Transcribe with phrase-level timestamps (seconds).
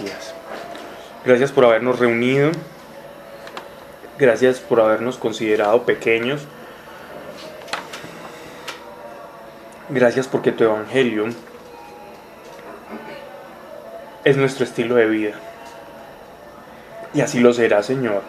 [0.00, 0.34] Gracias.
[1.24, 2.50] Gracias por habernos reunido.
[4.18, 6.42] Gracias por habernos considerado pequeños.
[9.88, 11.26] Gracias porque tu evangelio
[14.24, 15.34] es nuestro estilo de vida.
[17.14, 18.22] Y así lo será, Señor.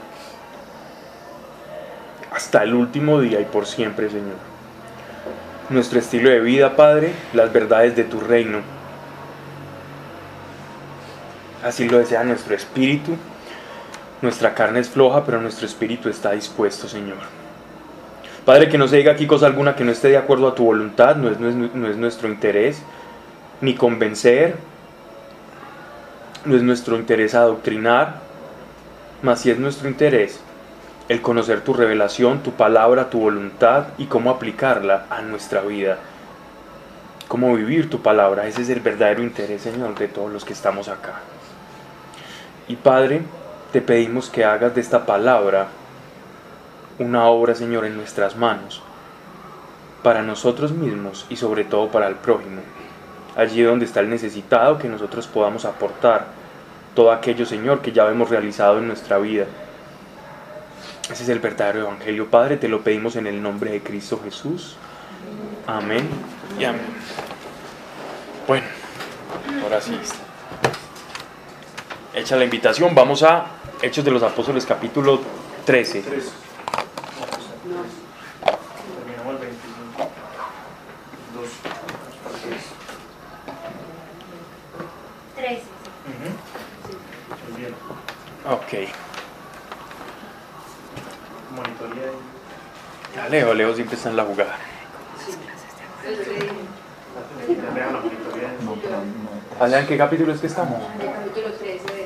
[2.31, 4.37] Hasta el último día y por siempre, Señor.
[5.69, 8.76] Nuestro estilo de vida, Padre, las verdades de tu reino.
[11.63, 13.15] Así lo desea nuestro espíritu.
[14.21, 17.17] Nuestra carne es floja, pero nuestro espíritu está dispuesto, Señor.
[18.45, 20.63] Padre, que no se diga aquí cosa alguna que no esté de acuerdo a tu
[20.63, 22.81] voluntad, no es, nuestro interés,
[23.59, 24.55] ni convencer,
[26.45, 28.21] no es nuestro interés adoctrinar,
[29.21, 30.39] mas si es nuestro interés
[31.09, 35.97] el conocer tu revelación, tu palabra, tu voluntad y cómo aplicarla a nuestra vida.
[37.27, 38.47] Cómo vivir tu palabra.
[38.47, 41.15] Ese es el verdadero interés, Señor, de todos los que estamos acá.
[42.67, 43.21] Y Padre,
[43.71, 45.67] te pedimos que hagas de esta palabra
[46.99, 48.81] una obra, Señor, en nuestras manos,
[50.03, 52.61] para nosotros mismos y sobre todo para el prójimo.
[53.35, 56.25] Allí donde está el necesitado, que nosotros podamos aportar
[56.95, 59.45] todo aquello, Señor, que ya hemos realizado en nuestra vida
[61.11, 62.29] ese es el verdadero Evangelio.
[62.29, 64.75] Padre, te lo pedimos en el nombre de Cristo Jesús.
[65.65, 66.07] Amén
[66.59, 66.81] y amén.
[68.45, 68.65] Bueno,
[69.63, 69.97] ahora sí.
[72.17, 73.45] Hecha la invitación, vamos a
[73.79, 75.21] Hechos de los Apóstoles capítulo
[75.65, 76.03] 13.
[88.49, 88.73] Ok.
[93.15, 94.57] Ya Leo, Leo siempre está en la jugada.
[99.59, 100.81] ¿Allá en qué capítulo es que estamos?
[101.37, 101.96] capítulo 13 de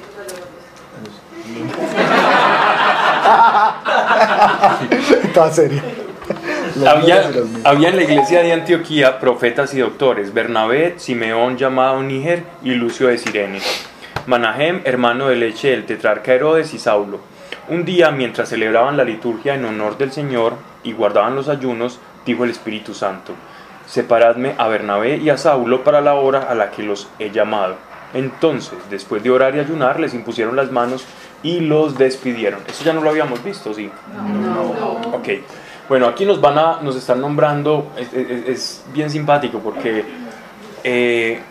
[5.33, 5.81] Toda serie.
[6.75, 7.29] Los Había,
[7.63, 13.07] había en la iglesia de Antioquía profetas y doctores, Bernabé, Simeón llamado Níger y Lucio
[13.07, 13.59] de Sirene,
[14.25, 17.19] Manahem, hermano de leche del tetrarca Herodes y Saulo.
[17.67, 22.43] Un día, mientras celebraban la liturgia en honor del Señor y guardaban los ayunos, dijo
[22.43, 23.33] el Espíritu Santo,
[23.85, 27.75] separadme a Bernabé y a Saulo para la hora a la que los he llamado.
[28.13, 31.05] Entonces, después de orar y ayunar, les impusieron las manos
[31.43, 32.61] y los despidieron.
[32.67, 33.89] Eso ya no lo habíamos visto, ¿sí?
[35.13, 35.27] Ok.
[35.89, 40.05] Bueno, aquí nos van a, nos están nombrando, es, es- es bien simpático porque
[40.83, 41.41] eh,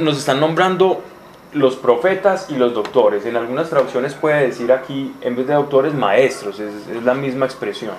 [0.00, 1.02] nos están nombrando
[1.52, 3.24] los profetas y los doctores.
[3.24, 7.46] En algunas traducciones puede decir aquí, en vez de doctores, maestros, es, es la misma
[7.46, 7.94] expresión.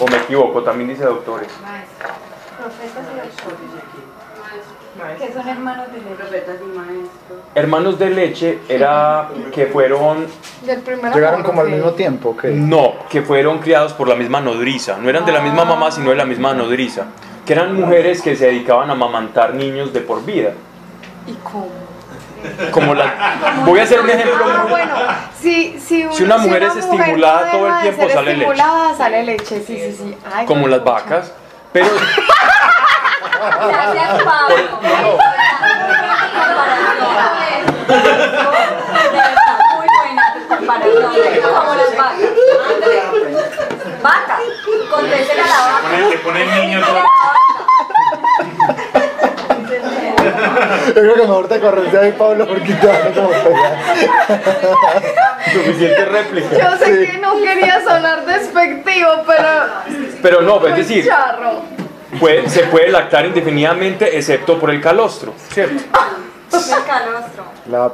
[0.00, 1.48] O me equivoco, también dice doctores.
[2.58, 3.60] Profetas y doctores.
[5.18, 7.38] Que son hermanos de maestros.
[7.54, 10.26] Hermanos de leche era que fueron,
[11.14, 12.44] Llegaron como al mismo tiempo, ¿ok?
[12.46, 14.96] no, que fueron criados por la misma nodriza.
[14.98, 17.04] No eran de la misma mamá, sino de la misma nodriza.
[17.46, 20.52] Que eran mujeres que se dedicaban a amamantar niños de por vida.
[21.26, 21.68] ¿Y cómo?
[22.72, 23.36] Como la,
[23.66, 24.94] voy a hacer un ejemplo Ah, bueno,
[25.38, 28.50] si, si, Si una mujer es estimulada no todo el tiempo, sale leche.
[28.50, 30.16] estimulada, sale leche, sí, sí, sí.
[30.34, 31.34] Ay, como las vacas,
[31.72, 31.86] pero
[33.40, 34.80] Gracias, Pablo.
[39.76, 41.02] Muy buena tu comparación.
[41.42, 42.20] Como las vacas.
[44.02, 44.40] Vacas.
[44.90, 45.98] Condénsela a la vaca.
[46.10, 47.00] le pone el niño todo.
[50.88, 53.30] Yo creo que mejor te corres de ahí, Pablo, porque te van a como.
[55.52, 56.58] Suficiente réplica.
[56.58, 59.48] Yo sé que no quería sonar despectivo, pero.
[60.22, 61.62] Pero no, es decir, charro.
[62.18, 65.82] Puede- se puede lactar indefinidamente excepto por el calostro, ¿cierto?
[66.52, 67.44] El calostro.
[67.70, 67.92] La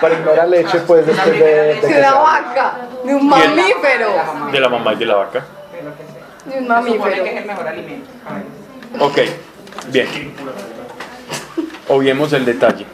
[0.00, 2.18] primera leche, pues, después de, de De abre.
[2.20, 4.10] vaca, de un mamífero.
[4.52, 5.44] De la mamá y de la vaca.
[6.44, 7.24] De un Supone que es mamífero.
[7.26, 8.10] el mejor alimento.
[9.00, 9.18] Ok,
[9.88, 10.34] bien.
[11.88, 12.86] Obviemos el detalle.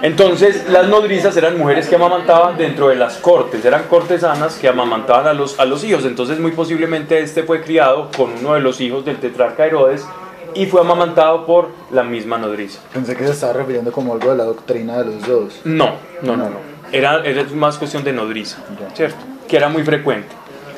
[0.00, 5.26] Entonces, las nodrizas eran mujeres que amamantaban dentro de las cortes, eran cortesanas que amamantaban
[5.26, 6.04] a los, a los hijos.
[6.04, 10.06] Entonces, muy posiblemente este fue criado con uno de los hijos del tetrarca Herodes
[10.54, 12.80] y fue amamantado por la misma nodriza.
[12.92, 15.60] Pensé que se estaba refiriendo como algo de la doctrina de los dos.
[15.64, 16.56] No, no, no, no.
[16.92, 18.58] Era, era más cuestión de nodriza,
[18.94, 19.18] ¿cierto?
[19.48, 20.28] Que era muy frecuente.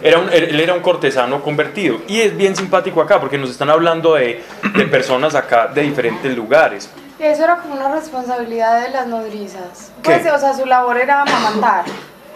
[0.02, 1.98] Era un, él era un cortesano convertido.
[2.08, 4.42] Y es bien simpático acá porque nos están hablando de,
[4.74, 6.90] de personas acá de diferentes lugares.
[7.20, 9.92] Y eso era como una responsabilidad de las nodrizas.
[10.02, 10.16] ¿Qué?
[10.20, 11.84] Pues, o sea, su labor era amamantar,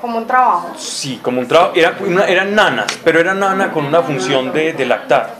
[0.01, 0.73] como un trabajo.
[0.77, 1.73] Sí, como un trabajo.
[1.75, 5.37] Era, una- eran nanas, pero eran nana con una función de, de lactar.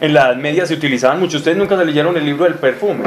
[0.00, 1.38] En la Edad Media se utilizaban mucho.
[1.38, 3.02] Ustedes nunca se leyeron el libro del perfume.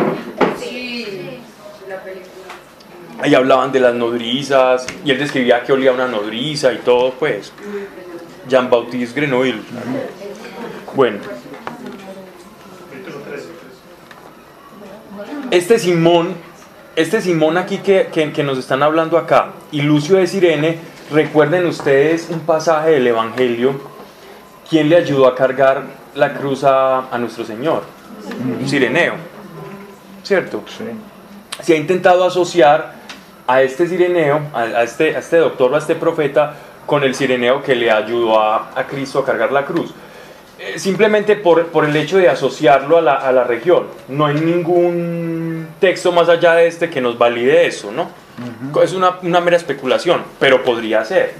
[3.20, 7.52] Ahí hablaban de las nodrizas y él describía que olía una nodriza y todo, pues.
[8.48, 9.62] Jean-Baptiste Grenouille.
[10.96, 11.20] Bueno.
[15.50, 16.36] Este Simón,
[16.98, 20.78] este Simón aquí que, que, nos están hablando acá, y Lucio de Sirene,
[21.10, 23.80] recuerden ustedes un pasaje del Evangelio,
[24.70, 25.84] ¿quién le ayudó a cargar
[26.16, 27.84] la cruz a, a nuestro Señor?
[28.60, 29.14] Un sireneo,
[30.22, 30.64] ¿cierto?
[31.62, 32.96] Se ha intentado asociar
[33.48, 36.56] a este sireneo, a, este, a este doctor o a este profeta,
[36.86, 39.94] con el sireneo que le ayudó a, a Cristo a cargar la cruz.
[40.59, 43.86] Eh, simplemente por, por, el hecho de asociarlo a la, a la, región.
[44.07, 48.09] No hay ningún texto más allá de este que nos valide eso, ¿no?
[48.81, 51.36] Es una, una, mera especulación, pero podría ser.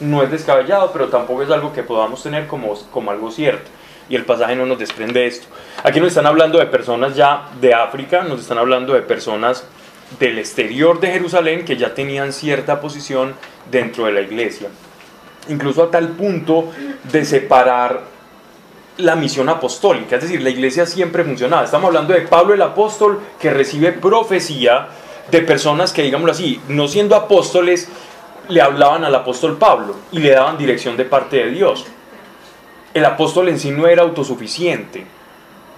[0.00, 3.70] No es descabellado, pero tampoco es algo que podamos tener como, como algo cierto.
[4.08, 5.46] Y el pasaje no nos desprende esto.
[5.84, 9.64] Aquí nos están hablando de personas ya de África, nos están hablando de personas
[10.18, 13.34] del exterior de Jerusalén que ya tenían cierta posición
[13.70, 14.68] dentro de la iglesia.
[15.48, 16.72] Incluso a tal punto
[17.04, 18.15] de separar
[18.98, 21.64] la misión apostólica, es decir, la iglesia siempre funcionaba.
[21.64, 24.88] Estamos hablando de Pablo el apóstol que recibe profecía
[25.30, 27.88] de personas que, digámoslo así, no siendo apóstoles,
[28.48, 31.84] le hablaban al apóstol Pablo y le daban dirección de parte de Dios.
[32.94, 35.04] El apóstol en sí no era autosuficiente.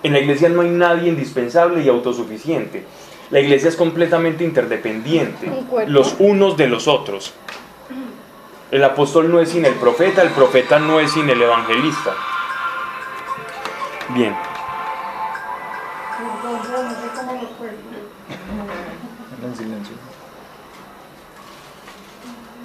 [0.02, 2.84] En la iglesia no hay nadie indispensable y autosuficiente.
[3.30, 5.50] La iglesia es completamente interdependiente,
[5.86, 7.34] los unos de los otros.
[8.70, 12.14] El apóstol no es sin el profeta, el profeta no es sin el evangelista.
[14.14, 14.34] Bien.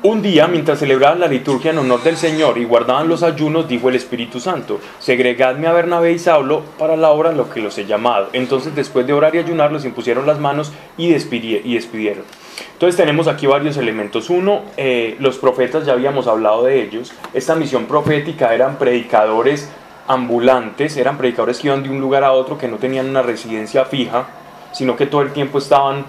[0.06, 3.88] Un día, mientras celebraban la liturgia en honor del Señor y guardaban los ayunos, dijo
[3.88, 7.86] el Espíritu Santo, segregadme a Bernabé y Saulo para la obra lo que los he
[7.86, 8.28] llamado.
[8.34, 12.24] Entonces, después de orar y ayunar, los impusieron las manos y, despidieron.
[12.74, 14.30] Entonces tenemos aquí varios elementos.
[14.30, 17.14] Uno, eh, los profetas, ya habíamos hablado de ellos.
[17.34, 19.70] Esta misión profética eran predicadores
[20.08, 23.86] ambulantes, eran predicadores que iban de un lugar a otro, que no tenían una residencia
[23.86, 24.26] fija,
[24.72, 26.06] sino que todo el tiempo estaban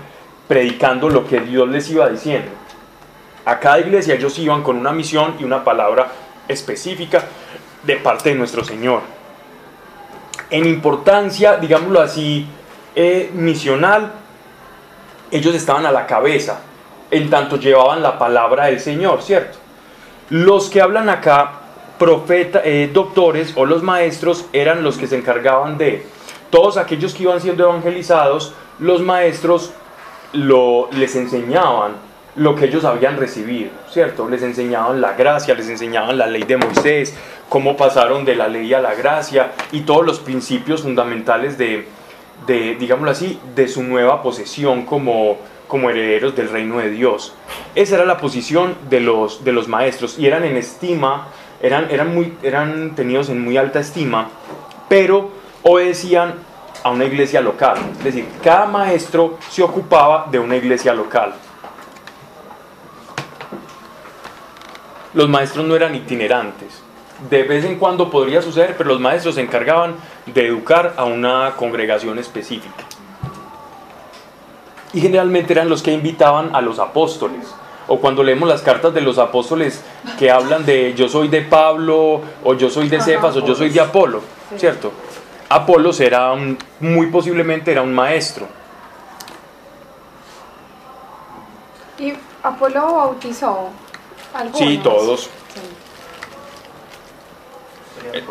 [0.49, 2.51] predicando lo que Dios les iba diciendo.
[3.45, 6.09] A cada iglesia ellos iban con una misión y una palabra
[6.49, 7.23] específica
[7.83, 9.03] de parte de nuestro Señor.
[10.51, 12.47] En importancia, digámoslo así,
[12.95, 14.13] eh, misional,
[15.31, 16.61] ellos estaban a la cabeza,
[17.11, 19.59] en tanto llevaban la palabra del Señor, ¿cierto?
[20.31, 21.64] Los que hablan acá
[22.05, 26.05] profeta, eh, doctores o los maestros eran los que se encargaban de
[26.51, 29.73] todos aquellos que iban siendo evangelizados, los maestros
[30.35, 31.93] lo, les enseñaban
[32.37, 34.29] lo que ellos habían recibido, ¿cierto?
[34.29, 37.17] Les enseñaban la gracia, les enseñaban la ley de Moisés,
[37.49, 41.89] cómo pasaron de la ley a la gracia y todos los principios fundamentales de,
[42.47, 47.35] de digámoslo así, de su nueva posesión como, como herederos del reino de Dios.
[47.75, 51.29] Esa era la posición de los, de los maestros y eran en estima
[51.65, 54.29] eran, eran, muy, eran tenidos en muy alta estima,
[54.87, 55.31] pero
[55.63, 56.35] obedecían
[56.83, 57.79] a una iglesia local.
[57.97, 61.33] Es decir, cada maestro se ocupaba de una iglesia local.
[65.15, 66.83] Los maestros no eran itinerantes.
[67.31, 69.95] De vez en cuando podría suceder, pero los maestros se encargaban
[70.27, 72.85] de educar a una congregación específica.
[74.93, 77.55] Y generalmente eran los que invitaban a los apóstoles
[77.87, 79.83] o cuando leemos las cartas de los apóstoles
[80.19, 83.71] que hablan de yo soy de Pablo, o yo soy de Cefas, o yo soy
[83.71, 84.23] de Apolo,
[84.57, 84.93] ¿cierto?
[85.49, 86.35] Apolo era
[86.81, 88.47] muy posiblemente era un maestro.
[91.99, 92.13] ¿Y
[92.43, 93.69] Apolo bautizó?
[94.55, 95.31] Sí, todos.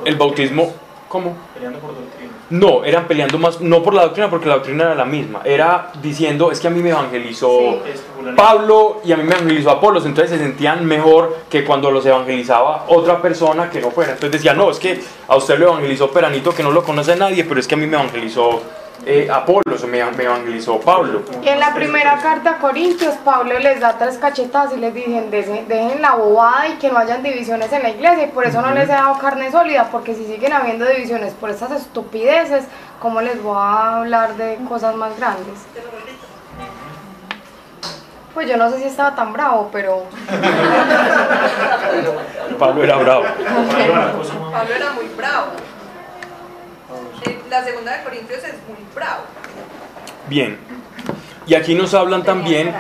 [0.06, 0.74] el bautismo
[1.14, 1.38] ¿Cómo?
[1.54, 2.32] Peleando por doctrina.
[2.50, 5.42] No, eran peleando más, no por la doctrina, porque la doctrina era la misma.
[5.46, 7.84] Era diciendo, es que a mí me evangelizó
[8.36, 10.08] Pablo y a mí me evangelizó Apolos.
[10.08, 14.14] Entonces se sentían mejor que cuando los evangelizaba otra persona que no fuera.
[14.14, 17.44] Entonces decía, no, es que a usted lo evangelizó Peranito, que no lo conoce nadie,
[17.44, 18.64] pero es que a mí me evangelizó
[19.06, 21.24] eh, Apolo, me, me, evangelizó Pablo.
[21.44, 25.30] Y en la primera carta a Corintios, Pablo les da tres cachetadas y les dicen,
[25.30, 28.72] dejen, la bobada y que no hayan divisiones en la iglesia, y por eso no
[28.72, 32.66] les he dado carne sólida, porque si siguen habiendo divisiones por estas estupideces,
[33.00, 35.60] ¿cómo les voy a hablar de cosas más grandes?
[38.34, 40.06] Pues yo no sé si estaba tan bravo, pero...
[42.58, 43.24] Pablo era bravo.
[44.52, 45.52] Pablo era muy bravo
[47.50, 49.24] la segunda de Corintios es muy bravo.
[50.28, 50.58] Bien,
[51.46, 52.74] y aquí nos hablan también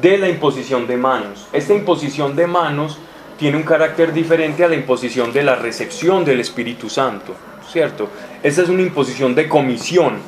[0.00, 1.46] de la imposición de manos.
[1.52, 2.98] Esta imposición de manos
[3.38, 7.34] tiene un carácter diferente a la imposición de la recepción del Espíritu Santo,
[7.70, 8.08] ¿cierto?
[8.42, 10.18] Esta es una imposición de comisión,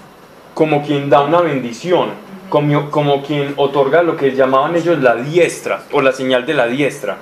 [0.55, 2.29] como quien da una bendición.
[2.49, 6.67] como, como quien otorga lo que llamaban ellos la diestra o la señal de la
[6.67, 7.19] diestra.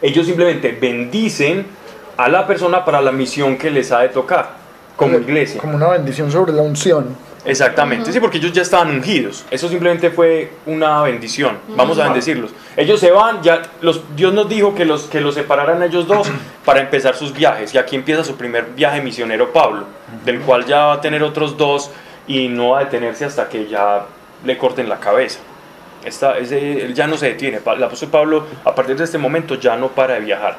[0.00, 1.66] Ellos simplemente bendicen
[2.16, 4.65] a la persona para la misión que les ha de tocar
[4.96, 5.60] como iglesia.
[5.60, 7.16] Como una bendición sobre la unción.
[7.46, 9.44] Exactamente, sí, porque ellos ya estaban ungidos.
[9.50, 11.58] Eso simplemente fue una bendición.
[11.76, 12.50] Vamos a bendecirlos.
[12.76, 16.28] Ellos se van, ya los, Dios nos dijo que los, que los separaran ellos dos
[16.64, 17.72] para empezar sus viajes.
[17.72, 19.84] Y aquí empieza su primer viaje misionero Pablo,
[20.24, 21.90] del cual ya va a tener otros dos
[22.26, 24.06] y no va a detenerse hasta que ya
[24.44, 25.38] le corten la cabeza.
[26.04, 27.60] Esta, ese, él ya no se detiene.
[27.64, 30.56] El apóstol Pablo, a partir de este momento, ya no para de viajar.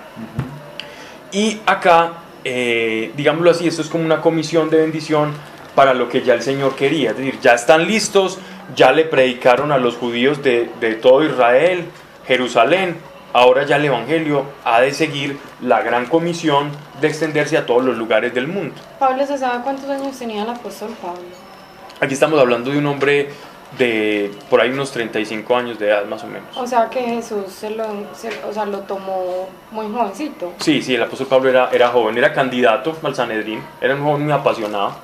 [1.33, 2.13] Y acá,
[2.49, 5.33] eh, digámoslo así, esto es como una comisión de bendición
[5.75, 7.11] para lo que ya el Señor quería.
[7.11, 8.39] Es decir, ya están listos,
[8.75, 11.85] ya le predicaron a los judíos de, de todo Israel,
[12.25, 12.97] Jerusalén,
[13.33, 17.97] ahora ya el Evangelio ha de seguir la gran comisión de extenderse a todos los
[17.97, 18.75] lugares del mundo.
[18.99, 21.21] Pablo, ¿se sabe cuántos años tenía el apóstol Pablo?
[21.99, 23.29] Aquí estamos hablando de un hombre
[23.77, 26.55] de por ahí unos 35 años de edad más o menos.
[26.55, 30.53] O sea que Jesús se lo, se- o sea, lo tomó muy jovencito.
[30.59, 34.23] Sí, sí, el apóstol Pablo era, era joven, era candidato al Sanedrín, era un joven
[34.23, 34.95] muy apasionado,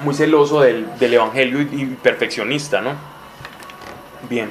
[0.00, 2.92] muy celoso del, del Evangelio y, y perfeccionista, ¿no?
[4.28, 4.50] Bien,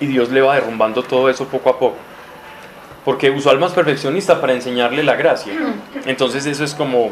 [0.00, 1.96] y Dios le va derrumbando todo eso poco a poco,
[3.04, 5.52] porque usó al más perfeccionista para enseñarle la gracia.
[6.06, 7.10] Entonces eso es como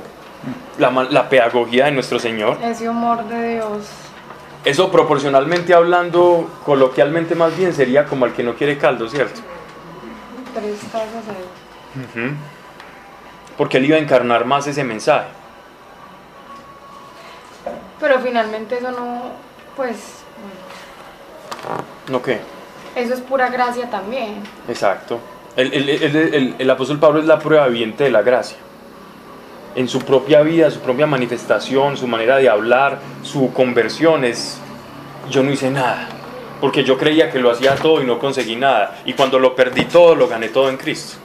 [0.79, 2.59] la, la pedagogía de nuestro Señor.
[2.63, 3.87] Ese humor de Dios.
[4.65, 9.41] Eso proporcionalmente hablando, coloquialmente más bien, sería como el que no quiere caldo, ¿cierto?
[10.55, 12.35] Tres tazas ahí.
[13.59, 15.27] Porque él iba a encarnar más ese mensaje.
[18.01, 19.23] Pero finalmente eso no,
[19.77, 20.23] pues,
[22.11, 22.41] ¿No qué?
[22.97, 24.43] eso es pura gracia también.
[24.69, 25.19] Exacto.
[25.57, 28.57] El, el- el- el- el apóstol Pablo es la prueba viviente de la gracia.
[29.77, 34.59] En su propia vida, su propia manifestación, su manera de hablar, su conversión es,
[35.31, 36.09] yo no hice nada,
[36.61, 38.99] porque yo creía que lo hacía todo y no conseguí nada.
[39.05, 41.17] Y cuando lo perdí todo, lo gané todo en Cristo.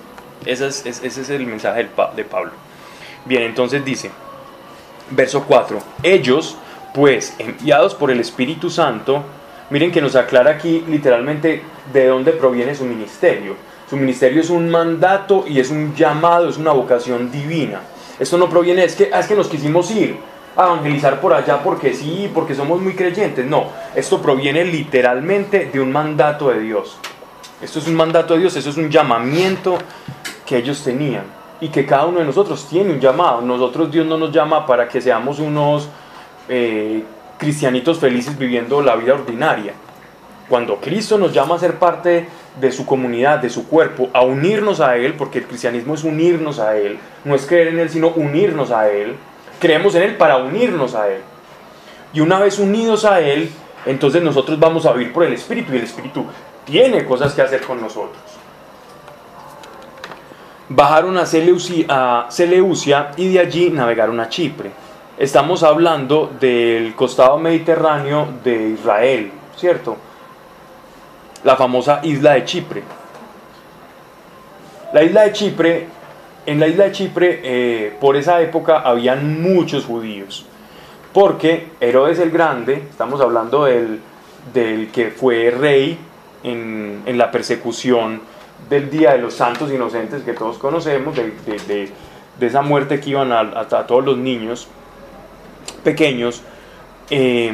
[0.45, 2.51] Ese es, es- ese es el mensaje de Pablo.
[3.25, 4.09] Bien, entonces dice,
[5.11, 6.57] verso 4, ellos,
[6.93, 9.23] pues, enviados por el Espíritu Santo,
[9.69, 11.61] miren que nos aclara aquí literalmente
[11.93, 13.55] de dónde proviene su ministerio.
[13.89, 17.81] Su ministerio es un mandato y es un llamado, es una vocación divina.
[18.19, 20.17] Esto no proviene, es que, ah, es que nos quisimos ir
[20.55, 23.45] a evangelizar por allá porque sí, porque somos muy creyentes.
[23.45, 26.97] No, esto proviene literalmente de un mandato de Dios.
[27.61, 29.77] Esto es un mandato de Dios, eso es un llamamiento
[30.45, 31.23] que ellos tenían
[31.61, 33.41] y que cada uno de nosotros tiene un llamado.
[33.41, 35.89] Nosotros Dios no nos llama para que seamos unos
[36.47, 37.03] eh,
[37.37, 39.73] cristianitos felices viviendo la vida ordinaria.
[40.47, 42.27] Cuando Cristo nos llama a ser parte
[42.59, 46.59] de su comunidad, de su cuerpo, a unirnos a Él, porque el cristianismo es unirnos
[46.59, 49.15] a Él, no es creer en Él, sino unirnos a Él.
[49.59, 51.21] Creemos en Él para unirnos a Él.
[52.13, 53.49] Y una vez unidos a Él,
[53.85, 56.25] entonces nosotros vamos a vivir por el Espíritu y el Espíritu
[56.65, 58.21] tiene cosas que hacer con nosotros.
[60.69, 64.71] Bajaron a Seleuci- a Seleucia y de allí navegaron a Chipre.
[65.17, 69.97] Estamos hablando del costado mediterráneo de Israel, ¿cierto?
[71.43, 72.83] La famosa isla de Chipre.
[74.93, 75.87] La isla de Chipre,
[76.45, 80.45] en la isla de Chipre, eh, por esa época habían muchos judíos,
[81.13, 83.99] porque Herodes el Grande, estamos hablando del,
[84.53, 85.97] del que fue rey
[86.43, 88.21] en, en la persecución
[88.69, 91.59] del Día de los Santos Inocentes que todos conocemos, de, de-
[92.39, 94.67] de- esa muerte que iban a todos los niños
[95.83, 96.41] pequeños,
[97.09, 97.51] eh,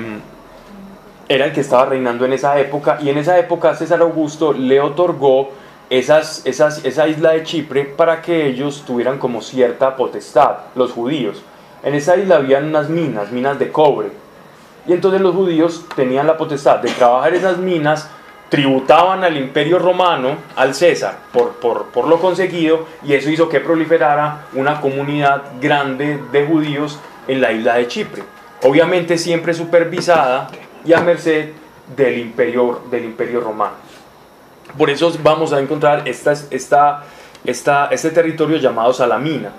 [1.27, 4.79] era el que estaba reinando en esa época y en esa época César Augusto le
[4.79, 5.49] otorgó
[5.89, 11.43] esas, esas, esa isla de Chipre para que ellos tuvieran como cierta potestad, los judíos.
[11.83, 14.09] En esa isla habían unas minas, minas de cobre.
[14.87, 18.09] Y entonces los judíos tenían la potestad de trabajar esas minas,
[18.49, 23.59] tributaban al imperio romano, al César, por, por, por lo conseguido, y eso hizo que
[23.59, 28.23] proliferara una comunidad grande de judíos en la isla de Chipre.
[28.63, 30.49] Obviamente siempre supervisada
[30.85, 31.49] y a merced
[31.95, 33.73] del imperio, del imperio romano.
[34.77, 37.03] Por eso vamos a encontrar esta, esta,
[37.45, 39.51] esta, este territorio llamado Salamina,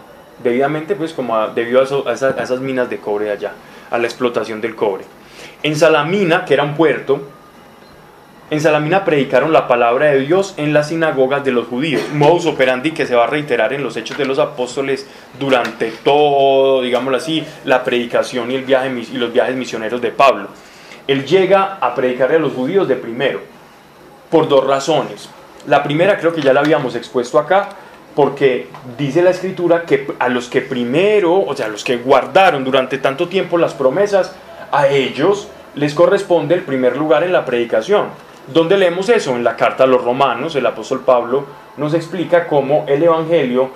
[0.42, 3.52] debidamente pues como a- debido a, esas, minas de cobre allá,
[3.90, 5.04] a la explotación del cobre.
[5.62, 7.21] En Salamina, que era un puerto,
[8.50, 12.92] en Salamina predicaron la palabra de Dios en las sinagogas de los judíos, modus operandi
[12.92, 15.06] que se va a reiterar en los hechos de los apóstoles
[15.38, 20.49] durante todo, digámoslo así, la predicación y, el viaje, y los viajes misioneros de Pablo.
[21.07, 23.41] Él llega a predicarle a los judíos de primero,
[24.31, 25.29] por dos razones.
[25.67, 27.71] La primera creo que ya la habíamos expuesto acá,
[28.15, 32.65] porque dice la escritura que a los que primero, o sea, a los que guardaron
[32.65, 34.35] durante tanto tiempo las promesas,
[34.73, 38.07] a ellos les corresponde el primer lugar en la predicación.
[38.47, 39.37] ¿Dónde leemos eso?
[39.37, 41.45] En la carta a los romanos, el apóstol Pablo
[41.77, 43.71] nos explica cómo el Evangelio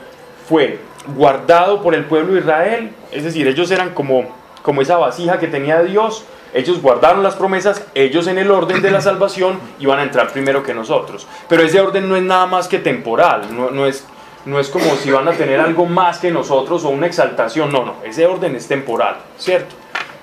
[0.48, 0.78] fue
[1.16, 4.24] guardado por el pueblo de Israel, es decir, ellos eran como,
[4.62, 8.90] como esa vasija que tenía Dios, ellos guardaron las promesas, ellos en el orden de
[8.90, 11.26] la salvación iban a entrar primero que nosotros.
[11.48, 14.04] Pero ese orden no es nada más que temporal, no, no es,
[14.44, 17.84] no es como si van a tener algo más que nosotros o una exaltación, no,
[17.84, 19.74] no, ese orden es temporal, ¿cierto?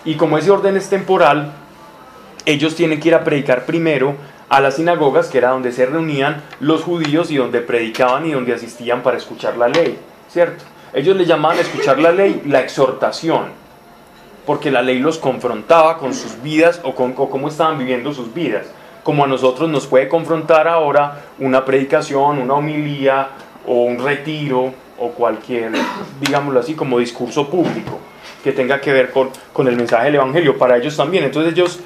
[0.05, 1.53] Y como ese orden es temporal,
[2.45, 4.15] ellos tienen que ir a predicar primero
[4.49, 8.53] a las sinagogas, que era donde se reunían los judíos y donde predicaban y donde
[8.53, 10.63] asistían para escuchar la ley, ¿cierto?
[10.93, 13.47] Ellos le llamaban a escuchar la ley la exhortación,
[14.47, 18.65] porque la ley los confrontaba con sus vidas o con cómo estaban viviendo sus vidas.
[19.03, 23.27] Como a nosotros nos puede confrontar ahora una predicación, una homilía
[23.67, 25.73] o un retiro o cualquier,
[26.21, 27.99] digámoslo así, como discurso público
[28.43, 31.25] que tenga que ver con, con el mensaje del Evangelio, para ellos también.
[31.25, 31.81] Entonces ellos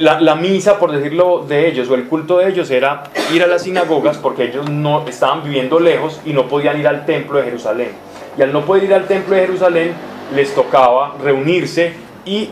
[0.00, 3.62] la, misa, por decirlo de ellos, o el culto de ellos era ir a las
[3.62, 7.90] sinagogas porque ellos no estaban viviendo lejos y no podían ir al templo de Jerusalén.
[8.36, 9.92] Y al no poder ir al templo de Jerusalén,
[10.34, 11.92] les tocaba reunirse
[12.24, 12.50] y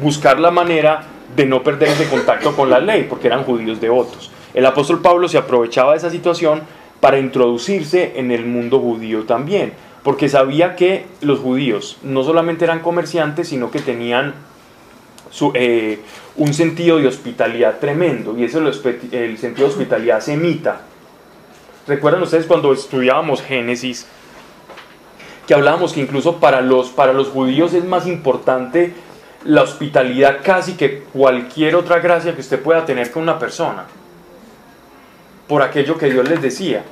[0.00, 1.02] buscar la manera
[1.34, 4.30] de no perder ese contacto con la ley, porque eran judíos devotos.
[4.54, 6.62] El apóstol Pablo se aprovechaba de esa situación
[7.00, 9.72] para introducirse en el mundo judío también,
[10.02, 14.34] porque sabía que los judíos no solamente eran comerciantes, sino que tenían
[15.54, 16.00] eh,
[16.36, 18.80] un sentido de hospitalidad tremendo, y eso es
[19.12, 20.82] el sentido de hospitalidad semita.
[21.86, 24.06] ¿Recuerdan ustedes cuando estudiábamos Génesis?
[25.50, 28.94] Que hablábamos que incluso para los, para los judíos es más importante
[29.42, 33.86] la hospitalidad casi que cualquier otra gracia que usted pueda tener con una persona.
[35.48, 36.84] Por aquello que Dios les decía.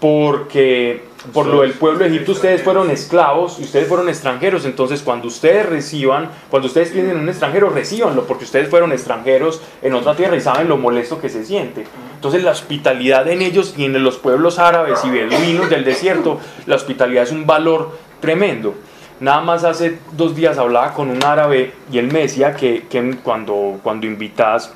[0.00, 5.02] Porque por lo del pueblo de Egipto ustedes fueron esclavos y ustedes fueron extranjeros, entonces
[5.02, 10.14] cuando ustedes reciban, cuando ustedes tienen un extranjero, recibanlo, porque ustedes fueron extranjeros en otra
[10.14, 11.86] tierra y saben lo molesto que se siente.
[12.14, 16.76] Entonces la hospitalidad en ellos y en los pueblos árabes y beduinos del desierto, la
[16.76, 18.74] hospitalidad es un valor tremendo.
[19.18, 23.16] Nada más hace dos días hablaba con un árabe y él me decía que, que
[23.22, 24.72] cuando, cuando invitas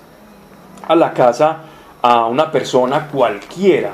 [0.89, 1.59] a la casa
[2.03, 3.93] a una persona cualquiera,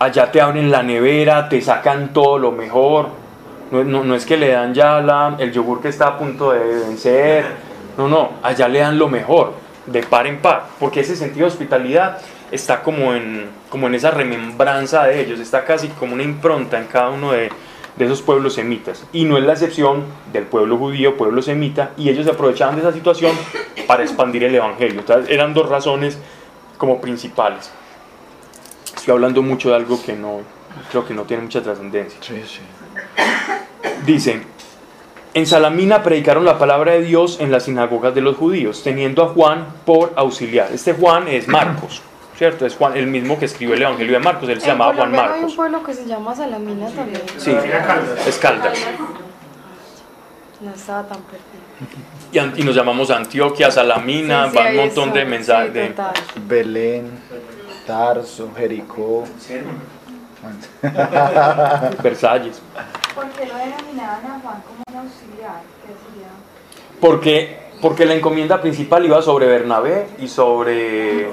[0.00, 3.08] allá te abren la nevera, te sacan todo lo mejor.
[3.70, 7.44] No, es que le dan ya la, el yogur que está a punto de vencer.
[7.96, 9.52] No, no, allá le dan lo mejor,
[9.86, 12.18] de par en par, porque ese sentido de hospitalidad
[12.50, 16.86] está como en, como en esa remembranza de ellos, está casi como una impronta en
[16.86, 17.50] cada uno de,
[17.96, 19.06] de esos pueblos semitas.
[19.12, 22.80] Y no es la excepción del pueblo judío, pueblo semita, y ellos se aprovechaban de
[22.80, 23.32] esa situación
[23.86, 25.00] para expandir el Evangelio.
[25.00, 26.18] Entonces, eran dos razones
[26.78, 27.70] como principales.
[28.96, 30.40] Estoy hablando mucho de algo que no,
[30.90, 32.18] creo que no tiene mucha trascendencia.
[32.22, 32.60] Sí, sí.
[34.04, 34.42] Dice,
[35.32, 39.28] en Salamina predicaron la palabra de Dios en las sinagogas de los judíos, teniendo a
[39.28, 40.70] Juan por auxiliar.
[40.72, 42.02] Este Juan es Marcos,
[42.36, 42.66] ¿cierto?
[42.66, 45.36] Es Juan, el mismo que escribió el Evangelio de Marcos, él se llamaba Juan Marcos.
[45.36, 47.22] Hay un pueblo que se llama Salamina también.
[47.36, 47.54] Sí,
[48.26, 48.78] es Caldas.
[50.60, 52.56] No estaba tan perdido.
[52.56, 55.72] Y, nos llamamos Antioquia, Salamina, va un montón de mensajes.
[55.72, 55.94] de...
[56.46, 57.10] Belén.
[57.86, 59.24] Tarso, Jericó.
[62.02, 62.62] Versalles.
[63.14, 65.60] ¿Por qué lo denominaban a Juan como un auxiliar?
[65.82, 66.28] ¿Qué sería?
[67.00, 71.30] Porque, porque la encomienda principal iba sobre Bernabé y sobre,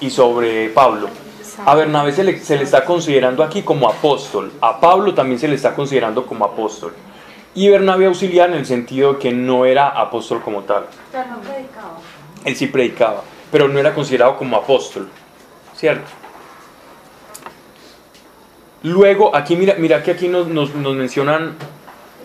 [0.00, 1.08] y sobre Pablo.
[1.64, 5.46] A Bernabé se le, se le está considerando aquí como apóstol, a Pablo también se
[5.46, 6.94] le está considerando como apóstol.
[7.54, 10.86] Y Bernabé auxiliar en el sentido de que no era apóstol como tal.
[11.12, 11.98] Pero no predicaba.
[12.44, 15.08] Él sí predicaba, pero no era considerado como apóstol.
[15.82, 16.08] ¿Cierto?
[18.84, 21.56] Luego, aquí mira, mira que aquí nos, mencionan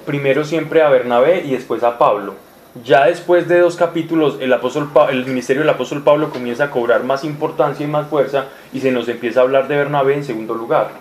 [0.06, 2.36] primero siempre a Bernabé y después a Pablo.
[2.84, 7.04] Ya después de dos capítulos, el, apóstol el ministerio del apóstol Pablo comienza a cobrar
[7.04, 10.54] más importancia y más fuerza y se nos empieza a hablar de Bernabé en segundo
[10.54, 10.92] lugar.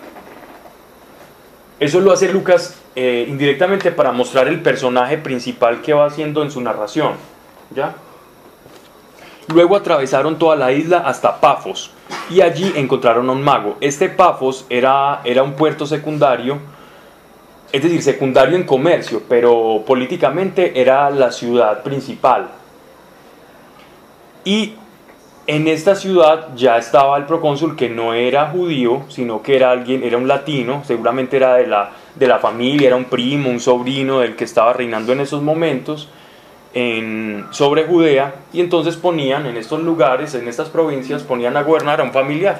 [1.79, 6.49] Eso lo hace Lucas eh, indirectamente para mostrar el personaje principal que va haciendo en
[6.49, 7.13] su narración.
[7.75, 7.93] ¿Ya?
[9.47, 11.91] Luego atravesaron toda la isla hasta Pafos
[12.29, 13.77] y allí encontraron a un mago.
[13.79, 16.57] Este Pafos era, era un puerto secundario,
[17.71, 22.49] es decir, secundario en comercio, pero políticamente era la ciudad principal.
[24.43, 24.73] Y
[25.47, 30.03] en esta ciudad ya estaba el procónsul que no era judío, sino que era alguien,
[30.03, 34.19] era un latino, seguramente era de la, de la familia, era un primo, un sobrino
[34.19, 36.09] del que estaba reinando en esos momentos
[36.73, 42.01] en, sobre Judea y entonces ponían en estos lugares, en estas provincias, ponían a gobernar
[42.01, 42.59] a un familiar.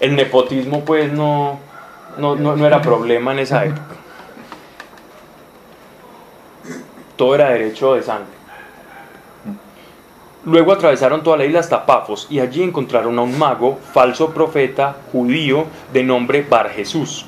[0.00, 1.58] El nepotismo pues no,
[2.18, 3.96] no, no, era problema en esa época.
[7.16, 8.38] Todo era derecho de sangre.
[10.44, 14.96] Luego atravesaron toda la isla hasta Pafos y allí encontraron a un mago, falso profeta
[15.12, 17.26] judío de nombre Bar Jesús.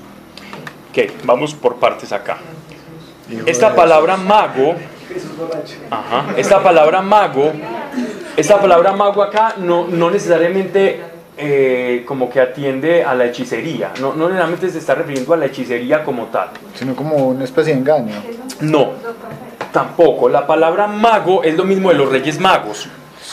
[0.91, 2.39] Ok, vamos por partes acá.
[3.47, 4.75] Esta palabra mago,
[5.91, 7.53] ajá, esta palabra mago,
[8.37, 11.01] esta palabra mago acá no, no necesariamente
[11.37, 15.47] eh, como que atiende a la hechicería, no, no necesariamente se está refiriendo a la
[15.47, 16.51] hechicería como tal.
[16.75, 18.15] Sino como una especie de engaño.
[18.61, 18.91] No,
[19.73, 20.29] tampoco.
[20.29, 22.89] La palabra mago es lo mismo de los reyes magos.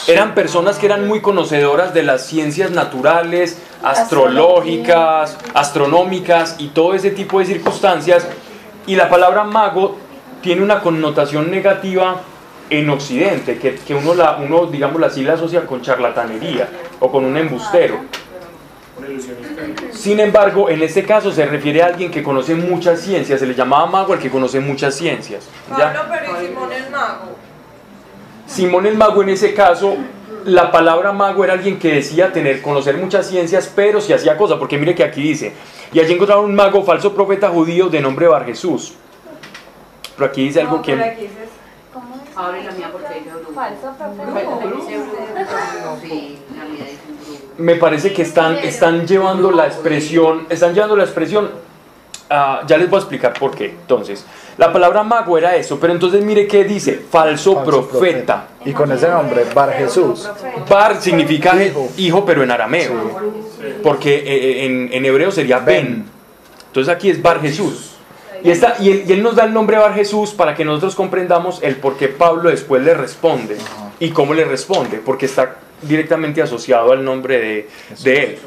[0.08, 7.12] Eran personas que eran muy conocedoras de las ciencias naturales, astrológicas, astronómicas y todo ese
[7.12, 8.26] tipo de circunstancias.
[8.86, 9.98] Y la palabra mago
[10.42, 12.22] tiene una connotación negativa
[12.70, 16.70] en Occidente, que, que uno, la, uno, digamos, así la asocia con charlatanería
[17.00, 18.00] o con un embustero.
[19.92, 23.54] Sin embargo, en este caso se refiere a alguien que conoce muchas ciencias, se le
[23.54, 25.48] llamaba mago al que conoce muchas ciencias.
[25.78, 25.94] ¿ya?
[25.94, 27.36] Pablo, pero ¿y Simón el mago?
[28.46, 29.96] Simón el mago en ese caso,
[30.46, 34.58] la palabra mago era alguien que decía tener, conocer muchas ciencias, pero si hacía cosas,
[34.58, 35.54] porque mire que aquí dice,
[35.94, 38.94] y allí encontraron un mago, falso profeta judío de nombre Bar Jesús.
[40.18, 40.94] Pero aquí dice algo No, que...
[40.94, 41.50] pero aquí dices,
[41.94, 42.22] ¿cómo es?
[42.38, 43.54] Abre la mía porque dice brujo.
[43.54, 43.94] Falso.
[46.02, 47.54] Sí, la mía dice brujo.
[47.58, 51.50] me parece que están, están llevando la expresión, están llevando la expresión,
[52.30, 53.66] ah, ya les voy a explicar por qué.
[53.70, 54.26] Entonces,
[54.58, 58.48] la palabra mago era eso, pero entonces mire qué dice, falso, Falso profeta.
[58.66, 60.30] Y con ese nombre, Bar Jesús.
[60.70, 62.26] Bar significa hijo, Hijo.
[62.26, 62.94] pero en arameo,
[63.84, 66.06] porque eh, en, en hebreo sería ben.
[66.68, 67.97] Entonces aquí es Bar Jesús.
[68.48, 70.96] Y, esta, y, él, y él nos da el nombre Bar Jesús para que nosotros
[70.96, 73.58] comprendamos el por qué Pablo después le responde
[74.00, 77.70] y cómo le responde, porque está directamente asociado al nombre de,
[78.04, 78.40] de él.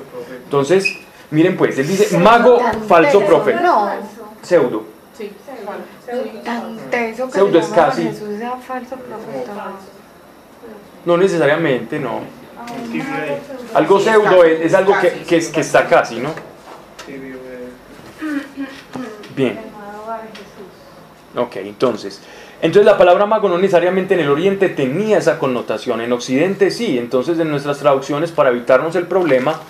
[0.44, 0.86] Entonces,
[1.30, 3.90] miren pues, él dice mago, falso profeta, No,
[4.40, 4.84] pseudo.
[5.18, 5.30] Sí.
[6.44, 8.02] tan teso que Pseudo se es casi.
[8.04, 9.72] Jesús sea falso profeta.
[11.04, 12.20] No necesariamente, no.
[13.74, 16.30] Algo pseudo es, es algo que, que, es- que está casi, ¿no?
[19.36, 19.69] Bien.
[21.36, 22.20] Ok, entonces.
[22.62, 26.98] Entonces la palabra mago no necesariamente en el oriente tenía esa connotación, en occidente sí,
[26.98, 29.60] entonces en nuestras traducciones para evitarnos el problema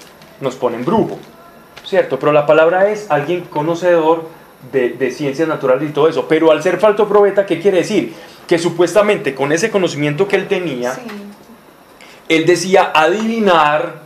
[0.40, 1.18] nos ponen brujo,
[1.84, 2.18] ¿cierto?
[2.18, 4.24] Pero la palabra es alguien conocedor
[4.72, 8.12] de, de ciencias naturales y todo eso, pero al ser falso profeta, ¿qué quiere decir?
[8.48, 11.02] Que supuestamente con ese conocimiento que él tenía, Sí.
[12.28, 14.00] él decía adivinar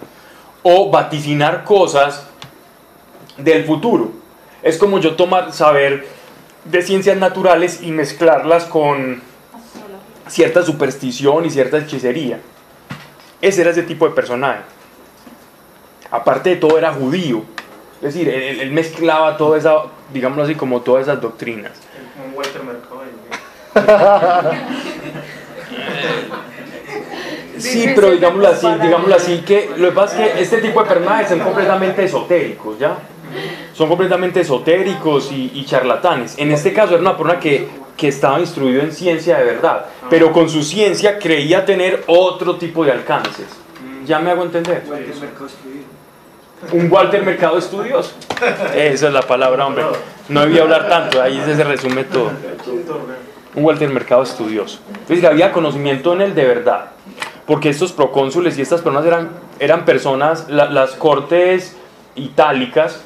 [0.62, 2.26] o vaticinar cosas
[3.38, 4.12] del futuro.
[4.62, 6.06] Es como yo tomar, saber
[6.64, 9.22] de ciencias naturales y mezclarlas con
[10.28, 12.40] cierta superstición y cierta hechicería.
[13.40, 14.60] Ese era ese tipo de personaje.
[16.10, 17.44] Aparte de todo era judío.
[17.96, 21.72] Es decir, él, él mezclaba toda esa, digámoslo así, como todas esas doctrinas.
[22.26, 23.02] Un Walter Mercado.
[27.58, 30.88] Sí, pero digámoslo así, digámoslo así, que lo que pasa es que este tipo de
[30.88, 32.98] personajes son completamente esotéricos, ¿ya?
[33.74, 36.38] Son completamente esotéricos y, y charlatanes.
[36.38, 40.32] En este caso era una persona que, que estaba instruido en ciencia de verdad, pero
[40.32, 43.46] con su ciencia creía tener otro tipo de alcances.
[44.06, 44.82] ¿Ya me hago entender?
[46.72, 48.12] Un Walter Mercado estudioso.
[48.74, 49.84] Esa es la palabra, hombre.
[50.28, 52.30] No debía hablar tanto, ahí se resume todo.
[53.56, 54.78] Un Walter Mercado estudioso.
[55.02, 56.86] Es decir, había conocimiento en él de verdad.
[57.46, 61.76] Porque estos procónsules y estas personas eran, eran personas, la- las cortes
[62.14, 63.02] itálicas,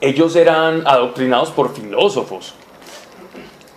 [0.00, 2.54] ellos eran adoctrinados por filósofos.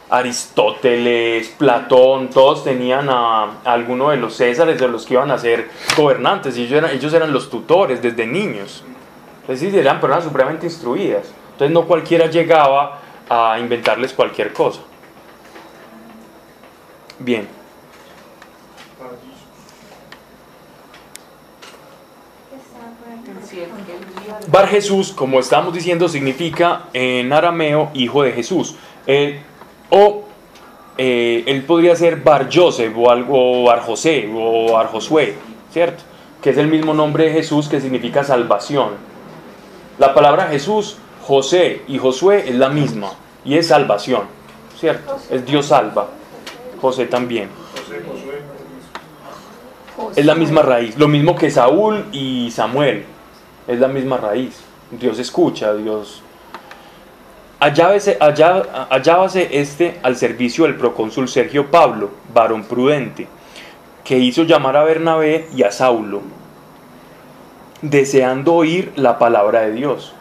[0.09, 5.69] Aristóteles, Platón, todos tenían a, alguno de los césares de los que iban a ser
[5.95, 8.83] gobernantes y ellos eran, ellos eran los tutores desde niños.
[9.47, 11.27] Es decir, eran personas supremamente instruidas.
[11.51, 14.81] Entonces no cualquiera llegaba a inventarles cualquier cosa.
[17.19, 17.47] Bien.
[23.47, 28.31] Sí, el que él iba- Bar Jesús, como estamos diciendo, significa en arameo hijo de
[28.31, 28.75] Jesús.
[29.05, 29.39] Eh,
[29.89, 30.23] o
[30.97, 35.35] eh, él podría ser Bar Joseph o algo Bar José o Bar Josué,
[35.71, 36.03] ¿cierto?
[36.41, 38.89] Que es el mismo nombre de Jesús que significa salvación.
[39.99, 43.11] La palabra Jesús, José y Josué es la misma
[43.45, 44.23] y es salvación,
[44.79, 45.17] ¿cierto?
[45.29, 46.07] Es Dios salva.
[46.81, 47.49] José también.
[50.15, 53.05] Es la misma raíz, lo mismo que Saúl y Samuel,
[53.69, 54.59] es la misma raíz.
[54.91, 56.23] Dios escucha, Dios...
[57.61, 63.27] Hallábase, hallá- hallábase este al servicio del procónsul Sergio Pablo, varón prudente,
[64.03, 66.21] que hizo llamar a Bernabé y a Saulo,
[67.81, 70.13] deseando oír la palabra de Dios.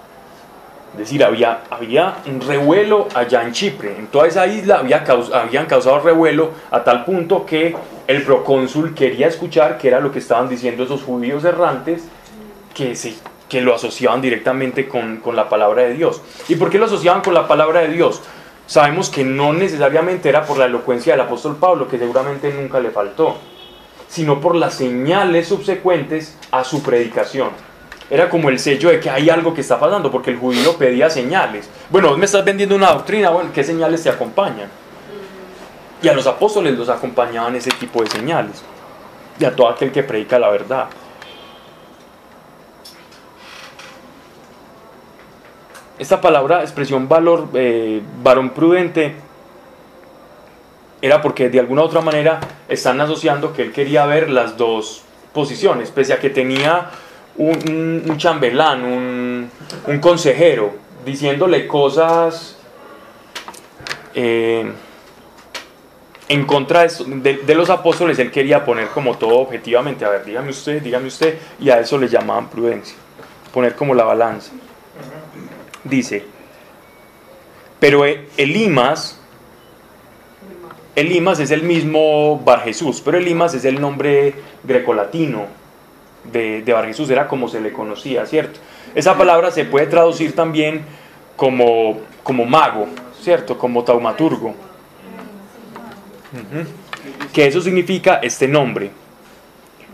[0.94, 5.66] Es decir, había, había un revuelo allá en Chipre, en toda esa isla había habían
[5.66, 7.76] causado revuelo a tal punto que
[8.08, 12.02] el procónsul quería escuchar qué era lo que estaban diciendo esos judíos errantes
[12.74, 13.14] que, se,
[13.48, 16.20] que lo asociaban directamente con, con la palabra de Dios.
[16.48, 18.20] ¿Y por qué lo asociaban con la palabra de Dios?
[18.66, 22.90] Sabemos que no necesariamente era por la elocuencia del apóstol Pablo, que seguramente nunca le
[22.90, 23.38] faltó,
[24.08, 27.48] sino por las señales subsecuentes a su predicación.
[28.10, 31.08] Era como el sello de que hay algo que está pasando, porque el judío pedía
[31.08, 31.68] señales.
[31.88, 34.68] Bueno, me estás vendiendo una doctrina, bueno, ¿qué señales te acompañan?
[36.02, 38.62] Y a los apóstoles los acompañaban ese tipo de señales.
[39.38, 40.88] Y a todo aquel que predica la verdad.
[45.98, 49.14] Esta palabra, expresión valor, eh, varón prudente,
[51.02, 55.02] era porque de alguna u otra manera están asociando que él quería ver las dos
[55.32, 56.90] posiciones, pese a que tenía
[57.36, 59.50] un, chambelán, un,
[59.86, 62.56] un, consejero, diciéndole cosas
[64.14, 64.70] eh,
[66.28, 70.50] en contra de, de, los apóstoles, él quería poner como todo objetivamente, a ver, dígame
[70.50, 72.96] usted, dígame usted, y a eso le llamaban prudencia,
[73.52, 74.52] poner como la balanza.
[75.84, 76.24] Dice,
[77.80, 78.04] pero
[78.36, 79.20] Elimas,
[80.96, 85.46] Elimas es el mismo Bar Jesús, pero Elimas es el nombre grecolatino
[86.24, 88.60] de, de Bar Jesús, era como se le conocía, ¿cierto?
[88.94, 90.84] Esa palabra se puede traducir también
[91.36, 92.88] como, como mago,
[93.20, 93.56] ¿cierto?
[93.56, 94.54] Como taumaturgo.
[97.32, 98.90] Que eso significa este nombre.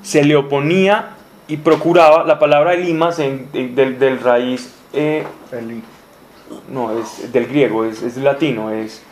[0.02, 1.10] Se le oponía
[1.46, 5.24] y procuraba, la palabra Elimas del, del, raíz, eh,
[6.68, 9.02] no, es del griego, es, es latino, es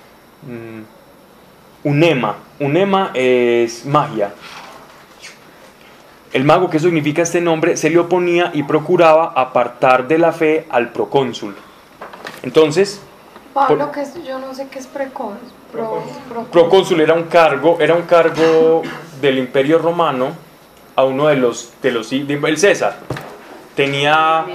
[0.42, 2.36] mm, unema.
[2.58, 4.32] Unema es magia.
[6.32, 7.76] El mago, ¿qué significa este nombre?
[7.76, 11.54] Se le oponía y procuraba apartar de la fe al procónsul.
[12.42, 13.02] Entonces...
[13.52, 15.52] Pablo, por, que es, yo no sé qué es precónsul.
[15.70, 18.82] Pro, pro, procónsul era un cargo, era un cargo
[19.20, 20.32] del imperio romano
[20.96, 22.98] a uno de los, de los el César.
[23.74, 24.46] Tenía,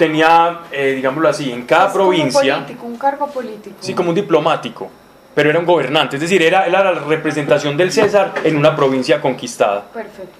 [0.00, 2.56] tenía eh, digámoslo así, en cada es provincia...
[2.56, 3.76] Un, político, un cargo político.
[3.80, 4.90] Sí, como un diplomático,
[5.34, 9.20] pero era un gobernante, es decir, era, era la representación del César en una provincia
[9.20, 9.84] conquistada.
[9.92, 10.32] Perfecto.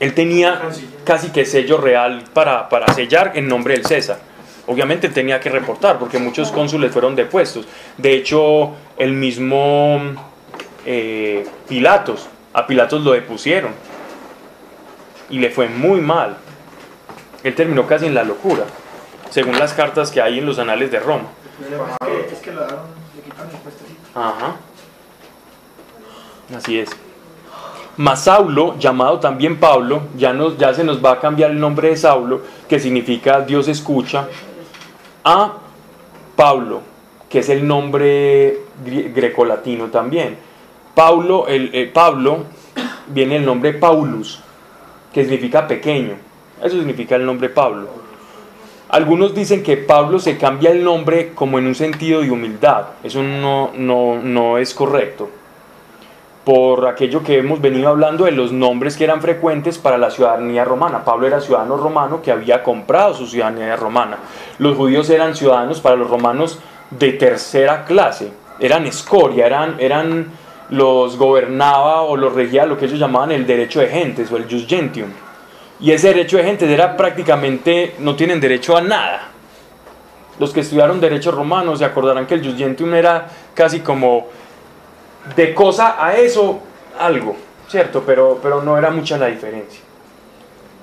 [0.00, 0.60] Él tenía
[1.04, 4.18] casi que sello real para, para sellar en nombre del César.
[4.66, 7.68] Obviamente tenía que reportar porque muchos cónsules fueron depuestos.
[7.98, 10.00] De hecho, el mismo
[10.84, 13.72] eh, Pilatos, a Pilatos lo depusieron
[15.28, 16.36] y le fue muy mal.
[17.42, 18.64] Él terminó casi en la locura,
[19.30, 21.28] según las cartas que hay en los anales de Roma.
[22.30, 22.80] Es que lo daron,
[23.16, 23.84] le quitaron el puesto.
[24.14, 24.56] Ajá.
[26.56, 26.90] Así es.
[27.96, 31.90] Mas Saulo, llamado también Pablo, ya, nos, ya se nos va a cambiar el nombre
[31.90, 34.26] de Saulo, que significa Dios escucha,
[35.24, 35.52] a
[36.34, 36.80] Pablo,
[37.28, 40.38] que es el nombre grecolatino también.
[40.94, 42.44] Paulo, el, el, Pablo
[43.08, 44.40] viene el nombre Paulus,
[45.12, 46.29] que significa pequeño.
[46.62, 47.88] Eso significa el nombre Pablo.
[48.88, 52.86] Algunos dicen que Pablo se cambia el nombre como en un sentido de humildad.
[53.04, 55.28] Eso no, no, no es correcto
[56.44, 60.64] por aquello que hemos venido hablando de los nombres que eran frecuentes para la ciudadanía
[60.64, 61.04] romana.
[61.04, 64.16] Pablo era ciudadano romano que había comprado su ciudadanía romana.
[64.58, 66.58] Los judíos eran ciudadanos para los romanos
[66.90, 70.26] de tercera clase, eran escoria, eran, eran
[70.70, 74.50] los gobernaba o los regía lo que ellos llamaban el derecho de gentes o el
[74.50, 75.10] jus gentium.
[75.80, 79.28] Y ese derecho de gentes era prácticamente, no tienen derecho a nada.
[80.38, 84.28] Los que estudiaron derecho romano se acordarán que el jus gentium era casi como
[85.36, 86.60] de cosa a eso
[86.98, 87.36] algo,
[87.68, 88.02] ¿cierto?
[88.04, 89.80] Pero, pero no era mucha la diferencia.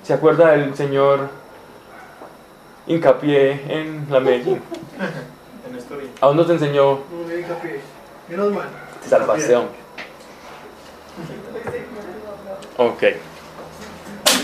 [0.03, 1.29] ¿Se acuerda del señor
[2.87, 4.61] hincapié en la Medellín?
[6.21, 6.99] ¿A dónde te enseñó?
[8.29, 8.67] Menos mal.
[9.07, 9.65] Salvación.
[12.77, 13.03] Ok.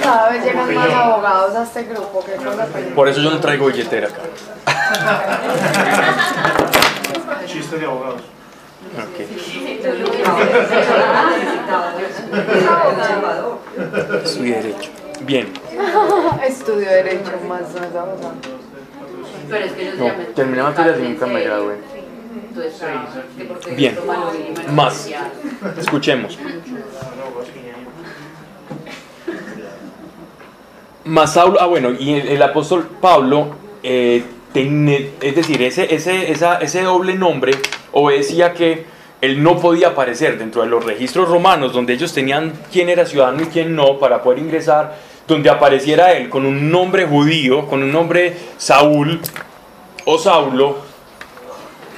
[0.04, 2.24] Cada vez llegan más abogados a este grupo.
[2.26, 4.22] ¿qué cosa Por eso yo no traigo billetera acá.
[7.46, 8.22] Chiste de abogados.
[8.94, 9.28] Okay.
[14.24, 14.92] Estudio Derecho.
[15.22, 15.54] Bien.
[16.48, 17.82] Estudio Derecho más no
[19.50, 21.78] Pero es que ellos No, terminé materias y nunca me gradué.
[23.76, 23.98] Bien.
[24.72, 25.10] Más.
[25.78, 26.38] Escuchemos.
[31.06, 36.84] Más Saulo, ah bueno, y el, apóstol Pablo, eh, es decir, ese, ese, esa, ese
[36.84, 37.54] doble nombre
[37.92, 38.86] obedecía que
[39.20, 43.44] él no podía aparecer dentro de los registros romanos, donde ellos tenían quién era ciudadano
[43.44, 47.92] y quién no, para poder ingresar, donde apareciera él con un nombre judío, con un
[47.92, 49.20] nombre Saúl
[50.06, 50.78] o Saulo,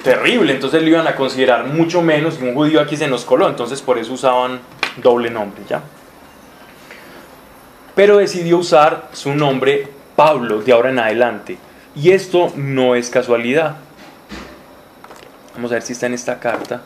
[0.04, 3.50] terrible, entonces lo iban a considerar mucho menos y un judío aquí se nos coló,
[3.50, 4.60] entonces por eso usaban
[4.98, 5.82] doble nombre, ¿ya?
[7.96, 11.58] Pero decidió usar su nombre Pablo de ahora en adelante.
[11.96, 13.78] Y esto no es casualidad.
[15.56, 16.82] Vamos a ver si está en esta carta.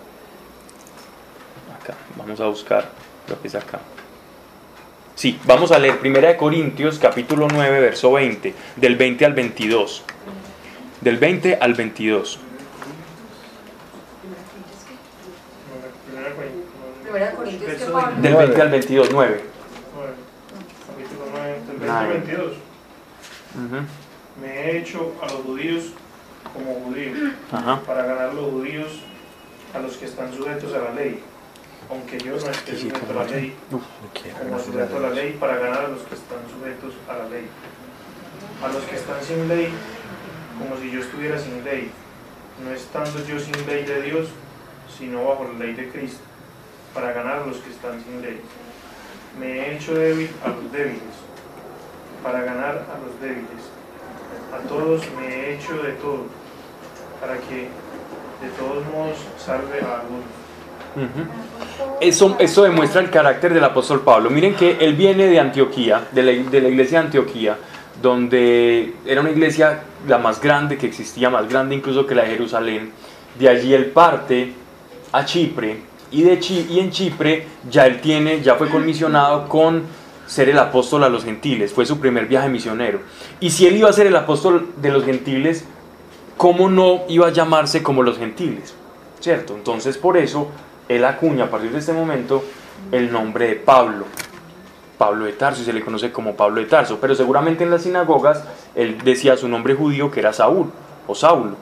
[1.82, 2.90] Acá, vamos a buscar,
[3.26, 3.80] creo que es acá.
[5.16, 10.04] Sí, vamos a leer 1 Corintios capítulo 9, verso 20, del 20 al 22.
[11.02, 12.40] Del 20 al 22.
[16.14, 16.70] Primera Corintios.
[17.04, 18.22] Primera Corintios que Verso Pablo.
[18.22, 19.59] Del 20 al 22, 9.
[21.80, 21.86] Nueve.
[21.86, 22.00] Capítulo 9, del 20 Nine.
[22.00, 22.52] al 22.
[23.56, 23.86] Ujú,
[24.42, 25.84] Me he hecho a los judíos
[26.54, 27.12] como judío,
[27.52, 27.82] Ajá.
[27.86, 29.02] para ganar a los judíos
[29.74, 31.22] a los que están sujetos a la ley.
[31.90, 33.56] Aunque yo no esté sujeto a la ley,
[34.40, 37.48] como sujeto a la ley, para ganar a los que están sujetos a la ley.
[38.64, 39.70] A los que están sin ley,
[40.60, 41.90] como si yo estuviera sin ley,
[42.64, 44.28] no estando yo sin ley de Dios,
[44.98, 46.20] sino bajo la ley de Cristo,
[46.94, 48.42] para ganar a los que están sin ley.
[49.40, 51.02] Me he hecho débil a los débiles,
[52.24, 53.64] para ganar a los débiles.
[54.54, 56.26] A todos me he hecho de todo,
[57.22, 57.70] para que
[58.42, 60.40] de todos modos salve a algunos.
[62.02, 64.30] Eso, eso demuestra el carácter del apóstol Pablo.
[64.30, 67.58] Miren que él viene de Antioquía, de la, de la iglesia de Antioquía,
[68.02, 72.30] donde era una iglesia la más grande que existía, más grande incluso que la de
[72.30, 72.92] Jerusalén.
[73.38, 74.54] De allí él parte
[75.12, 79.84] a Chipre y, de Chi- y en Chipre ya él tiene, ya fue comisionado con
[80.30, 81.74] ser el apóstol a los gentiles.
[81.74, 83.00] Fue su primer viaje misionero.
[83.40, 85.66] Y si él iba a ser el apóstol de los gentiles,
[86.38, 88.76] ¿cómo no iba a llamarse como los gentiles?
[89.20, 89.56] ¿Cierto?
[89.56, 90.48] Entonces por eso
[90.88, 92.44] él acuña a partir de este momento
[92.92, 94.06] el nombre de Pablo.
[95.00, 97.00] Pablo de Tarso y se le conoce como Pablo de Tarso.
[97.02, 98.44] Pero seguramente en las sinagogas
[98.76, 100.72] él decía su nombre judío que era Saúl
[101.08, 101.56] o Saulo.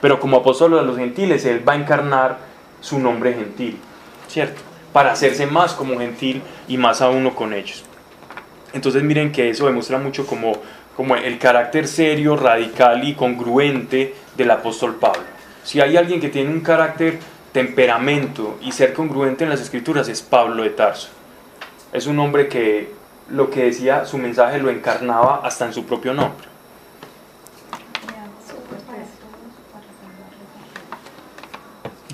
[0.00, 2.38] Pero como apóstol de los gentiles él va a encarnar
[2.80, 3.78] su nombre gentil.
[4.26, 4.71] ¿Cierto?
[4.92, 7.84] Para hacerse más como gentil y más a uno con ellos.
[8.72, 10.52] Entonces miren que eso demuestra mucho como,
[10.96, 15.22] como el carácter serio, radical y congruente del apóstol Pablo.
[15.64, 17.18] Si hay alguien que tiene un carácter,
[17.52, 21.08] temperamento y ser congruente en las escrituras es Pablo de Tarso.
[21.92, 22.90] Es un hombre que
[23.30, 26.48] lo que decía su mensaje lo encarnaba hasta en su propio nombre.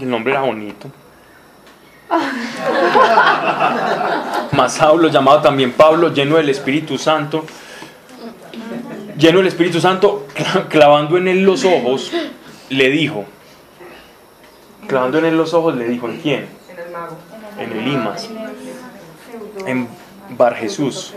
[0.01, 0.91] El nombre era bonito.
[4.53, 7.45] Más Saulo, llamado también Pablo, lleno del Espíritu Santo,
[9.17, 12.11] lleno del Espíritu Santo, cla- clavando en él los ojos,
[12.71, 13.25] le dijo,
[14.87, 16.49] clavando en él los ojos, le dijo, ¿en quién?
[16.71, 17.17] En el mago.
[17.59, 18.29] En el Limas,
[19.67, 19.89] en
[20.31, 21.13] Bar Jesús.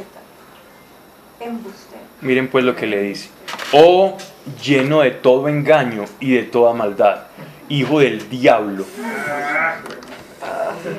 [2.21, 3.29] Miren pues lo que le dice.
[3.73, 4.17] Oh,
[4.63, 7.23] lleno de todo engaño y de toda maldad,
[7.69, 8.85] hijo del diablo.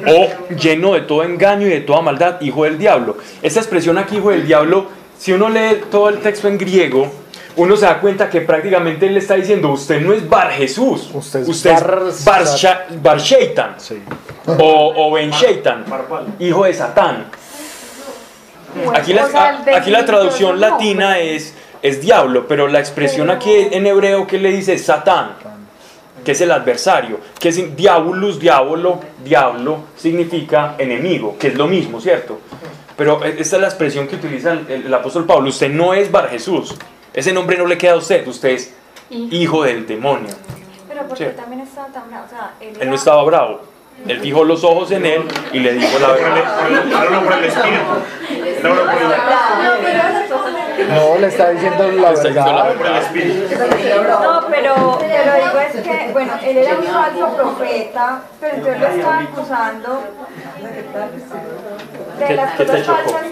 [0.07, 3.16] Oh, lleno de todo engaño y de toda maldad, hijo del diablo.
[3.42, 4.87] Esta expresión aquí, hijo del diablo,
[5.18, 7.11] si uno lee todo el texto en griego,
[7.57, 11.11] uno se da cuenta que prácticamente él le está diciendo, usted no es Bar Jesús,
[11.12, 14.00] Usted es usted es Bar- Bar, Sha- Bar Shaitan Sí.
[14.46, 15.85] o, o Ben Shaitan,
[16.38, 17.26] hijo de Satán.
[18.94, 23.87] Aquí la, O aquí la traducción latina es, es diablo, pero la expresión aquí en
[23.87, 25.33] hebreo que le dice es Satán,
[26.24, 32.00] que es el adversario, que es diabolus, diablo, diablo, significa enemigo, que es lo mismo,
[32.00, 32.38] ¿cierto?
[32.96, 35.48] Pero e- esta es la expresión que utiliza el, el apóstol Pablo.
[35.48, 36.74] Usted no es Bar Jesús,
[37.12, 38.74] ese nombre no le queda a usted, usted es
[39.11, 40.28] hijo del demonio.
[40.88, 41.37] Pero porque Sí.
[41.37, 42.24] también estaba tan bravo.
[42.26, 43.61] O sea, él, Él no estaba bravo,
[44.06, 47.72] él fijó los ojos en él y le dijo la Por el- verdad.
[50.88, 52.74] No, le está diciendo la diciendo verdad.
[52.74, 53.54] por el Espíritu.
[54.08, 58.86] No, pero, pero digo es que, bueno, él era un falso profeta, pero entonces lo
[58.88, 60.02] estaban acusando
[62.18, 63.22] de ¿Qué- las qué cosas falsas.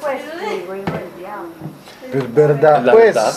[0.00, 0.18] Pues,
[0.50, 0.74] digo.
[2.12, 3.14] Es verdad, La pues.
[3.14, 3.32] verdad.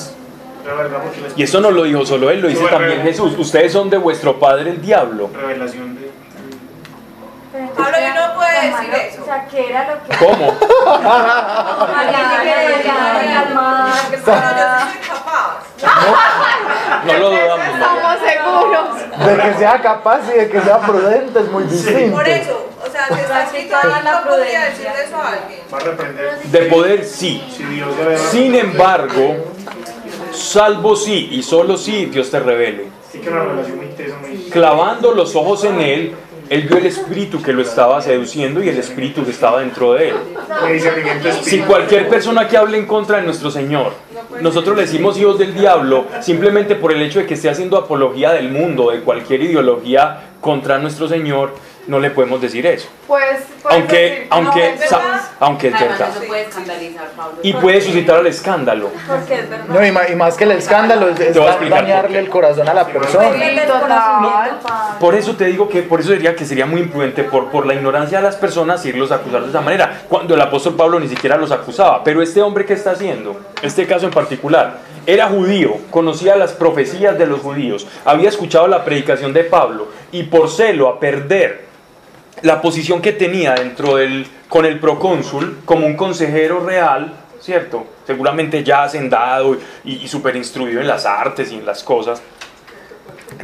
[1.38, 3.38] Y eso no lo dijo solo él, lo dice también Jesús.
[3.38, 5.30] Ustedes son de vuestro padre el diablo.
[5.34, 6.07] Revelación de.
[7.76, 9.22] Pablo, era no puede como decir eso.
[9.22, 10.26] O sea, que era lo que...
[10.26, 10.48] ¿Cómo?
[15.78, 15.88] Yo.
[17.06, 17.68] No lo dudamos.
[17.68, 18.86] Estamos seguros.
[19.26, 22.16] De que sea capaz y de que sea prudente es muy distinto.
[22.16, 25.62] Por eso, o sea, que está escrito ahí, no podría decirle eso a alguien.
[25.74, 26.40] Va a reprender.
[26.44, 27.44] De poder sí.
[28.32, 29.36] Sin embargo,
[30.34, 32.88] salvo sí y solo sí Dios te revele.
[34.52, 36.16] Clavando los ojos en él,
[36.50, 40.10] él vio el espíritu que lo estaba seduciendo y el espíritu que estaba dentro de
[40.10, 40.16] él.
[41.42, 43.94] Si cualquier persona que hable en contra de nuestro Señor
[44.42, 48.32] nosotros le decimos hijos del diablo simplemente por el hecho de que esté haciendo apología
[48.32, 51.56] del mundo, de cualquier ideología contra nuestro Señor,
[51.88, 52.88] no le podemos decir eso.
[53.08, 55.22] Pues, puedes Aunque, decir, aunque, no, es verdad.
[55.40, 56.10] aunque es verdad.
[56.10, 57.40] eso puede escandalizar, Pablo.
[57.42, 58.90] Y puede suscitar el escándalo.
[59.08, 59.66] Porque es verdad.
[59.68, 61.34] No, y más, y más que el escándalo es,
[61.70, 63.32] dañarle el corazón a la persona.
[63.34, 64.60] Sí, total.
[65.00, 67.74] Por eso te digo que, por eso diría que sería muy imprudente por, por la
[67.74, 71.08] ignorancia de las personas irlos a acusar de esa manera, cuando el apóstol Pablo ni
[71.08, 72.04] siquiera los acusaba.
[72.04, 77.18] Pero este hombre que está haciendo, este caso en particular, era judío, conocía las profecías
[77.18, 81.68] de los judíos, había escuchado la predicación de Pablo y por celo a perder
[82.42, 87.86] la posición que tenía dentro del, con el procónsul como un consejero real, ¿cierto?
[88.06, 92.22] Seguramente ya hacendado y, y instruido en las artes y en las cosas.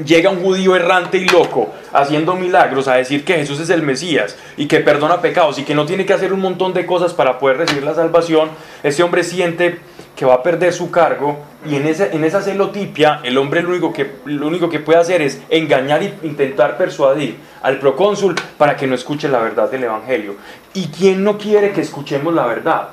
[0.05, 4.35] Llega un judío errante y loco haciendo milagros a decir que Jesús es el Mesías
[4.57, 7.37] y que perdona pecados y que no tiene que hacer un montón de cosas para
[7.37, 8.49] poder recibir la salvación.
[8.81, 9.79] Ese hombre siente
[10.15, 13.69] que va a perder su cargo y en, ese, en esa celotipia el hombre lo
[13.69, 18.75] único, que, lo único que puede hacer es engañar e intentar persuadir al procónsul para
[18.75, 20.35] que no escuche la verdad del Evangelio.
[20.73, 22.89] ¿Y quién no quiere que escuchemos la verdad?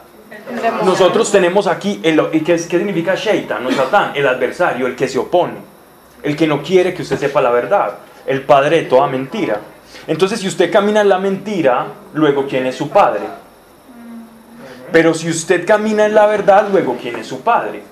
[0.85, 4.13] Nosotros tenemos aquí, el, ¿y qué, qué significa Shaitan o Satán?
[4.15, 5.55] El adversario, el que se opone,
[6.23, 7.95] el que no quiere que usted sepa la verdad,
[8.27, 9.61] el padre de toda mentira.
[10.07, 13.23] Entonces, si usted camina en la mentira, luego, ¿quién es su padre?
[14.93, 17.83] Pero si usted camina en la verdad, luego, ¿quién es su padre?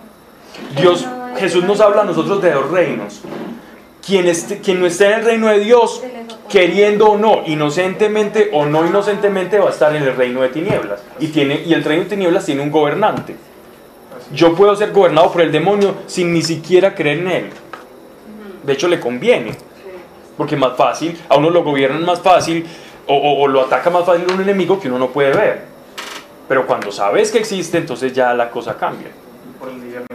[0.76, 3.20] Dios, Jesús nos habla a nosotros de dos reinos.
[4.04, 6.02] Quien, no esté en el reino de Dios,
[6.48, 11.00] queriendo o no, inocentemente o no inocentemente, va a estar en el reino de tinieblas.
[11.20, 13.36] Y, tiene, el reino de tinieblas tiene un gobernante.
[14.32, 17.50] Yo puedo ser gobernado por el demonio sin ni siquiera creer en él.
[18.62, 19.52] De hecho, le conviene.
[20.38, 22.64] Porque más fácil, a uno lo gobiernan más fácil
[23.06, 25.64] o lo ataca más fácil un enemigo que uno no puede ver.
[26.48, 29.10] Pero cuando sabes que existe, entonces ya la cosa cambia.
[29.60, 30.07] Por el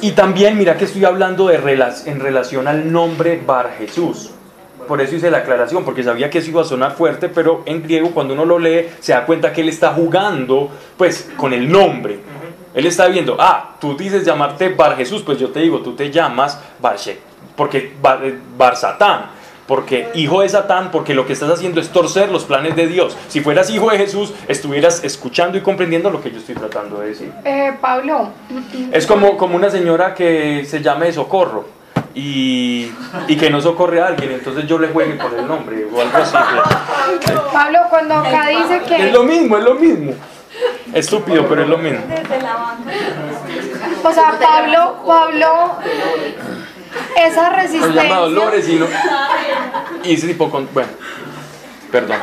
[0.00, 0.06] que.
[0.06, 4.30] Y también, mira que estoy hablando de rela- en relación al nombre Bar Jesús.
[4.86, 7.82] Por eso hice la aclaración, porque sabía que eso iba a sonar fuerte, pero en
[7.82, 11.70] griego cuando uno lo lee se da cuenta que él está jugando pues con el
[11.70, 12.20] nombre.
[12.74, 16.10] Él está viendo, ah, tú dices llamarte Bar Jesús, pues yo te digo, tú te
[16.10, 16.96] llamas Bar,
[17.56, 19.26] porque Bar, eh, Bar Satán,
[19.68, 23.16] porque hijo de Satán, porque lo que estás haciendo es torcer los planes de Dios.
[23.28, 27.08] Si fueras hijo de Jesús, estuvieras escuchando y comprendiendo lo que yo estoy tratando de
[27.08, 27.30] decir.
[27.44, 28.30] Eh, Pablo,
[28.90, 31.66] Es como, como una señora que se llame de socorro
[32.14, 32.90] y,
[33.28, 36.16] y que no socorre a alguien, entonces yo le juegue por el nombre o algo
[36.16, 36.36] así.
[37.22, 37.38] pues.
[37.52, 40.14] Pablo, cuando acá dice Es que, lo mismo, es lo mismo.
[40.94, 42.00] Estúpido, pero es lo mismo.
[42.08, 42.90] Desde la banca.
[44.02, 45.76] o sea, Pablo, Pablo,
[47.16, 48.86] esa Se llama resistencia, Dolores y no.
[50.04, 50.68] Y ese tipo con.
[50.72, 50.88] Bueno,
[51.90, 52.18] perdón.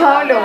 [0.00, 0.36] Pablo,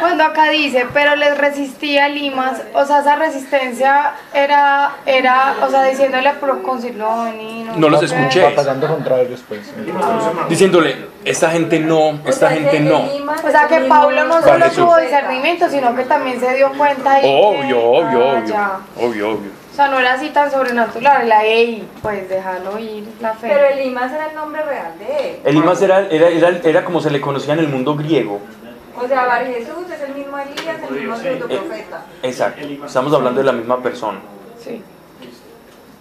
[0.00, 5.82] cuando acá dice, pero les resistía Limas, o sea, esa resistencia era, era, o sea,
[5.84, 7.76] diciéndole a Procónsul, no, vení, no.
[7.76, 8.06] No los sé".
[8.06, 8.42] escuché.
[8.42, 9.60] Batallando contra ellos, pues.
[10.48, 12.98] Diciéndole, esta gente no, esta gente no.
[13.02, 17.22] O sea, que Pablo no solo tuvo discernimiento, sino que también se dio cuenta y
[17.22, 18.44] que- Obvio, obvio, Ah, obvio.
[18.46, 18.78] ya.
[18.96, 19.50] Obvio, obvio.
[19.76, 23.48] O sea, no era así tan sobrenatural, la ey, pues déjalo ir, la fe.
[23.52, 25.36] Pero Elimas era el nombre real de él.
[25.44, 28.40] Elimas era, era, era, era como se le conocía en el mundo griego.
[28.98, 32.06] O sea, Bar Jesús es el mismo Elías, el mismo pseudo profeta.
[32.22, 32.66] Exacto.
[32.86, 34.18] Estamos hablando de la misma persona.
[34.58, 34.80] Sí.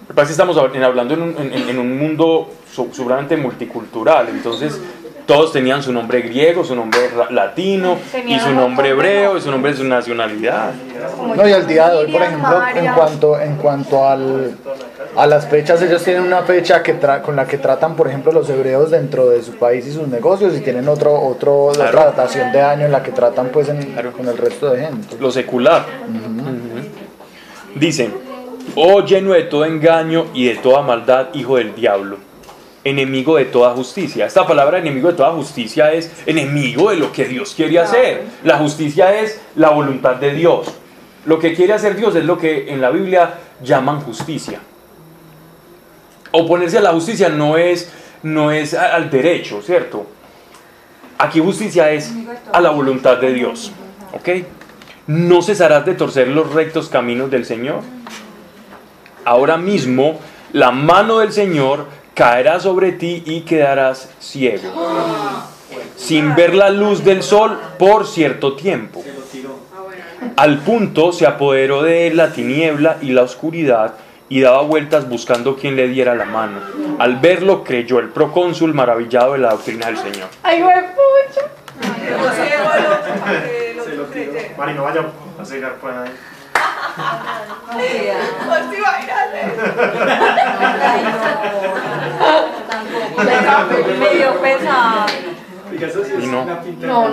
[0.03, 3.35] Lo que pasa es que estamos hablando en un, en- en un mundo su- seguramente
[3.35, 4.79] multicultural, entonces
[5.25, 6.99] todos tenían su nombre griego, su nombre
[7.31, 7.97] latino,
[8.27, 10.71] y su nombre hebreo, y su nombre de su nacionalidad.
[11.35, 14.51] No, y al día de hoy, por ejemplo, en cuanto, en cuanto al,
[15.15, 18.31] a las fechas, ellos tienen una fecha que tra- con la que tratan, por ejemplo,
[18.31, 21.89] los hebreos dentro de su país y sus negocios, y tienen otro, otro, Claro.
[21.89, 24.11] otra datación de año en la que tratan pues en- Claro.
[24.13, 25.15] con el resto de gente.
[25.19, 25.85] Lo secular.
[27.75, 28.09] Dice,
[28.75, 32.17] oh lleno de todo engaño y de toda maldad, hijo del diablo,
[32.85, 34.27] enemigo de toda justicia.
[34.27, 38.23] Esta palabra enemigo de toda justicia es enemigo de lo que Dios quiere hacer.
[38.43, 40.71] La justicia es la voluntad de Dios.
[41.25, 44.59] Lo que quiere hacer Dios es lo que en la Biblia llaman justicia.
[46.31, 50.05] Oponerse a la justicia no es, no es al derecho, ¿cierto?
[51.17, 52.13] Aquí justicia es
[52.53, 53.71] a la voluntad de Dios.
[54.13, 54.29] ¿Ok?
[55.07, 57.81] ¿No cesarás de torcer los rectos caminos del Señor?
[59.23, 60.19] Ahora mismo
[60.53, 64.71] la mano del Señor caerá sobre ti y quedarás ciego,
[65.97, 69.03] sin ver la luz del sol por cierto tiempo.
[70.37, 73.95] Al punto se apoderó de él la tiniebla y la oscuridad
[74.27, 76.59] y daba vueltas buscando quien le diera la mano.
[76.97, 80.29] Al verlo creyó el procónsul maravillado de la doctrina del Señor.
[80.41, 81.41] Ay, güey, pucha.
[86.97, 87.75] No no.
[87.75, 88.13] Me-
[93.97, 95.07] Me dio pesar.
[96.21, 96.45] Y no.
[96.81, 97.09] No,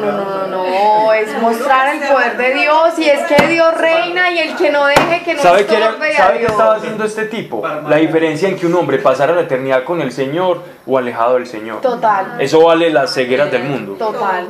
[0.46, 4.70] no, es mostrar el poder de Dios y es que Dios reina y el que
[4.70, 5.82] no deje que no ¿Sabe qué,
[6.16, 7.62] ¿sabe qué estaba haciendo este tipo?
[7.88, 11.46] La diferencia en que un hombre pasara la eternidad con el Señor o alejado del
[11.46, 11.80] Señor.
[11.80, 13.94] Total, Eso vale las cegueras del mundo.
[13.94, 14.48] total.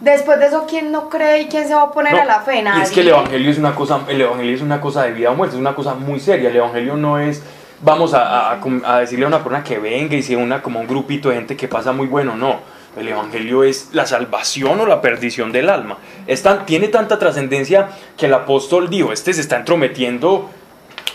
[0.00, 2.40] Después de eso, ¿quién no cree y quién se va a poner No, a la
[2.40, 2.60] fe?
[2.60, 2.82] y Nadie.
[2.84, 5.34] es que el evangelio es una cosa, el evangelio es una cosa de vida o
[5.34, 6.48] muerte, es una cosa muy seria.
[6.48, 7.42] El evangelio no es
[7.82, 8.58] vamos a
[9.00, 11.66] decirle a una persona que venga y se una como un grupito de gente que
[11.68, 12.60] pasa muy bueno, no.
[12.98, 15.96] El evangelio es la salvación o la perdición del alma.
[16.26, 17.88] Es tan- tiene tanta trascendencia
[18.18, 20.50] que el apóstol dijo, este se está entrometiendo,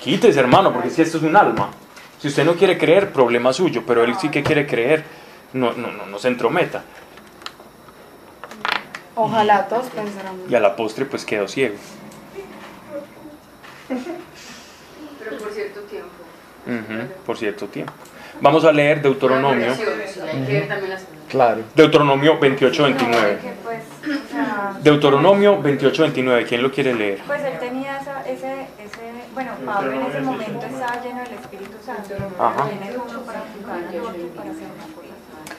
[0.01, 1.69] quítese hermano, porque si esto es un alma.
[2.19, 5.03] Si usted no quiere creer, problema suyo, pero él sí que quiere creer,
[5.53, 6.83] no, no, no, no se entrometa.
[9.15, 10.49] Ojalá todos pensáramos.
[10.49, 11.75] Y a la postre pues quedó ciego.
[13.87, 16.09] Pero por cierto tiempo.
[17.25, 17.93] Por cierto tiempo.
[18.41, 19.83] Vamos a leer Deuteronomio, Sí,
[20.21, 21.63] hay que ver también las Claro.
[21.73, 22.97] Deuteronomio 28-29.
[22.97, 27.19] No, que pues, o sea, Deuteronomio 28-29, ¿quién lo quiere leer?
[27.25, 29.01] Pues él tenía esa, ese, ese,
[29.33, 32.13] bueno, Pablo en ese momento estaba lleno del Espíritu Santo.
[32.39, 32.69] Ajá.
[32.69, 33.61] Tiene uno para otro,
[34.35, 35.04] para hacer una cosa.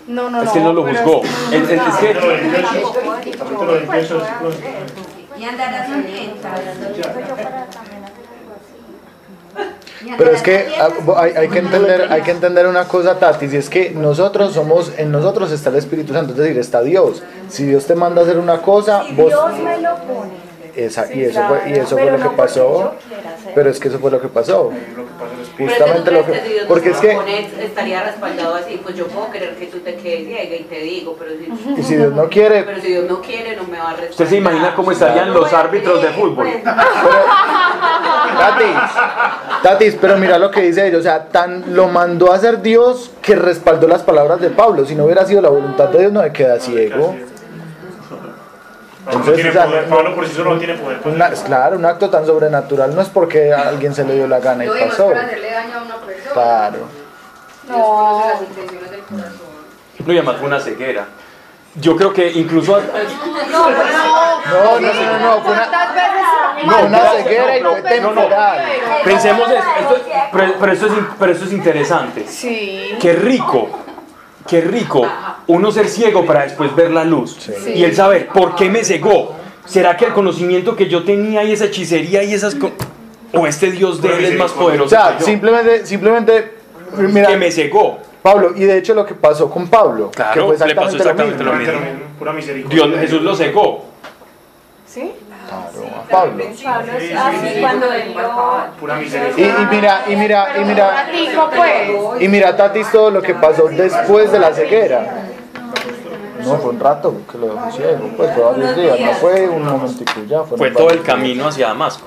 [0.06, 0.42] No, no, no.
[0.44, 1.22] Es que no lo juzgó.
[1.24, 2.00] es que no Es- es- es juzgaba.
[2.00, 4.72] que- Capítulo 28, Tampoco capítulo dijo, 28, voy a versículo hacer.
[5.38, 6.60] Y andarás hambrientas.
[6.60, 10.14] Entonces yo para también hacer algo así.
[10.16, 13.56] Pero es que ah, hay, hay que entender, hay que entender una cosa, Tati, si
[13.56, 17.22] es que nosotros somos, en nosotros está el Espíritu Santo, es decir, está Dios.
[17.48, 20.45] Si Dios te manda a hacer una cosa, Si vos Dios me lo pone.
[20.76, 22.94] Esa, Sí, y eso fue, y eso fue lo no que pasó.
[23.54, 24.70] Pero es que eso fue lo que pasó.
[24.96, 25.16] lo que
[25.56, 27.18] que Justamente lo que, porque es que
[27.62, 31.16] estaría respaldado así, pues yo puedo querer que tú te quedes ciega y te digo,
[31.18, 33.90] pero si, y si Dios no quiere, pero si Dios no quiere, no me va
[33.90, 34.10] a respaldar.
[34.10, 36.46] ¿Usted se imagina cómo estarían los árbitros de fútbol?
[38.38, 38.76] Tatis,
[39.62, 43.10] Tatis, pero mira lo que dice ellos, o sea, tan lo mandó a hacer Dios
[43.22, 44.84] que respaldó las palabras de Pablo.
[44.84, 47.16] Si no hubiera sido la voluntad de Dios, no me queda ciego.
[49.06, 50.98] No Entonces, tiene o sea, poder, no- Pablo por sí solo no tiene poder.
[51.04, 54.40] Una- claro, un acto tan sobrenatural no es porque a alguien se le dio la
[54.40, 55.10] gana y pasó.
[55.10, 56.32] hacerle daño a una persona.
[56.32, 56.78] Claro.
[57.68, 59.32] Conoce las intenciones del corazón.
[60.06, 61.06] No, y además fue una ceguera.
[61.76, 62.80] Yo creo que incluso...
[62.80, 65.68] No, no, no, no, no, fue una,
[66.64, 68.20] no, una ceguera y no, fue no, no.
[68.22, 68.64] temporal.
[69.04, 72.26] Pensemos, esto, esto- pero, pero esto es, pero esto es interesante.
[72.26, 72.96] Sí.
[73.00, 73.68] Qué rico,
[74.48, 75.06] qué rico
[75.48, 77.36] uno ser ciego para después ver la luz.
[77.38, 77.72] Sí.
[77.74, 79.34] Y el saber por qué me cegó.
[79.64, 82.54] ¿Será que el conocimiento que yo tenía y esa hechicería y esas...
[82.54, 82.70] co-
[83.32, 85.26] o este Dios de él es más O poderoso sea, que yo?
[85.26, 86.52] simplemente, simplemente,
[86.96, 87.98] mira, que me cegó.
[88.22, 91.42] Pablo, y de hecho lo que pasó con Pablo, Claro, que fue le pasó exactamente
[91.44, 91.72] lo mismo.
[91.74, 92.86] lo mismo, Pura misericordia.
[92.86, 93.84] Dios, Jesús lo cegó.
[94.86, 95.12] ¿Sí?
[95.48, 96.44] Claro, a Pablo.
[96.64, 98.30] Pablo es así cuando él vio.
[98.80, 99.46] Pura Y, misericordia.
[99.60, 101.06] y mira, y mira, y mira,
[101.54, 102.22] pues.
[102.22, 105.25] y mira, Tatis, todo lo que pasó después de la ceguera.
[106.46, 109.64] No, fue un rato que lo dejó ciego, pues fue varios días, no fue un
[109.64, 110.42] momentico ya.
[110.42, 112.06] Fue todo el camino hacia Damasco.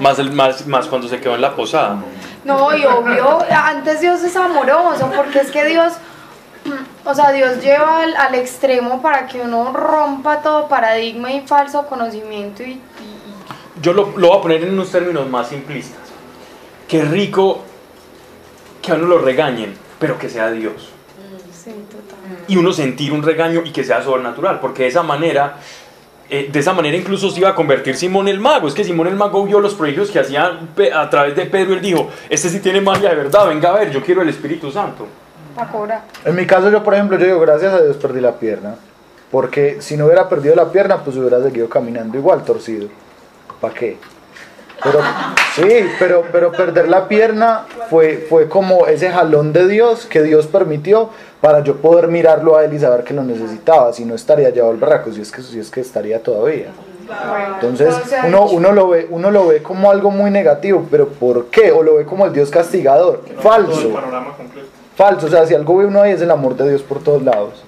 [0.00, 1.96] Más, el- más, más cuando se quedó en la posada.
[2.44, 5.92] No, y obvio, antes Dios es amoroso, porque es que Dios,
[7.04, 11.86] o sea, Dios lleva al, al extremo para que uno rompa todo paradigma y falso
[11.86, 12.80] conocimiento y, y-
[13.82, 15.98] Yo lo, lo voy a poner en unos términos más simplistas.
[16.86, 17.60] Qué rico
[18.82, 20.90] que a uno lo regañen, pero que sea Dios.
[21.70, 22.44] Sí, total.
[22.48, 25.56] Y uno sentir un regaño y que sea sobrenatural, porque de esa manera,
[26.30, 28.68] eh, de esa manera incluso se iba a convertir Simón el mago.
[28.68, 31.74] Es que Simón el mago vio los prodigios que hacía Pe- a través de Pedro.
[31.74, 34.70] Él dijo, este sí tiene magia de verdad, venga a ver, yo quiero el Espíritu
[34.70, 35.06] Santo.
[35.72, 36.04] Cobrar.
[36.24, 38.76] En mi caso, yo, por ejemplo, yo digo, gracias a Dios perdí la pierna.
[39.30, 42.88] Porque si no hubiera perdido la pierna, pues hubiera seguido caminando igual, torcido.
[43.60, 43.98] ¿Para qué?
[44.82, 45.00] Pero,
[45.54, 50.46] sí, pero, pero perder la pierna fue, fue como ese jalón de Dios que Dios
[50.46, 51.10] permitió
[51.40, 53.92] para yo poder mirarlo a él y saber que lo necesitaba.
[53.92, 56.68] Si no estaría llevado al barraco, si es que, si es que estaría todavía.
[57.54, 57.94] Entonces
[58.26, 61.72] uno, uno, lo ve, uno lo ve como algo muy negativo, pero ¿por qué?
[61.72, 63.24] O lo ve como el Dios castigador.
[63.40, 63.94] Falso.
[64.96, 67.22] Falso, o sea, si algo ve uno ahí es el amor de Dios por todos
[67.22, 67.62] lados,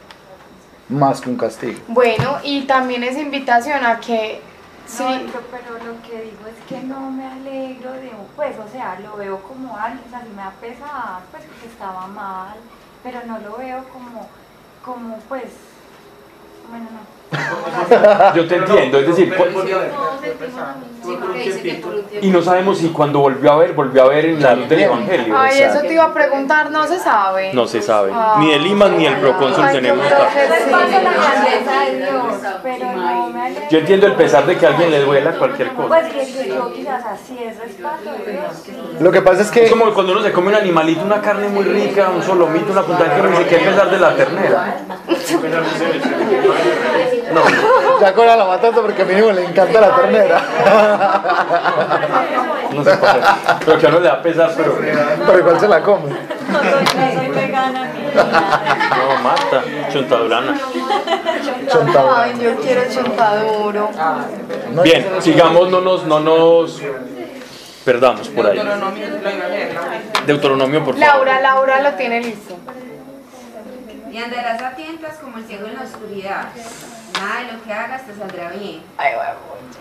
[0.89, 1.79] más que un castigo.
[1.89, 4.41] Bueno, y también es invitación a que,
[4.89, 8.99] No, yo- pero lo que digo es que no me alegro de pues, o sea,
[9.01, 12.57] lo veo como algo, o me da pesar, pues, porque estaba mal,
[13.03, 14.26] pero no lo veo como,
[14.85, 15.53] como, pues,
[16.68, 17.20] bueno, no.
[18.35, 19.35] Yo te entiendo, es decir,
[22.20, 24.81] y no sabemos si cuando volvió a ver, volvió a ver en la luz del
[24.81, 25.35] Evangelio.
[25.39, 27.53] Ay, eso te iba a preguntar, no se sabe.
[27.55, 28.11] No se sabe.
[28.14, 28.37] Ah.
[28.41, 30.35] Ni el Limas ni el procónsul tenemos creo datos.
[30.35, 30.70] que Pues sí.
[30.70, 33.62] pasa la grandeza de Dios, pero no me alegro.
[33.70, 35.89] Yo entiendo el pesar de que a alguien le duela cualquier cosa.
[35.89, 38.43] Pues que que yo quizás así es respeto de Dios.
[38.64, 38.72] sí.
[39.01, 41.49] Lo que pasa es que Es como cuando uno se come un animalito, una carne
[41.49, 44.76] muy rica, un solomito, una punta de que uno dice que pesar de la ternera.
[48.01, 50.41] Ya Cora la matando porque a mí no le encanta la ternera.
[52.74, 53.20] No sé por qué.
[53.64, 54.78] Pero que a uno le da pesar, pero.
[54.78, 56.11] Pero igual se la come.
[56.11, 57.93] No soy, no soy vegana.
[58.97, 59.62] No, mata.
[59.93, 60.61] Chontadurana.
[61.70, 62.22] Chontadura.
[62.22, 63.91] Ay, yo quiero chontaduro.
[64.72, 66.81] No, Bien, sigamos, no nos, no nos
[67.85, 68.59] perdamos por ahí.
[68.59, 71.09] A Deuteronomio, por favor.
[71.09, 72.57] Laura, Laura lo tiene listo.
[74.13, 76.49] Y andarás a tientas como el ciego en la oscuridad.
[77.15, 78.81] Nada de lo que hagas te saldrá bien.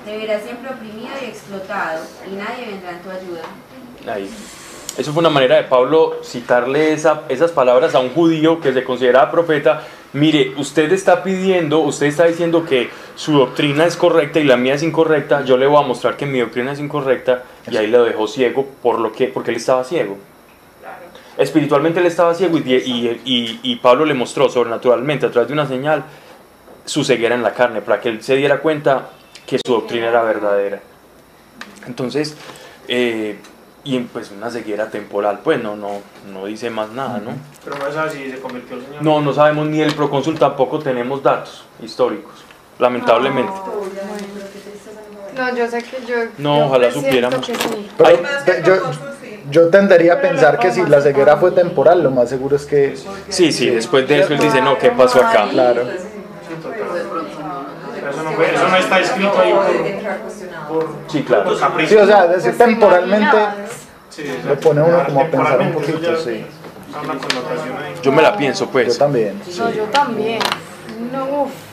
[0.05, 3.41] Te verás siempre oprimido y explotado, y nadie vendrá en tu ayuda.
[4.13, 4.29] Ahí.
[4.97, 8.83] Eso fue una manera de Pablo citarle esa- esas palabras a un judío que se
[8.83, 9.81] consideraba profeta.
[10.13, 14.73] Mire, usted está pidiendo, usted está diciendo que su doctrina es correcta y la mía
[14.73, 15.45] es incorrecta.
[15.45, 18.65] Yo le voy a mostrar que mi doctrina es incorrecta y ahí lo dejó ciego
[18.81, 20.17] por lo que, porque él estaba ciego.
[21.39, 25.53] Espiritualmente él estaba ciego y, y- y- y Pablo le mostró sobrenaturalmente a través de
[25.53, 26.03] una señal
[26.85, 29.09] su ceguera en la carne para que él se diera cuenta
[29.47, 30.81] que su doctrina era verdadera.
[31.87, 32.35] Entonces,
[32.87, 33.37] eh,
[33.85, 37.31] y pues una ceguera temporal, pues no, no, no dice más nada, ¿no?
[37.63, 39.01] Pero no sabes si se convirtió el Señor.
[39.01, 42.33] No, no sabemos ni el procónsul, tampoco tenemos datos históricos,
[42.77, 43.53] lamentablemente.
[45.35, 46.15] No, yo sé que yo.
[46.37, 47.45] No, yo ojalá supiéramos.
[47.45, 47.89] que sí.
[47.97, 48.91] Pero yo,
[49.49, 52.95] yo tendería a pensar que si la ceguera fue temporal, lo más seguro es que
[53.29, 55.47] Sí, sí, después de eso él dice, no, ¿qué pasó acá?
[55.49, 55.81] Claro.
[58.09, 61.55] Eso no, fue- eso no está escrito ahí por, por, Sí, claro.
[61.87, 63.37] Sí, o sea, decir temporalmente
[64.09, 64.49] Sí, exacto.
[64.49, 66.45] lo pone a uno como a pensar un Temporalmente, poquito, sí.
[68.01, 68.97] Yo me la pienso, Yo pues.
[68.97, 69.39] también.
[69.47, 69.59] sí.
[69.59, 70.39] No, yo también.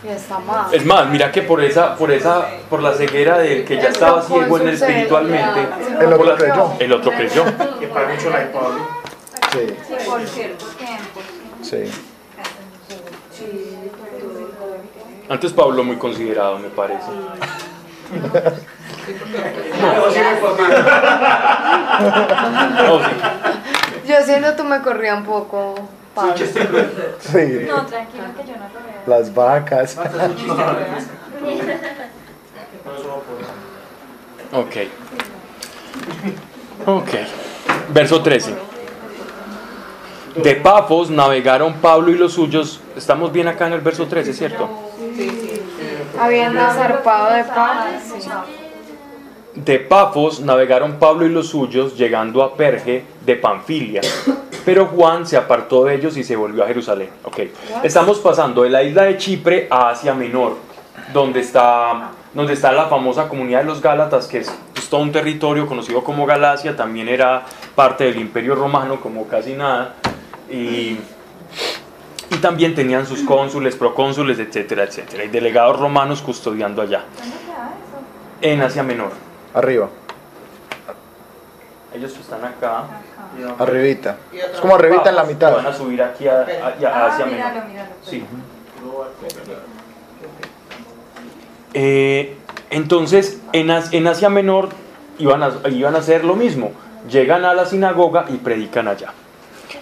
[0.08, 0.72] Está mal.
[0.72, 4.22] Es más, mira que por esa, por esa, por la ceguera del que ya estaba
[4.22, 5.68] ciego en espiritualmente,
[6.00, 6.72] El otro creyó.
[6.78, 7.44] el otro creyó.
[7.80, 8.86] Que para mucho la de Pablo.
[9.52, 11.20] Sí, Sí, por cierto tiempo.
[11.62, 11.90] sí.
[15.28, 17.02] Antes Pablo muy considerado, me parece.
[22.86, 23.10] No, sí.
[24.08, 25.74] Yo siendo tú me corría un poco,
[26.16, 26.34] Pablo.
[27.20, 29.02] Sí, No, tranquilo que yo no lo veo.
[29.06, 29.94] las vacas.
[32.84, 33.22] Puedo.
[34.52, 34.76] Ok.
[36.86, 37.08] Ok.
[37.92, 38.54] Verso 13.
[40.36, 42.80] De Pafos navegaron Pablo y los suyos.
[42.96, 44.68] Estamos bien acá en el verso 13, ¿cierto?
[46.18, 47.82] Habiendo zarpado de Pablo.
[48.20, 48.28] sí.
[49.56, 54.02] De Pafos navegaron Pablo y los suyos, llegando a Perge de Panfilia.
[54.66, 57.08] Pero Juan se apartó de ellos y se volvió a Jerusalén.
[57.22, 57.38] Ok.
[57.84, 60.56] Estamos pasando de la isla de Chipre a Asia Menor,
[61.12, 64.52] donde está, donde está la famosa comunidad de los Gálatas, que es,
[64.90, 67.44] todo un territorio conocido como Galacia, también era
[67.76, 69.94] parte del Imperio Romano, como casi nada.
[70.50, 70.98] Y,
[72.30, 77.70] y también tenían sus cónsules, procónsules, etcétera, etcétera, y delegados romanos custodiando allá, ¿Dónde queda
[77.70, 78.52] eso?
[78.52, 79.12] en Asia Menor.
[79.54, 79.88] Arriba,
[81.94, 82.84] Ellos están acá.
[83.58, 84.16] Arribita.
[84.32, 85.54] Es como arribita en la mitad.
[85.54, 87.90] Van a subir aquí a, a- a- Ah, hacia míralo, míralo.
[88.02, 88.24] Sí.
[91.74, 92.36] Eh,
[92.70, 94.68] entonces, en, As- en Asia Menor
[95.18, 96.72] iban a, iban a hacer lo mismo.
[97.10, 99.12] Llegan a la sinagoga y predican allá.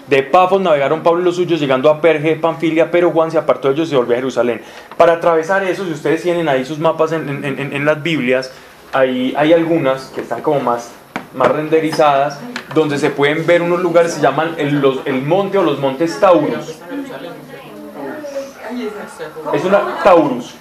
[0.09, 3.39] De Pafos navegaron Pablo y los suyos llegando a Perge de Panfilia, pero Juan se
[3.39, 4.61] apartó de ellos y se volvió a Jerusalén.
[4.99, 8.53] Para atravesar eso, si ustedes tienen ahí sus mapas en, en- en- en las Biblias,
[8.93, 10.91] hay algunas que están como más,
[11.35, 12.39] más renderizadas,
[12.75, 15.79] donde se pueden ver unos lugares que se llaman el, los- el monte o los
[15.79, 16.79] montes Taurus.
[19.53, 20.55] Es una Taurus.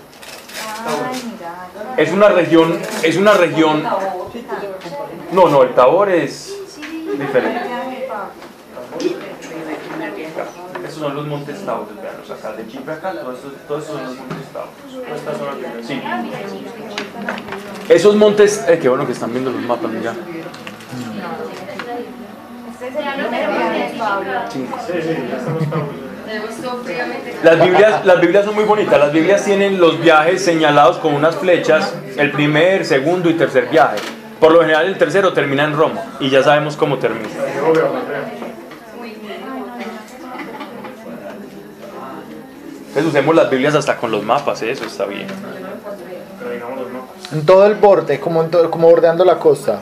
[1.98, 3.84] Es una región, es una región.
[5.32, 6.54] No, no, el Tabor es
[7.18, 7.62] diferente.
[10.86, 14.06] Esos son los montes Taurus, veanlos acá, de Chipre acá, todos esos, todos esos son
[14.06, 15.88] los montes Taurus.
[15.88, 16.02] Sí.
[17.90, 20.14] Esos montes, eh, qué bueno que están viendo los mapas, mira.
[27.44, 29.00] Las Biblias, las Biblias son muy bonitas.
[29.00, 33.98] Las Biblias tienen los viajes señalados con unas flechas, el primer, segundo y tercer viaje.
[34.40, 37.30] Por lo general el tercero termina en Roma y ya sabemos cómo termina.
[42.88, 45.28] Entonces usemos las Biblias hasta con los mapas, eso está bien.
[46.54, 47.34] Digamos los.
[47.34, 49.82] En todo el borde, como, en to- como bordeando la costa.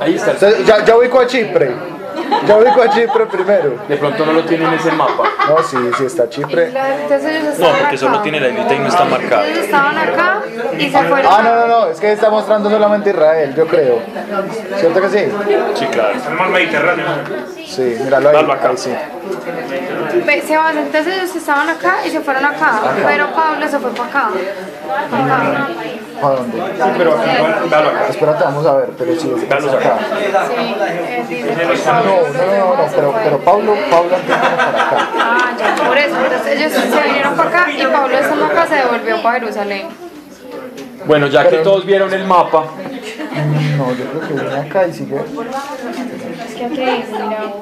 [0.00, 0.32] Ahí está.
[0.32, 1.93] O sea, ya, ya ubico a Chipre.
[2.46, 3.78] Ya ubico a Chipre primero.
[3.88, 5.24] De pronto no lo tiene en ese mapa.
[5.48, 6.70] No, sí, sí está Chipre.
[6.72, 9.44] La- Entonces ellos No, porque solo tiene la islita y no está marcado.
[9.44, 10.42] Ellos estaban acá
[10.78, 11.32] y se fueron.
[11.32, 14.00] Ah, no, no, no, es que está mostrando solamente Israel, yo creo.
[14.78, 15.32] ¿Cierto que sí?
[15.74, 16.14] Sí, claro.
[16.28, 17.06] El mar Mediterráneo.
[17.66, 18.36] Sí, míralo ahí.
[18.50, 18.68] Acá.
[18.70, 18.90] ahí sí.
[20.26, 23.90] Ve, se van, entonces ellos estaban acá y se fueron acá, pero Pablo se fue
[23.90, 24.28] para acá.
[25.10, 25.68] Pa' acá.
[26.24, 26.56] ¿Para dónde?
[26.56, 28.08] Sí, pero aquí igual, dalo acá.
[28.08, 29.98] Espérate, vamos a ver, pero sí, es Dalo es acá.
[31.28, 32.14] Sí, No, no,
[32.56, 35.08] no, no, pero, pero Pablo, Pablo antes vino para acá.
[35.18, 36.16] Ah, ya, por eso.
[36.24, 39.88] Entonces ellos se vinieron para acá y Pablo estando acá se devolvió para Jerusalén.
[41.04, 42.64] Bueno, ya que todos vieron el mapa,
[43.76, 45.16] No, yo creo que viene acá y sigue.
[45.16, 47.52] Es que aquí mira.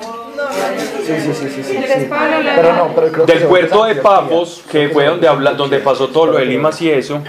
[1.06, 1.76] Sí, sí, sí, sí, sí.
[1.76, 2.08] Entonces sí.
[2.08, 4.02] Pablo le Pero no, pero creo que del se puerto de a Antioquía.
[4.02, 7.22] Pafos, que fue donde, habla, donde pasó todo lo de Limas y eso,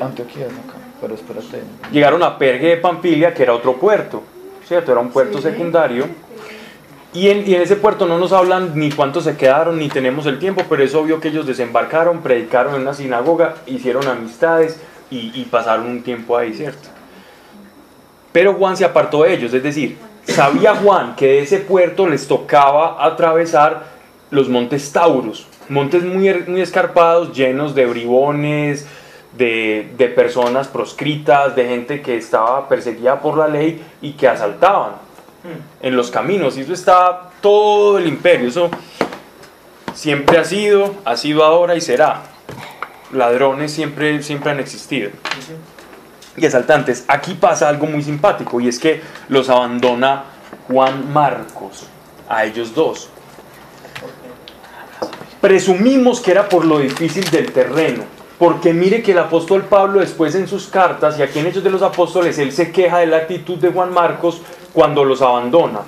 [0.00, 1.62] Antioquía es acá, pero espérate.
[1.92, 4.22] llegaron a Perge de Pamfilia, que era otro puerto,
[4.66, 4.92] ¿cierto?
[4.92, 6.06] Era un puerto secundario.
[7.12, 10.26] Y en, y en ese puerto no nos hablan ni cuántos se quedaron, ni tenemos
[10.26, 14.80] el tiempo, pero es obvio que ellos desembarcaron, predicaron en una sinagoga, hicieron amistades
[15.10, 16.88] y, y pasaron un tiempo ahí, ¿cierto?
[18.30, 19.98] Pero Juan se apartó de ellos, es decir,
[20.30, 23.84] sabía Juan que de ese puerto les tocaba atravesar
[24.30, 28.86] los montes Taurus, montes muy, er- muy escarpados, llenos de bribones,
[29.36, 34.92] de, de personas proscritas, de gente que estaba perseguida por la ley y que asaltaban
[35.80, 36.56] en los caminos.
[36.56, 38.70] Y eso está todo el imperio, eso
[39.94, 42.22] siempre ha sido, ha sido ahora y será.
[43.12, 45.10] Ladrones siempre, siempre han existido
[46.36, 47.04] y asaltantes.
[47.08, 50.24] Aquí pasa algo muy simpático y es que los abandona
[50.68, 51.86] Juan Marcos
[52.28, 53.08] a ellos dos.
[55.40, 58.04] Presumimos que era por lo difícil del terreno,
[58.38, 61.70] porque mire que el apóstol Pablo después en sus cartas y aquí en Hechos de
[61.70, 65.80] los Apóstoles, él se queja de la actitud de Juan Marcos cuando los abandona,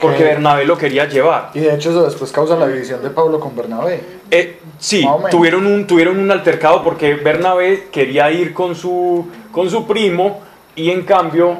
[0.00, 0.24] porque ¿Qué?
[0.24, 1.50] Bernabé lo quería llevar.
[1.54, 4.00] Y de hecho eso después causa la división de Pablo con Bernabé.
[4.30, 9.86] Eh, sí, tuvieron un, tuvieron un altercado porque Bernabé quería ir con su, con su
[9.86, 10.42] primo
[10.76, 11.56] y en cambio,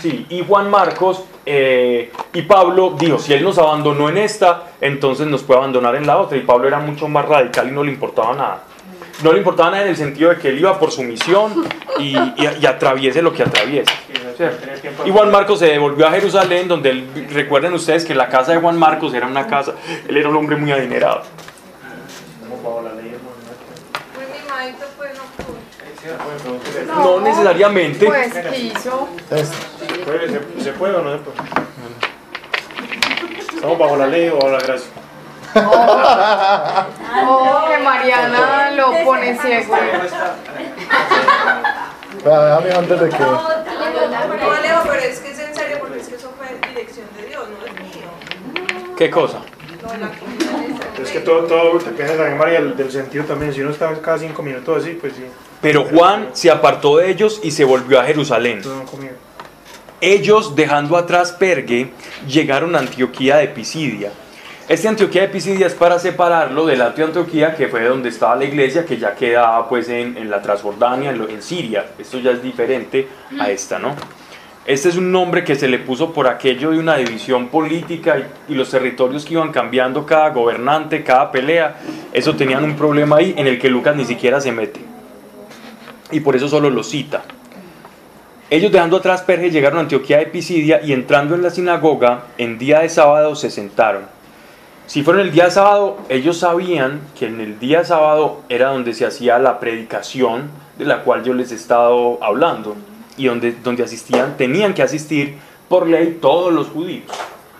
[0.00, 5.26] sí, y Juan Marcos eh, y Pablo dijo, si él nos abandonó en esta, entonces
[5.26, 6.36] nos puede abandonar en la otra.
[6.36, 8.64] Y Pablo era mucho más radical y no le importaba nada.
[9.22, 11.64] No le importaba nada en el sentido de que él iba por su misión
[11.98, 13.90] y, y- y atraviese lo que atraviese.
[15.04, 18.58] Y Juan Marcos se devolvió a Jerusalén, donde él- recuerden ustedes que la casa de
[18.60, 19.72] Juan Marcos era una casa,
[20.06, 21.22] él era un hombre muy adinerado.
[22.40, 23.36] Como bajo la ley, hermano.
[24.14, 25.10] Pues mi maito pues
[26.86, 28.06] no necesariamente.
[28.06, 29.08] Pues quiso.
[29.30, 29.56] Este.
[30.04, 31.38] ¿Puede- ¿Se, se puede o no se puede?
[33.54, 34.88] ¿Estamos bajo la ley o bajo la gracia?
[37.26, 39.74] Oh, que Mariana lo pone ciego.
[42.24, 43.18] Déjame antes de que.
[43.18, 47.26] No, Alejo, pero es que es en serio porque es que eso fue dirección de
[47.26, 48.94] Dios, no es mío.
[48.96, 49.38] ¿Qué cosa?
[49.82, 50.10] No, la.
[51.02, 53.52] Es que todo, todo depende también, María, del, del sentido también.
[53.54, 55.22] Si uno está cada cinco minutos así, pues sí.
[55.60, 58.62] Pero Juan se apartó de ellos y se volvió a Jerusalén.
[60.00, 61.90] Ellos, dejando atrás Pergue,
[62.28, 64.12] llegaron a Antioquía de Pisidia.
[64.68, 68.84] Este Antioquía de Pisidia es para separarlo de Antioquía, que fue donde estaba la iglesia,
[68.84, 71.86] que ya quedaba pues en, en la Transjordania, en, lo- en Siria.
[71.98, 73.08] Esto ya es diferente
[73.40, 73.96] a esta, ¿no?
[74.68, 78.54] Este es un nombre que se le puso por aquello de una división política y,
[78.54, 81.76] los territorios que iban cambiando cada gobernante, cada pelea.
[82.12, 84.80] Eso tenían un problema ahí en el que Lucas ni siquiera se mete.
[86.10, 87.22] Y por eso solo lo cita.
[88.50, 92.58] Ellos dejando atrás Perge llegaron a Antioquía de Pisidia y entrando en la sinagoga en
[92.58, 94.02] día de sábado se sentaron.
[94.86, 98.68] Si fueron el día de sábado, ellos sabían que en el día de sábado era
[98.68, 102.76] donde se hacía la predicación de la cual yo les he estado hablando
[103.18, 105.36] y donde, donde asistían, tenían que asistir
[105.68, 107.04] por ley todos los judíos.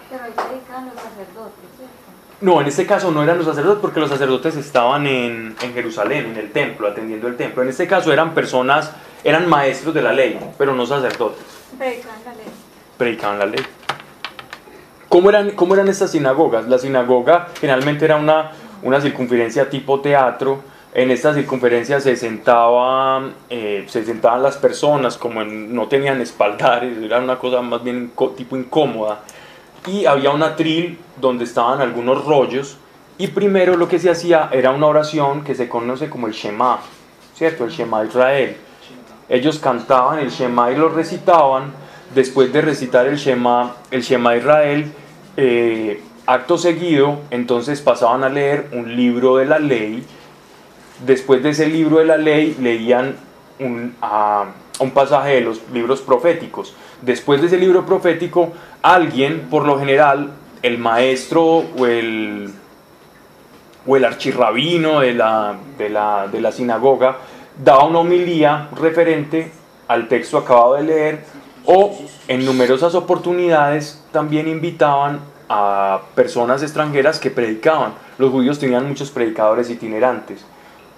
[0.08, 1.94] Pero ahí los sacerdotes, ¿cierto?
[2.40, 6.26] No, en este caso no eran los sacerdotes porque los sacerdotes estaban en, en Jerusalén,
[6.26, 7.62] en el templo, atendiendo el templo.
[7.62, 8.92] En este caso eran personas,
[9.24, 11.44] eran maestros de la ley, pero no sacerdotes.
[11.76, 12.46] Predican la ley.
[12.96, 13.60] predicaban la ley.
[15.08, 16.68] ¿Cómo eran, cómo eran estas sinagogas?
[16.68, 18.52] La sinagoga generalmente era una,
[18.82, 20.62] una circunferencia tipo teatro.
[20.98, 26.98] En esta circunferencia se sentaban, eh, se sentaban las personas, como en- no tenían espaldares,
[27.02, 29.20] era una cosa más bien tipo incómoda.
[29.86, 32.78] Y había un atril donde estaban algunos rollos.
[33.16, 36.80] Y primero lo que se hacía era una oración que se conoce como el Shema,
[37.36, 37.64] ¿cierto?
[37.64, 38.56] El Shema Israel.
[39.28, 41.70] Ellos cantaban el Shema y lo recitaban.
[42.12, 44.90] Después de recitar el Shema, el Shema Israel,
[45.36, 50.04] eh, acto seguido, entonces pasaban a leer un libro de la ley.
[51.06, 53.16] Después de ese libro de la ley leían
[53.58, 53.94] un,
[54.92, 56.74] pasaje de los libros proféticos.
[57.02, 60.32] Después de ese libro profético, alguien, por lo general,
[60.62, 62.50] el maestro o el,
[63.86, 67.18] o el archirrabino de la, de, la, de la sinagoga,
[67.62, 69.52] daba una homilía referente
[69.88, 71.24] al texto acabado de leer
[71.64, 77.92] o en numerosas oportunidades también invitaban a personas extranjeras que predicaban.
[78.16, 80.44] Los judíos tenían muchos predicadores itinerantes.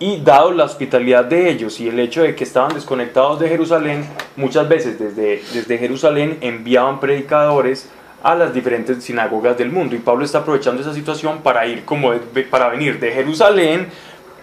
[0.02, 4.06] Y dado la hospitalidad de ellos y el hecho de que estaban desconectados de Jerusalén,
[4.34, 7.88] muchas veces desde, desde Jerusalén enviaban predicadores
[8.22, 9.94] a las diferentes sinagogas del mundo.
[9.94, 13.88] Y Pablo está aprovechando esa situación para ir como de- para venir de Jerusalén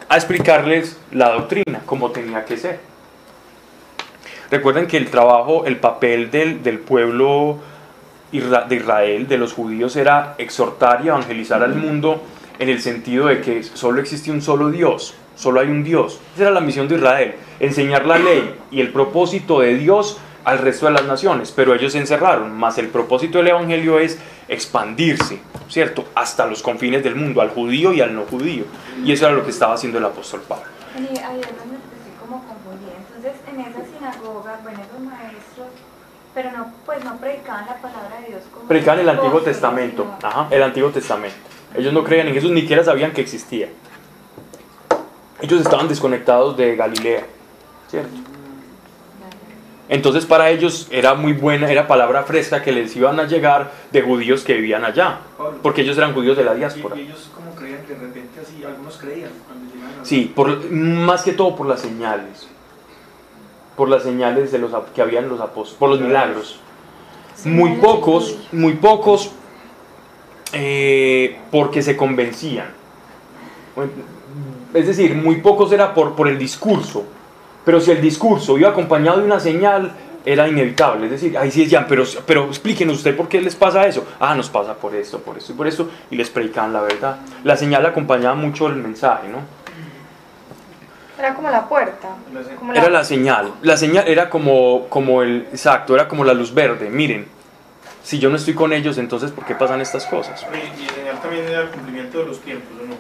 [0.08, 2.80] a explicarles la doctrina, como tenía que ser.
[4.52, 7.58] Recuerden que el trabajo, el papel del, del pueblo
[8.32, 12.24] de Israel, de los judíos, era exhortar y evangelizar al mundo
[12.60, 16.20] en el sentido de que solo existe un solo Dios, solo hay un Dios.
[16.36, 20.60] Esa era la misión de Israel, enseñar la ley y el propósito de Dios al
[20.60, 24.18] resto de las naciones, pero ellos se encerraron, más el propósito del Evangelio es
[24.48, 26.06] expandirse, ¿cierto?
[26.16, 28.64] Hasta los confines del mundo, al judío y al no judío.
[29.04, 30.64] Y eso era lo que estaba haciendo el apóstol Pablo.
[30.96, 32.94] Y ahí es donde estoy como confundida.
[32.98, 35.68] Entonces, en esa sinagoga, bueno, esos maestros,
[36.34, 40.48] pero no, pues no predicaban la palabra de Dios como Predicaban el Antiguo Testamento, ajá,
[40.50, 41.38] el Antiguo Testamento.
[41.76, 43.68] Ellos no creían en Jesús, ni siquiera sabían que existía.
[45.42, 47.24] Ellos estaban desconectados de Galilea,
[47.90, 48.10] ¿cierto?
[49.90, 54.02] Entonces para ellos era muy buena, era palabra fresca que les iban a llegar de
[54.02, 55.20] judíos que vivían allá,
[55.62, 56.96] porque ellos eran judíos de la diáspora.
[56.98, 59.68] y ellos como creían que de repente así, algunos creían cuando
[60.04, 62.48] Sí, por, más que todo por las señales,
[63.78, 66.60] por las señales de los, ap- que habían los apóstoles, por los milagros.
[67.46, 69.32] Muy pocos, muy pocos,
[70.54, 72.68] eh, porque se convencían.
[74.74, 77.04] Es decir, muy pocos era por, por el discurso,
[77.64, 79.92] pero si el discurso iba acompañado de una señal,
[80.28, 81.06] era inevitable.
[81.06, 84.06] Es decir, ahí sí decían, pero, pero explíquenos usted por qué les pasa eso.
[84.20, 87.18] Ah, nos pasa por esto, por esto y por esto, y les predicaban la verdad.
[87.46, 89.40] La señal acompañaba mucho el mensaje, ¿no?
[91.18, 92.10] Era como la puerta.
[92.60, 93.54] Como Era la señal.
[93.62, 96.90] La señal era como, como el, exacto, era como la luz verde.
[96.90, 97.26] Miren,
[98.04, 100.46] si yo no estoy con ellos, entonces ¿por qué pasan estas cosas?
[100.52, 102.96] Oye, Y enseñar también era el cumplimiento de los tiempos, ¿o no?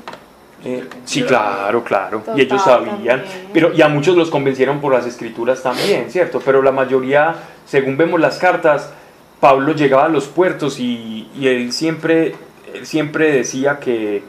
[0.68, 2.20] Eh, sí, claro, claro.
[2.20, 2.95] Total, y ellos sabían.
[2.95, 3.24] también.
[3.53, 6.41] Pero, y a muchos los convencieron por las escrituras también, ¿cierto?
[6.43, 8.91] Pero la mayoría, según vemos las cartas,
[9.39, 12.36] Pablo llegaba a los puertos y, y él siempre,
[12.74, 14.24] él siempre decía que,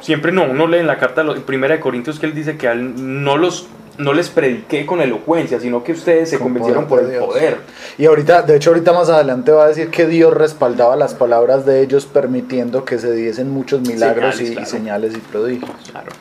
[0.00, 2.68] siempre no, uno lee en la carta, en primera de Corintios, que él dice que
[2.68, 3.66] a él no, los,
[3.98, 7.24] no les prediqué con elocuencia, sino que ustedes se Con convencieron por de el Dios.
[7.24, 7.58] poder.
[7.98, 11.66] Y ahorita, de hecho, ahorita más adelante va a decir que Dios respaldaba las palabras
[11.66, 15.70] de ellos, permitiendo que se diesen muchos milagros Señales, y, y señales y prodigios.
[15.90, 16.12] Claro.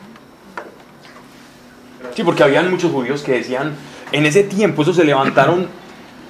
[2.15, 3.73] Sí, porque habían muchos judíos que decían,
[4.11, 5.67] en ese tiempo eso se levantaron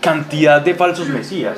[0.02, 1.58] cantidad de falsos mesías.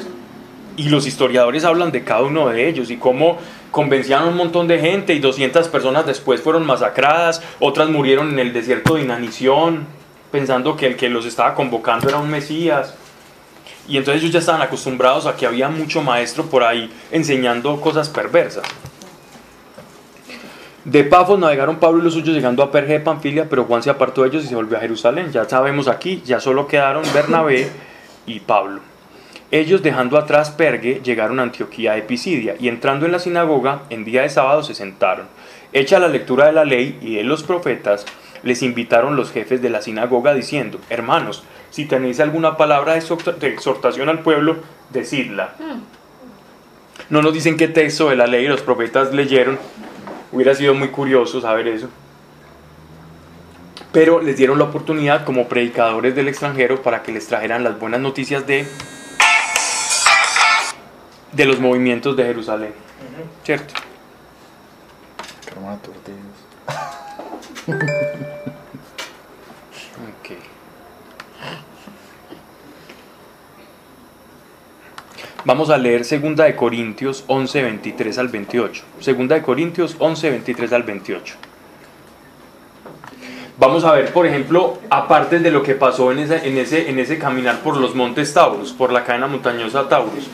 [0.78, 3.38] Y los historiadores hablan de cada uno de ellos y cómo
[3.72, 8.39] convencían a un montón de gente y 200 personas después fueron masacradas, otras murieron en
[8.39, 9.86] el desierto de inanición,
[10.32, 12.95] pensando que el que los estaba convocando era un mesías.
[13.88, 18.09] Y entonces ellos ya estaban acostumbrados a que había mucho maestro por ahí enseñando cosas
[18.09, 18.63] perversas.
[20.86, 23.91] De Pafos navegaron Pablo y los suyos llegando a Perge de Panfilia, pero Juan se
[23.91, 25.32] apartó de ellos y se volvió a Jerusalén.
[25.32, 27.69] Ya sabemos aquí, ya solo quedaron Bernabé
[28.26, 28.91] y Pablo.
[29.52, 34.06] Ellos, dejando atrás Pergue, llegaron a Antioquía de Pisidia y entrando en la sinagoga, en
[34.06, 35.28] día de sábado se sentaron.
[35.74, 38.06] Hecha la lectura de la ley y de los profetas,
[38.43, 43.34] les invitaron los jefes de la sinagoga diciendo, hermanos, si tenéis alguna palabra de exhorta-
[43.34, 44.58] de exhortación al pueblo,
[44.89, 45.54] decidla.
[47.10, 49.60] No nos dicen qué texto de la ley los profetas leyeron,
[50.34, 51.89] Hubiera sido muy curioso saber eso.
[53.91, 57.99] Pero les dieron la oportunidad como predicadores del extranjero para que les trajeran las buenas
[57.99, 58.66] noticias de,
[61.32, 62.73] de los movimientos de Jerusalén.
[63.43, 63.73] ¿Cierto?
[65.47, 66.21] Hermano, aturdidos.
[70.19, 70.38] Ok.
[75.43, 78.84] Vamos a leer 2 de Corintios 11, 23 al 28.
[79.03, 81.36] 2 de Corintios 11, 23 al 28.
[83.57, 86.97] Vamos a ver, por ejemplo, aparte de lo que pasó en ese, en ese, en
[86.97, 90.27] ese caminar por los montes Taurus, por la cadena montañosa Taurus.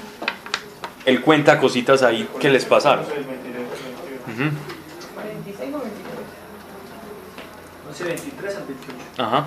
[1.07, 3.05] Él cuenta cositas ahí que les pasaron.
[3.05, 3.65] Entonces, 23,
[4.25, 4.33] 28.
[4.33, 4.43] Ujú.
[5.45, 6.17] 26 o 23.
[7.89, 9.23] 11, 23 al 28.
[9.23, 9.45] Ajá.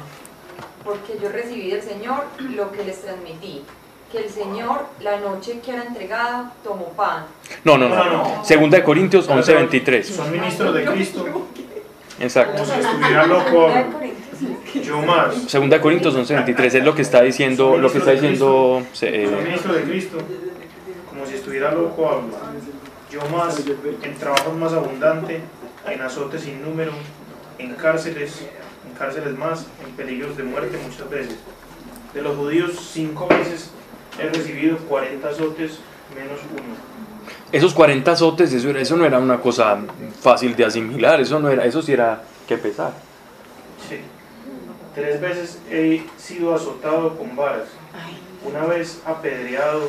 [0.83, 3.63] Porque yo recibí del Señor lo que les transmití,
[4.11, 7.27] que el Señor, la noche que era entregado, tomó pan.
[7.63, 7.97] No, no, no.
[7.97, 8.43] No, no.
[8.43, 10.03] Segunda de Corintios 11:23.
[10.03, 11.47] Son ministros de Cristo,
[12.19, 12.53] Exacto.
[12.55, 13.69] como si estuviera loco.
[14.83, 15.35] Yo más.
[15.47, 19.75] Segunda de Corintios 11:23 es lo que está diciendo, lo que está diciendo eh, ministro
[19.75, 20.17] de Cristo,
[21.51, 22.29] estuviera loco hablo.
[23.11, 23.61] Yo más,
[24.03, 25.41] en trabajos más abundante,
[25.85, 26.93] en azotes sin número,
[27.59, 28.43] en cárceles,
[28.89, 31.37] en cárceles más, en peligros de muerte muchas veces.
[32.15, 33.71] De los judíos cinco veces
[34.21, 35.79] he recibido 40 azotes
[36.15, 36.91] menos uno.
[37.53, 39.77] esos 40 azotes, eso, era- eso no era una cosa
[40.21, 42.93] fácil de asimilar, eso no era, eso sí era que pesar.
[43.89, 43.97] Sí.
[44.95, 47.69] Tres veces he sido azotado con varas,
[48.45, 49.89] una vez apedreado,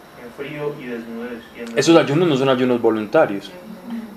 [0.23, 1.41] en frío y desnudez.
[1.55, 3.51] Y, en Esos ayunos no son ayunos voluntarios.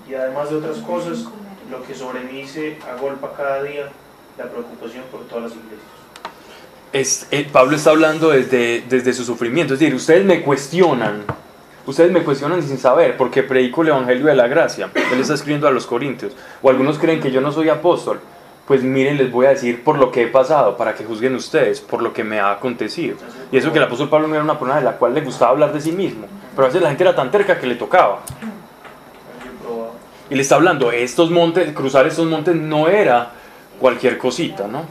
[0.08, 1.26] y además de otras cosas,
[1.70, 3.88] lo que sobre mí se agolpa cada día,
[4.38, 5.80] la preocupación por todas las iglesias.
[6.92, 11.24] Es, eh, Pablo está hablando desde, desde su sufrimiento, es decir, ustedes me cuestionan,
[11.86, 15.66] ustedes me cuestionan sin saber, porque predico el Evangelio de la Gracia, él está escribiendo
[15.66, 16.32] a los Corintios,
[16.62, 18.20] o algunos creen que yo no soy apóstol,
[18.66, 21.80] pues miren, les voy a decir por lo que he pasado, para que juzguen ustedes,
[21.80, 23.16] por lo que me ha acontecido.
[23.52, 25.50] Y eso que el apóstol Pablo no era una persona de la cual le gustaba
[25.50, 28.20] hablar de sí mismo, pero a veces la gente era tan terca que le tocaba.
[30.30, 33.32] Y le está hablando, estos montes, cruzar estos montes no era
[33.78, 34.86] cualquier cosita, ¿no?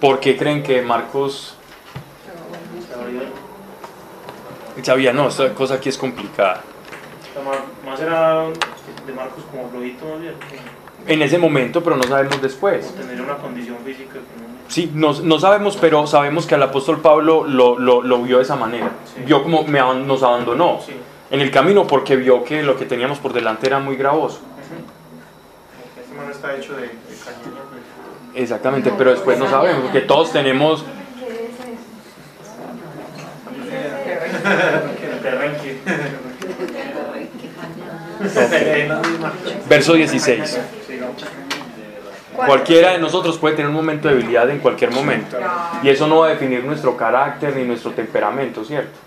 [0.00, 1.56] ¿Por qué creen que Marcos
[4.82, 6.62] sabía, no, esta cosa aquí es complicada?
[7.84, 8.44] Más era
[9.06, 10.34] de Marcos como flojito, bien,
[11.06, 12.94] En ese momento, pero no sabemos después.
[12.94, 14.18] tener una condición física.
[14.68, 18.44] Sí, no, no sabemos, pero sabemos que el apóstol Pablo lo, lo, lo vio de
[18.44, 18.90] esa manera.
[19.04, 19.22] Sí.
[19.26, 20.92] Vio como me nos abandonó Sí.
[21.30, 24.40] en el camino porque vio que lo que teníamos por delante era muy gravoso.
[26.00, 27.54] Este man está hecho de, de cañón.
[28.34, 28.38] ¿no?
[28.40, 30.84] Exactamente, pero después no sabemos, porque todos tenemos...
[39.68, 40.58] Verso 16.
[42.34, 45.36] Cualquiera de nosotros puede tener un momento de debilidad en cualquier momento.
[45.82, 48.98] Y eso no va a definir nuestro carácter ni nuestro temperamento, ¿cierto?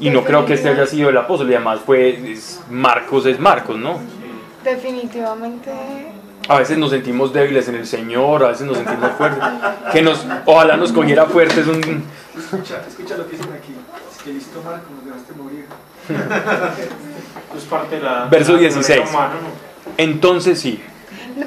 [0.00, 3.38] Y no creo que este haya sido el apóstol, y además fue es- Marcos es
[3.38, 4.00] Marcos, ¿no?
[4.64, 5.70] Definitivamente.
[6.48, 9.42] A veces nos sentimos débiles en el Señor, a veces nos sentimos fuertes.
[9.92, 12.04] Que nos, ojalá nos cogiera fuertes un...
[12.36, 13.72] Escucha, escucha lo que dicen aquí.
[14.14, 15.66] Es que listo, Marco, nos dejaste morir.
[17.48, 18.24] Eso es parte de la...
[18.26, 19.10] Verso de la naturaleza 16.
[19.10, 19.94] humana, ¿no?
[19.96, 20.82] Entonces sí.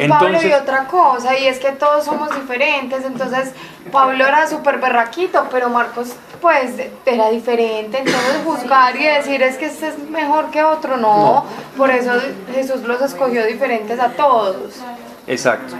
[0.09, 3.53] Pablo y otra cosa, y es que todos somos diferentes, entonces
[3.91, 6.73] Pablo era súper berraquito, pero Marcos pues
[7.05, 11.89] era diferente, entonces juzgar y decir es que este es mejor que otro, no, por
[11.89, 12.11] eso
[12.53, 14.81] Jesús los escogió diferentes a todos.
[15.25, 15.75] Exacto.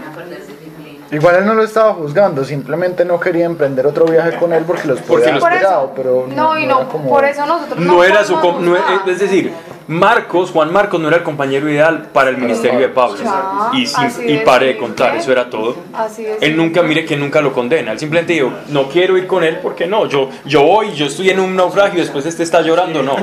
[1.10, 4.88] Igual él no lo estaba juzgando, simplemente no quería emprender otro viaje con él porque
[4.88, 8.26] los podía haber pegado, pero eso, no, y no, como- por eso nosotros No era
[8.26, 8.36] su...
[8.36, 9.54] no era- es decir,
[9.88, 13.18] Marcos, Juan Marcos no era el compañero ideal para el ministerio de Pablo.
[13.24, 15.78] Ya, Y, sí, así y pare de contar, eso era todo.
[15.94, 16.42] Así es.
[16.42, 17.94] Él nunca, mire que nunca lo condena.
[17.94, 20.06] Él simplemente dijo, no quiero ir con él porque no.
[20.08, 23.16] Yo, yo voy, yo estoy en un naufragio, después este está llorando, no.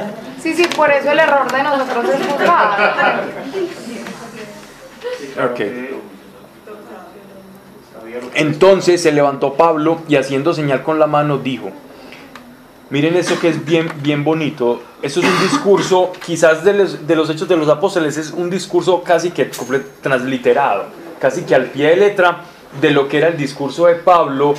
[0.43, 3.24] Sí, sí, por eso el error de nosotros es juzgar.
[5.45, 5.55] Ok.
[5.57, 5.93] que sabía
[7.93, 8.04] lo que
[8.35, 11.71] Entonces se levantó Pablo y haciendo señal con la mano dijo,
[12.91, 17.17] miren esto que es bien, bien bonito, esto es un discurso, quizás de los, de
[17.17, 19.51] los hechos de los apóstoles, es un discurso casi que
[20.01, 20.87] transliterado,
[21.19, 22.43] casi que al pie de letra
[22.81, 24.55] de lo que era el discurso de Pablo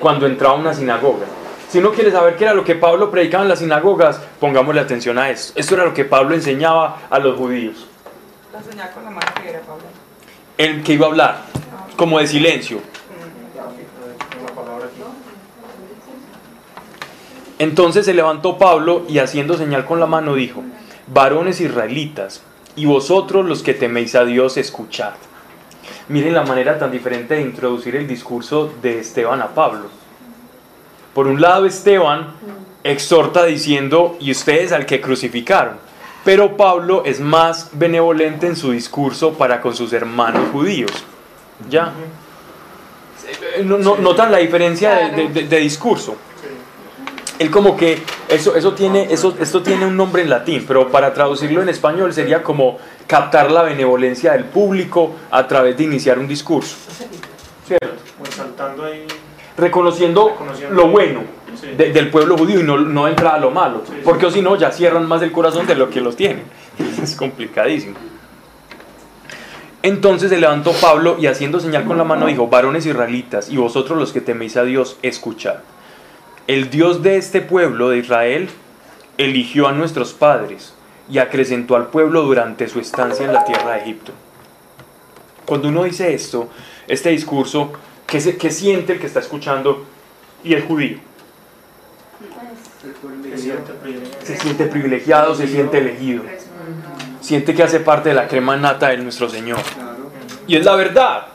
[0.00, 1.26] cuando entraba a una sinagoga.
[1.68, 5.18] Si uno quiere saber qué era lo que Pablo predicaba en las sinagogas, pongámosle atención
[5.18, 5.52] a esto.
[5.54, 7.86] Esto era lo que Pablo enseñaba a los judíos.
[8.52, 9.84] La señal con la mano que era Pablo.
[10.56, 11.42] El que iba a hablar,
[11.98, 12.78] como de silencio.
[17.58, 20.62] Entonces se levantó Pablo y haciendo señal con la mano dijo,
[21.08, 22.40] varones israelitas,
[22.76, 25.14] y vosotros los que teméis a Dios, escuchad.
[26.06, 29.88] Miren la manera tan diferente de introducir el discurso de Esteban a Pablo.
[31.14, 32.28] Por un lado Esteban
[32.84, 35.78] exhorta diciendo, y ustedes al que crucificaron.
[36.24, 40.92] Pero Pablo es más benevolente en su discurso para con sus hermanos judíos.
[41.68, 41.92] ¿Ya?
[43.56, 46.16] Eh, no- no- ¿Notan la diferencia de- de- de- de discurso?
[47.38, 51.14] él como que eso, eso tiene, eso, esto tiene un nombre en latín, pero para
[51.14, 56.26] traducirlo en español sería como captar la benevolencia del público a través de iniciar un
[56.26, 56.74] discurso.
[57.64, 57.86] ¿Cierto?
[58.20, 59.06] O exaltando ahí.
[59.56, 60.36] Reconociendo,
[60.72, 61.20] lo bueno
[61.76, 64.56] de- del pueblo judío y no, no entrar a lo malo, porque o si no
[64.56, 66.42] ya cierran más el corazón de lo que los tienen.
[67.02, 67.94] Es complicadísimo.
[69.82, 73.96] Entonces se levantó Pablo y haciendo señal con la mano dijo, varones israelitas y vosotros
[73.98, 75.56] los que teméis a Dios, escuchad.
[76.48, 78.48] El Dios de este pueblo de Israel
[79.18, 80.74] eligió a nuestros padres
[81.08, 84.12] y acrecentó al pueblo durante su estancia en la tierra de Egipto.
[85.44, 86.48] Cuando uno dice esto,
[86.88, 87.72] este discurso,
[88.06, 89.84] ¿qué, se- qué siente el que está escuchando
[90.42, 90.98] y el judío?
[93.32, 94.24] Se siente privilegiado.
[94.24, 96.22] Se siente privilegiado, se siente elegido,
[97.28, 99.58] siente que hace parte de la crema nata de nuestro Señor.
[100.46, 101.26] Y es la verdad.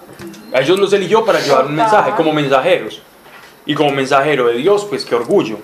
[0.52, 3.00] A ellos los eligió para llevar un mensaje como mensajeros.
[3.68, 5.60] Y como mensajero de Dios, pues qué orgullo.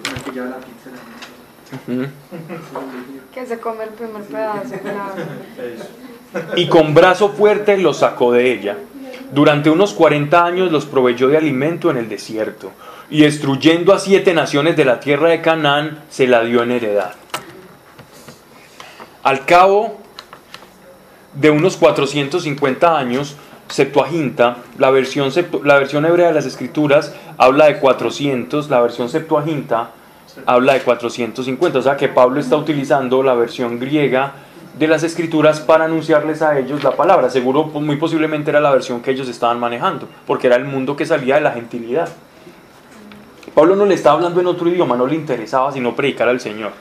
[3.33, 4.75] Que se come el primer pedazo.
[6.55, 8.77] y con brazo fuerte los sacó de ella.
[9.31, 12.71] Durante unos 40 años los proveyó de alimento en el desierto,
[13.09, 17.13] y destruyendo a siete naciones de la tierra de Canaán, se la dio en heredad.
[19.23, 19.98] Al cabo
[21.33, 23.35] de unos 450 años,
[23.67, 25.31] Septuaginta, la versión,
[25.63, 29.91] la versión hebrea de las escrituras, habla de 400, la versión Septuaginta
[30.45, 34.33] habla de 450, o sea que Pablo está utilizando la versión griega
[34.77, 37.29] de las escrituras para anunciarles a ellos la palabra.
[37.29, 40.95] Seguro, pues, muy posiblemente era la versión que ellos estaban manejando, porque era el mundo
[40.95, 42.09] que salía de la gentilidad.
[43.53, 46.71] Pablo no le estaba hablando en otro idioma, no le interesaba sino predicar al Señor.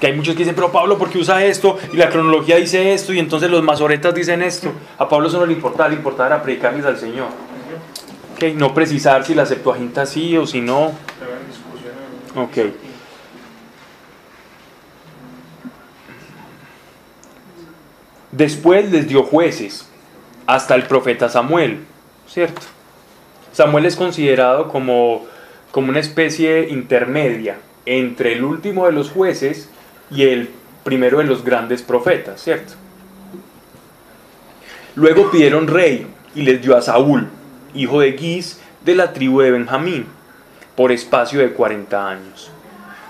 [0.00, 1.78] Que hay muchos que dicen, pero Pablo, ¿por qué usa esto?
[1.92, 4.72] Y la cronología dice esto, y entonces los masoretas dicen esto.
[4.98, 7.28] A Pablo eso no le importaba, le importaba era predicarles al Señor.
[8.34, 10.92] Ok, No precisar si la Septuaginta sí o si no.
[12.34, 12.58] Ok.
[18.32, 19.88] Después les dio jueces
[20.46, 21.84] hasta el profeta Samuel,
[22.26, 22.62] ¿cierto?
[23.52, 25.24] Samuel es considerado como,
[25.70, 29.70] como una especie intermedia entre el último de los jueces
[30.14, 30.50] y el
[30.84, 32.74] primero de los grandes profetas, ¿cierto?
[34.94, 37.28] Luego pidieron rey y les dio a Saúl,
[37.74, 40.06] hijo de Gis, de la tribu de Benjamín,
[40.76, 42.50] por espacio de 40 años.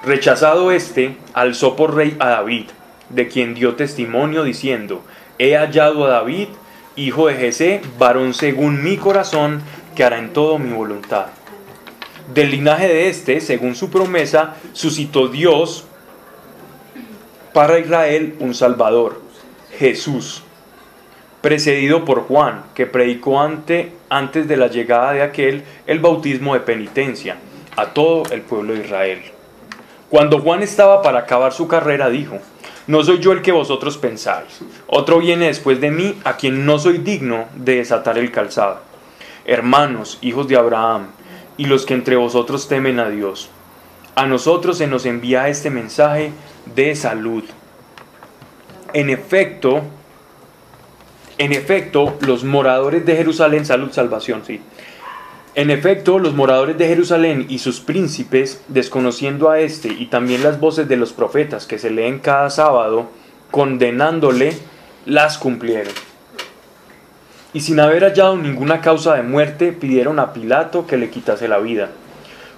[0.04, 2.66] Rechazado este, alzó por rey a David,
[3.10, 5.02] de quien dio testimonio diciendo,
[5.38, 6.48] he hallado a David,
[6.96, 9.60] hijo de Jesé, varón según mi corazón,
[9.94, 11.26] que hará en todo mi voluntad.
[12.32, 15.86] Del linaje de este, según su promesa, suscitó Dios
[17.54, 19.22] para Israel un Salvador,
[19.78, 20.42] Jesús,
[21.40, 26.60] precedido por Juan, que predicó ante, antes de la llegada de aquel el bautismo de
[26.60, 27.36] penitencia
[27.76, 29.22] a todo el pueblo de Israel.
[30.10, 32.38] Cuando Juan estaba para acabar su carrera, dijo,
[32.88, 36.80] no soy yo el que vosotros pensáis, otro viene después de mí a quien no
[36.80, 38.80] soy digno de desatar el calzado.
[39.44, 41.06] Hermanos, hijos de Abraham,
[41.56, 43.48] y los que entre vosotros temen a Dios,
[44.16, 46.32] a nosotros se nos envía este mensaje
[46.74, 47.44] de salud.
[48.92, 49.82] En efecto,
[51.38, 54.60] en efecto, los moradores de Jerusalén, salud, salvación, sí.
[55.56, 60.58] En efecto, los moradores de Jerusalén y sus príncipes, desconociendo a éste y también las
[60.58, 63.06] voces de los profetas que se leen cada sábado,
[63.52, 64.56] condenándole,
[65.06, 65.92] las cumplieron.
[67.52, 71.58] Y sin haber hallado ninguna causa de muerte, pidieron a Pilato que le quitase la
[71.58, 71.90] vida.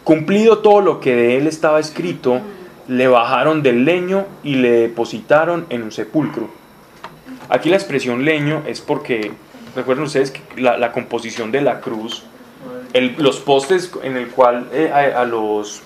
[0.05, 2.41] Cumplido todo lo que de él estaba escrito,
[2.89, 6.49] le bajaron del leño y le depositaron en un sepulcro.
[7.49, 9.33] Aquí la expresión leño es porque,
[9.75, 12.25] recuerden ustedes que la, la composición de la cruz,
[12.93, 15.83] el- los postes en el cual eh, a, a los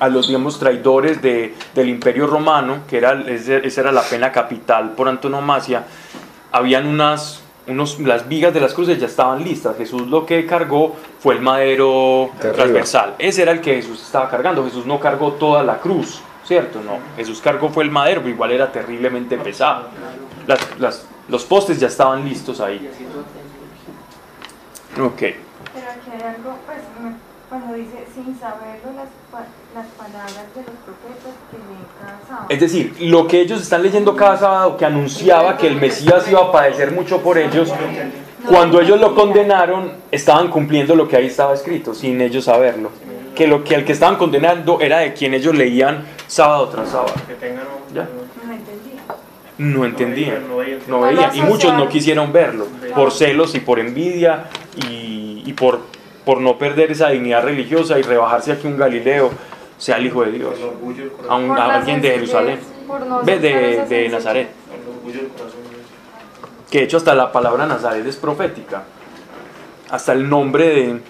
[0.00, 4.90] a los digamos traidores de- del imperio romano que era esa era la pena capital
[4.90, 5.84] por antonomasia
[6.52, 9.76] habían unas unos, las vigas de las cruces ya estaban listas.
[9.76, 12.54] Jesús lo que cargó fue el madero De arriba.
[12.54, 13.14] transversal.
[13.18, 14.64] Ese era el que Jesús estaba cargando.
[14.64, 16.98] Jesús no cargó toda la cruz cierto no.
[17.14, 19.88] Jesús cargó fue el madero pero igual era terriblemente pesado.
[20.46, 22.88] Las, las- los postes ya estaban listos ahí.
[24.98, 25.18] Ok.
[25.18, 25.36] Pero
[25.90, 30.76] aquí hay algo, pues, me- cuando dice sin saberlo las, pa- las palabras de los
[30.84, 32.46] profetas que leen cada sábado.
[32.48, 36.40] Es decir, lo que ellos están leyendo cada sábado que anunciaba que el Mesías iba
[36.40, 37.72] a padecer mucho por ellos,
[38.46, 42.90] cuando ellos lo condenaron, estaban cumpliendo lo que ahí estaba escrito, sin ellos saberlo.
[43.34, 47.12] Que lo que el que estaban condenando era de quien ellos leían sábado tras sábado.
[47.94, 48.08] Ya.
[48.46, 48.98] No entendía.
[49.58, 50.48] No entendían,
[50.88, 51.34] No veían.
[51.36, 54.44] y muchos no quisieron verlo, por celos y por envidia
[54.76, 55.80] y, y por,
[56.28, 59.30] por no perder esa dignidad religiosa y rebajarse aquí un Galileo.
[59.78, 60.54] sea el Hijo de Dios,
[61.26, 62.58] a, un- a alguien de Jerusalén,
[63.08, 64.08] no de, de.
[64.10, 64.48] Nazaret.
[66.70, 68.82] Que de hecho hasta la palabra Nazaret es profética,
[69.88, 71.00] hasta el nombre de,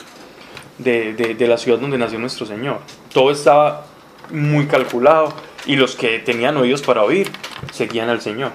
[0.78, 2.78] de, de- de la ciudad donde nació nuestro Señor.
[3.12, 3.86] Todo estaba
[4.30, 5.32] muy calculado
[5.66, 7.28] y los que tenían oídos para oír
[7.72, 8.52] seguían al Señor.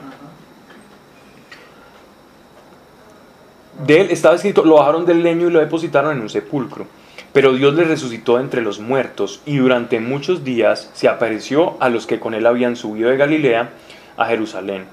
[3.79, 6.85] De él estaba escrito, lo bajaron del leño y lo depositaron en un sepulcro.
[7.33, 12.05] Pero Dios le resucitó entre los muertos y durante muchos días se apareció a los
[12.05, 13.71] que con él habían subido de Galilea
[14.17, 14.85] a Jerusalén,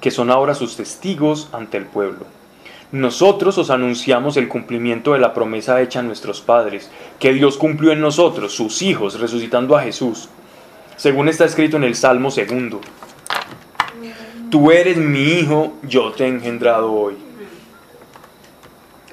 [0.00, 2.26] que son ahora sus testigos ante el pueblo.
[2.90, 6.90] Nosotros os anunciamos el cumplimiento de la promesa hecha a nuestros padres,
[7.20, 10.28] que Dios cumplió en nosotros, sus hijos, resucitando a Jesús,
[10.96, 12.80] según está escrito en el Salmo segundo.
[14.50, 17.25] Tú eres mi hijo, yo te he engendrado hoy.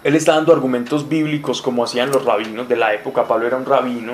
[0.04, 3.26] Él está dando argumentos bíblicos como hacían los rabinos de la época.
[3.26, 4.14] Pablo era un rabino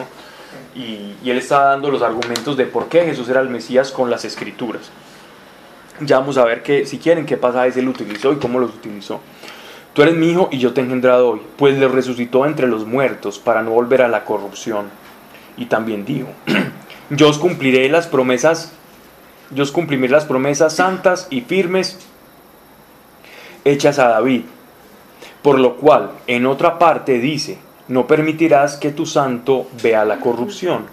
[0.76, 4.24] y, él está dando los argumentos de por qué Jesús era el Mesías con las
[4.24, 4.91] escrituras.
[6.02, 9.20] Ya vamos a ver que, si quieren, qué pasajes él utilizó y cómo los utilizó.
[9.94, 12.86] Tú eres mi hijo y yo te he engendrado hoy, pues le resucitó entre los
[12.86, 14.90] muertos para no volver a la corrupción.
[15.57, 16.30] Y también dijo,
[17.10, 18.74] yo os cumpliré las promesas,
[19.49, 21.99] yo os cumpliré las promesas santas y firmes
[23.66, 24.44] hechas a David.
[25.41, 27.57] Por lo cual, en otra parte dice,
[27.88, 30.86] no permitirás que tu santo vea la corrupción.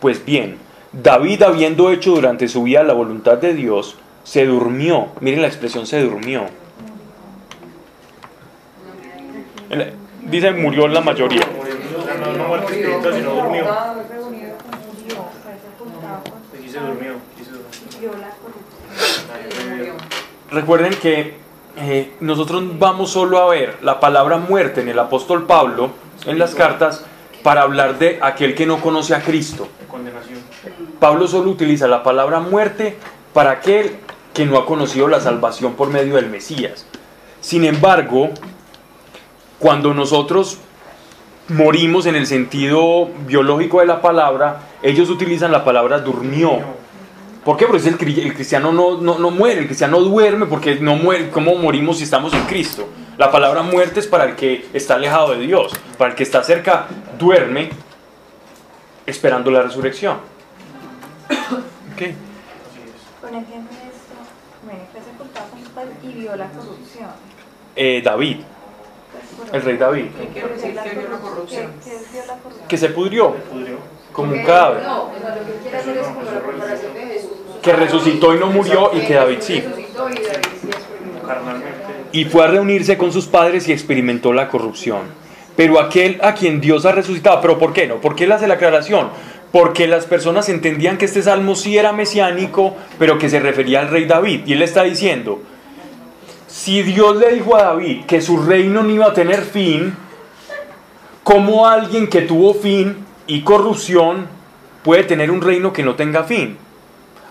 [0.00, 0.58] Pues bien,
[0.92, 5.08] David habiendo hecho durante su vida la voluntad de Dios, se durmió.
[5.20, 6.44] Miren la expresión se durmió.
[10.22, 11.46] Dice murió la mayoría.
[20.50, 21.39] Recuerden que
[21.80, 25.90] eh, nosotros vamos solo a ver la palabra muerte en el apóstol Pablo,
[26.26, 27.04] en las cartas,
[27.42, 29.66] para hablar de aquel que no conoce a Cristo.
[30.98, 32.96] Pablo solo utiliza la palabra muerte
[33.32, 33.96] para aquel
[34.34, 36.86] que no ha conocido la salvación por medio del Mesías.
[37.40, 38.30] Sin embargo,
[39.58, 40.58] cuando nosotros
[41.48, 46.79] morimos en el sentido biológico de la palabra, ellos utilizan la palabra durmió.
[47.44, 47.66] ¿Por qué?
[47.66, 51.30] Porque el, cri- el cristiano no, no, no muere, el cristiano duerme porque no muere.
[51.30, 52.88] ¿Cómo morimos si estamos en Cristo?
[53.16, 56.42] La palabra muerte es para el que está alejado de Dios, para el que está
[56.42, 56.86] cerca,
[57.18, 57.70] duerme
[59.06, 60.18] esperando la resurrección.
[61.28, 62.02] Ok.
[63.20, 64.14] Con ejemplo de esto,
[64.64, 67.08] bueno, fue sepultado con y vio la corrupción.
[67.76, 68.36] Eh, David,
[69.38, 71.72] Pues, el rey David, ¿Qué quiere decir que vio la corrupción?
[71.84, 72.68] ¿Qué- qué vio la corrupción?
[72.68, 73.36] que se pudrió
[74.12, 77.00] como un cadáver, No, o sea, lo que quiere hacer es como la comparación de
[77.00, 77.09] Jesús.
[77.62, 79.62] Que resucitó y no murió y que David sí.
[82.12, 85.00] Y fue a reunirse con sus padres y experimentó la corrupción.
[85.56, 87.96] Pero aquel a quien Dios ha resucitado, ¿pero por qué no?
[87.96, 89.10] ¿Por qué él hace la aclaración?
[89.52, 93.88] Porque las personas entendían que este salmo sí era mesiánico, pero que se refería al
[93.88, 94.42] rey David.
[94.46, 95.40] Y él está diciendo,
[96.46, 99.94] si Dios le dijo a David que su reino no iba a tener fin,
[101.22, 102.96] ¿cómo alguien que tuvo fin
[103.26, 104.26] y corrupción
[104.82, 106.56] puede tener un reino que no tenga fin?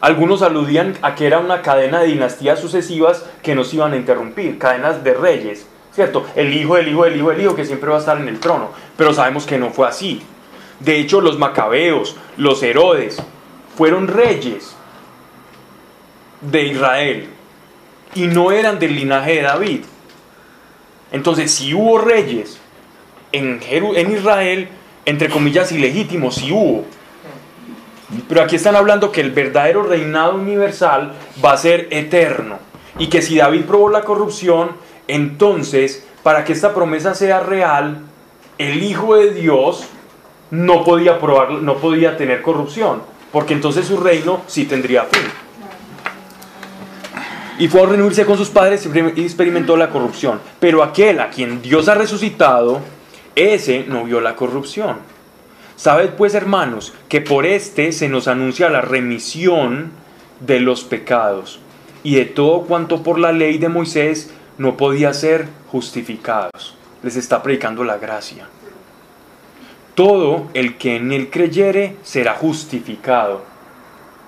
[0.02, 3.98] Algunos aludían a que era una cadena de dinastías sucesivas que no se iban a
[3.98, 6.26] interrumpir, cadenas de reyes, ¿cierto?
[6.36, 8.40] El hijo del hijo del hijo del hijo que siempre va a estar en el
[8.40, 10.22] trono, pero sabemos que no fue así.
[10.80, 13.22] De hecho, los macabeos, los Herodes,
[13.76, 14.76] fueron reyes
[16.40, 17.30] de Israel
[18.16, 19.82] y no eran del linaje de David.
[21.12, 22.60] Entonces, si hubo reyes
[23.34, 23.60] en
[24.12, 24.70] Israel,
[25.06, 26.86] entre comillas, ilegítimos, si hubo,
[28.28, 31.14] pero aquí están hablando que el verdadero reinado universal
[31.44, 32.58] va a ser eterno.
[32.98, 34.72] Y que si David probó la corrupción,
[35.08, 38.00] entonces, para que esta promesa sea real,
[38.58, 39.86] el Hijo de Dios
[40.52, 43.02] no podía probar, no podía tener corrupción.
[43.32, 45.22] Porque entonces su reino sí tendría fin.
[47.60, 50.40] Y fue a reunirse con sus padres y experimentó la corrupción.
[50.60, 52.80] Pero aquel a quien Dios ha resucitado,
[53.36, 54.98] ese no vio la corrupción.
[55.80, 59.92] Sabed pues, hermanos, que por este se nos anuncia la remisión
[60.42, 61.62] de los pecados
[62.04, 66.76] y de todo cuanto por la ley de Moisés no podía ser justificados.
[67.02, 68.46] Les está predicando la gracia.
[69.96, 73.44] Todo el que en él creyere será justificado.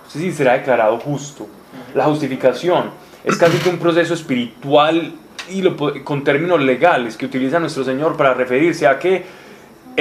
[0.07, 1.49] Es decir, será declarado justo.
[1.93, 2.91] La justificación
[3.25, 5.15] es casi que un proceso espiritual
[5.49, 5.75] y lo
[6.05, 9.40] con términos legales que utiliza nuestro Señor para referirse a que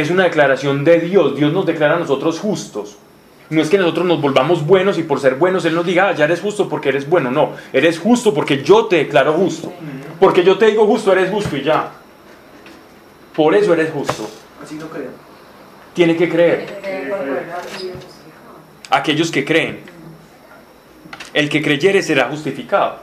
[0.00, 1.36] es una declaración de Dios.
[1.36, 2.96] Dios nos declara a nosotros justos.
[3.50, 6.12] No es que nosotros nos volvamos buenos y por ser buenos Él nos diga, "Ah,
[6.12, 7.30] ya eres justo porque eres bueno.
[7.30, 9.72] No, eres justo porque yo te declaro justo.
[10.20, 11.90] Porque yo te digo justo, eres justo y ya.
[13.34, 14.28] Por eso eres justo.
[14.62, 15.10] Así no creo.
[15.94, 16.80] tiene que creer.
[18.90, 19.80] Aquellos que creen.
[21.34, 22.98] El que creyere será justificado.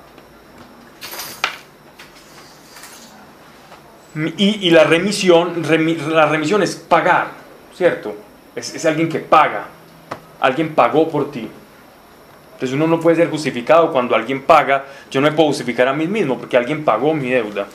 [4.37, 7.27] Y, la, remisión, remi- la remisión es pagar,
[7.75, 8.15] ¿cierto?
[8.55, 9.65] Es, es alguien que paga.
[10.39, 11.47] Alguien pagó por ti.
[12.53, 14.85] Entonces uno no puede ser justificado cuando alguien paga.
[15.11, 17.67] Yo no me puedo justificar a mí mismo porque alguien pagó mi deuda.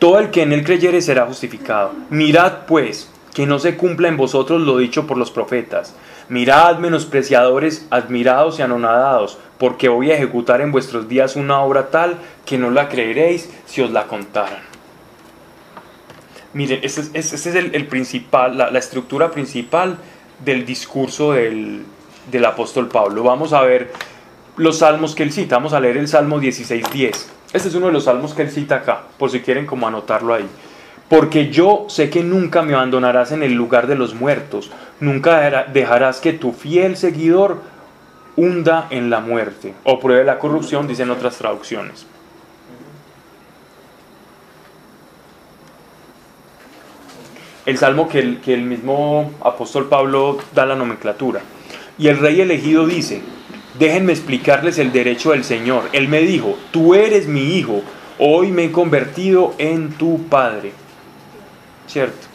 [0.00, 1.92] Todo el que en él creyere será justificado.
[2.10, 5.94] Mirad pues que no se cumpla en vosotros lo dicho por los profetas.
[6.28, 12.16] Mirad, menospreciadores, admirados y anonadados, porque voy a ejecutar en vuestros días una obra tal
[12.44, 14.71] que no la creeréis si os la contaran.
[16.54, 19.96] Miren, este es, el, principal, la, la estructura principal
[20.44, 21.82] del discurso del,
[22.30, 23.22] del apóstol Pablo.
[23.22, 23.92] Vamos a ver
[24.56, 25.56] los salmos que él cita.
[25.56, 27.10] Vamos a leer el Salmo 16.10.
[27.52, 30.34] Este es uno de los salmos que él cita acá, por si quieren como anotarlo
[30.34, 30.46] ahí.
[31.08, 34.70] Porque yo sé que nunca me abandonarás en el lugar de los muertos,
[35.00, 37.60] nunca dejará- dejarás que tu fiel seguidor
[38.36, 42.06] hunda en la muerte o pruebe la corrupción, dicen otras traducciones.
[47.64, 51.40] El salmo que el, que el mismo apóstol Pablo da la nomenclatura.
[51.98, 53.22] Y el rey elegido dice,
[53.78, 55.88] déjenme explicarles el derecho del Señor.
[55.92, 57.82] Él me dijo, tú eres mi hijo,
[58.18, 60.72] hoy me he convertido en tu padre.
[61.86, 62.26] ¿Cierto?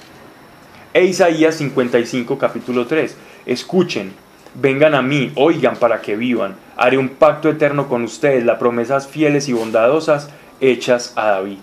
[0.94, 3.16] E Isaías 55, capítulo 3.
[3.46, 4.14] Escuchen,
[4.56, 6.56] vengan a mí, oigan para que vivan.
[6.76, 10.30] Haré un pacto eterno con ustedes, las promesas fieles y bondadosas
[10.60, 11.60] hechas a David.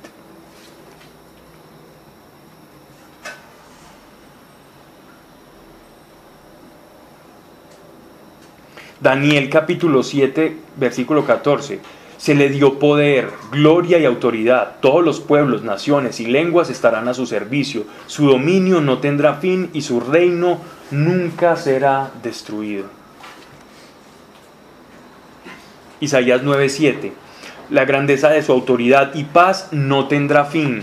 [9.04, 11.78] Daniel capítulo 7, versículo 14.
[12.16, 14.76] Se le dio poder, gloria y autoridad.
[14.80, 17.84] Todos los pueblos, naciones y lenguas estarán a su servicio.
[18.06, 20.58] Su dominio no tendrá fin y su reino
[20.90, 22.86] nunca será destruido.
[26.00, 27.12] Isaías 9:7.
[27.68, 30.80] La grandeza de su autoridad y paz no tendrá fin.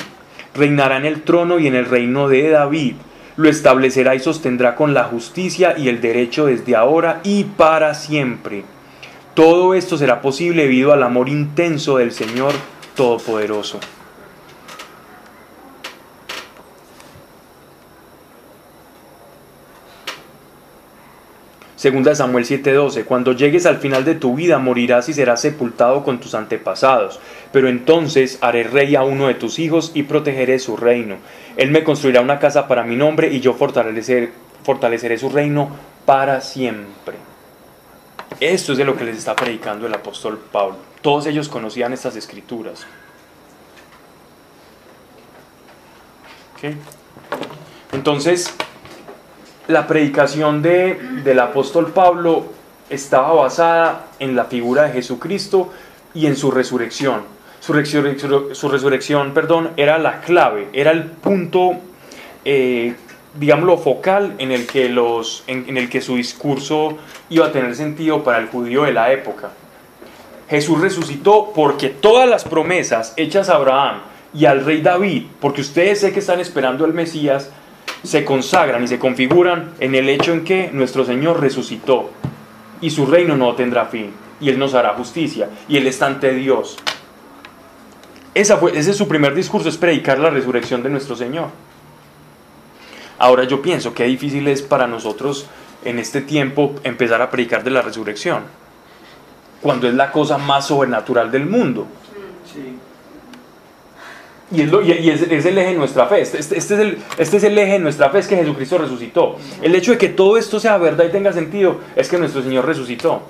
[0.54, 2.98] Reinará en el trono y en el reino de David.
[3.38, 8.64] Lo establecerá y sostendrá con la justicia y el derecho desde ahora y para siempre.
[9.34, 12.54] Todo esto será posible debido al amor intenso del Señor
[12.96, 13.80] Todopoderoso.
[21.82, 26.20] Segunda Samuel 7:12, cuando llegues al final de tu vida morirás y serás sepultado con
[26.20, 27.20] tus antepasados,
[27.52, 31.18] pero entonces haré rey a uno de tus hijos y protegeré su reino.
[31.58, 34.32] Él me construirá una casa para mi nombre y yo fortalecer-
[34.64, 35.70] fortaleceré su reino
[36.06, 37.16] para siempre.
[38.40, 40.78] Esto es de lo que les está predicando el apóstol Pablo.
[41.02, 42.86] Todos ellos conocían estas escrituras.
[47.92, 48.54] Entonces,
[49.68, 52.46] la predicación de, del apóstol Pablo
[52.90, 55.72] estaba basada en la figura de Jesucristo
[56.14, 57.24] y en su resurrección.
[57.72, 61.74] Su, resurrección, su resurrección perdón, era la clave, era el punto,
[62.44, 62.96] eh,
[63.36, 66.98] digámoslo, focal en el, que los, en el que su discurso
[67.30, 69.52] iba a tener sentido para el judío de la época.
[70.50, 74.02] Jesús resucitó porque todas las promesas hechas a Abraham
[74.34, 77.52] y al rey David, porque ustedes sé que están esperando al Mesías,
[78.04, 82.10] se consagran y se configuran en el hecho en que nuestro Señor resucitó
[82.82, 84.12] y su reino no tendrá fin
[84.42, 86.78] y Él nos hará justicia y Él está ante Dios.
[88.34, 91.48] Esa fue, ese es su primer discurso, es predicar la resurrección de nuestro Señor.
[93.20, 95.46] Ahora yo pienso que difícil es para nosotros
[95.84, 98.44] en este tiempo empezar a predicar de la resurrección,
[99.62, 101.88] cuando es la cosa más sobrenatural del mundo.
[102.52, 102.78] Sí.
[104.54, 106.22] Y, es, lo- y- y es- es el eje de nuestra fe.
[106.22, 108.78] Este, este- este es el, este es el eje de nuestra fe, es que Jesucristo
[108.80, 109.38] resucitó.
[109.62, 112.66] El hecho de que todo esto sea verdad y tenga sentido es que nuestro Señor
[112.66, 113.22] resucitó.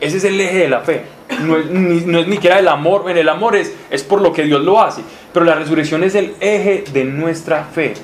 [0.00, 1.02] Ese es el eje de la fe.
[1.42, 3.10] No es ni, no es ni siquiera el amor.
[3.10, 5.02] En el amor es, es por lo que Dios lo hace.
[5.32, 7.94] Pero la resurrección es el eje de nuestra fe.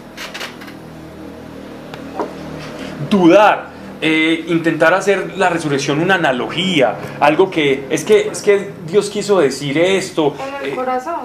[3.11, 3.69] Dudar,
[4.01, 9.41] eh, intentar hacer la resurrección una analogía, algo que es que, es que Dios quiso
[9.41, 10.35] decir esto.
[10.39, 11.21] En el eh, corazón.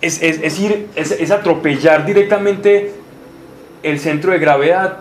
[0.00, 2.94] es, es, es ir, es, es atropellar directamente
[3.82, 4.98] el centro de gravedad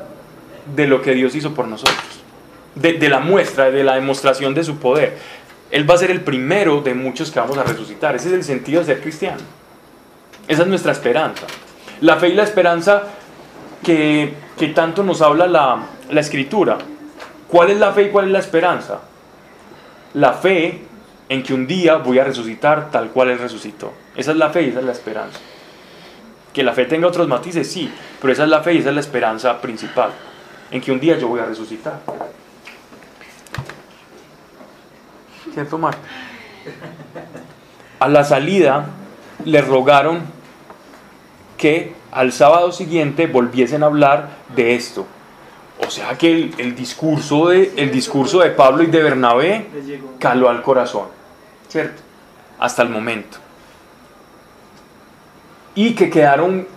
[0.76, 2.15] de lo que Dios hizo por nosotros,
[2.76, 5.18] de, la muestra, de la demostración de su poder.
[5.72, 8.16] Él va a ser el primero de muchos que vamos a resucitar.
[8.16, 9.42] Ese es el sentido de ser cristiano.
[10.48, 11.48] Esa es nuestra esperanza.
[12.02, 13.04] La fe y la esperanza
[13.84, 16.78] que, que tanto nos habla la, la escritura.
[17.48, 19.00] ¿Cuál es la fe y cuál es la esperanza?
[20.14, 20.82] La fe
[21.30, 23.94] en que un día voy a resucitar tal cual Él resucitó.
[24.16, 25.40] Esa es la fe y esa es la esperanza.
[26.54, 27.92] Que la fe tenga otros matices, sí,
[28.22, 30.12] pero esa es la fe y esa es la esperanza principal,
[30.72, 32.00] en que un día yo voy a resucitar.
[35.56, 36.02] ¿Cierto, Marta?
[37.98, 38.88] A la salida
[39.46, 40.20] le rogaron
[41.58, 45.08] que al sábado siguiente volviesen a hablar de esto.
[45.88, 49.68] O sea que el, el discurso de, el discurso de Pablo y de Bernabé
[50.20, 51.08] caló al corazón,
[51.70, 52.02] ¿cierto?
[52.60, 53.38] Hasta el momento.
[55.74, 56.68] Y que quedaron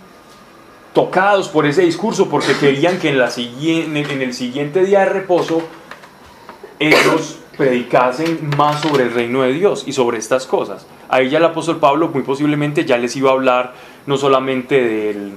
[0.93, 5.63] tocados por ese discurso porque querían que en, la en el siguiente día de reposo
[6.79, 10.87] ellos predicasen más sobre el reino de Dios y sobre estas cosas.
[11.09, 13.73] Ahí ya el apóstol Pablo muy posiblemente ya les iba a hablar
[14.05, 15.33] no solamente del,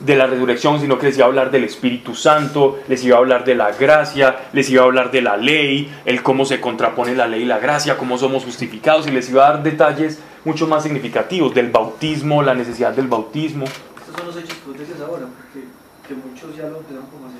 [0.00, 3.20] de la resurrección, sino que les iba a hablar del Espíritu Santo, les iba a
[3.20, 7.14] hablar de la gracia, les iba a hablar de la ley, el cómo se contrapone
[7.14, 10.66] la ley y la gracia, cómo somos justificados, y les iba a dar detalles mucho
[10.66, 13.64] más significativos del bautismo, la necesidad del bautismo.
[13.64, 15.66] Estos son los hechos cruciales ahora, porque
[16.06, 17.32] que muchos ya lo empezaron como.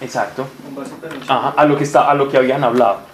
[0.00, 0.46] Exacto.
[1.26, 3.13] Ajá, a lo que está, a lo que habían hablado.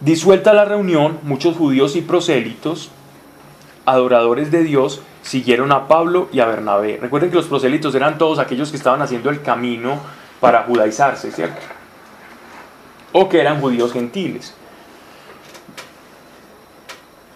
[0.00, 2.90] Disuelta la reunión, muchos judíos y prosélitos,
[3.86, 6.98] adoradores de Dios, siguieron a Pablo y a Bernabé.
[7.00, 9.98] Recuerden que los prosélitos eran todos aquellos que estaban haciendo el camino
[10.40, 11.60] para judaizarse, ¿cierto?
[13.12, 14.54] O que eran judíos gentiles.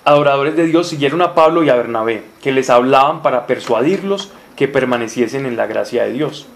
[0.04, 4.68] Adoradores de Dios siguieron a Pablo y a Bernabé, que les hablaban para persuadirlos que
[4.68, 6.46] permaneciesen en la gracia de Dios.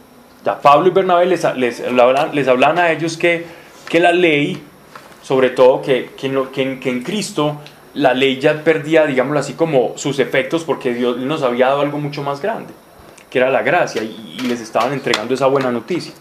[0.45, 3.47] Ya Pablo y Bernabé les, hablaban a ellos que,
[3.89, 4.63] que la ley,
[5.25, 7.57] sobre todo que, que, en que en, Cristo
[7.95, 11.99] la ley ya perdía, digámoslo así, como sus efectos porque Dios nos había dado algo
[11.99, 12.75] mucho más grande,
[13.31, 16.13] que era la gracia, y, les estaban entregando esa buena noticia.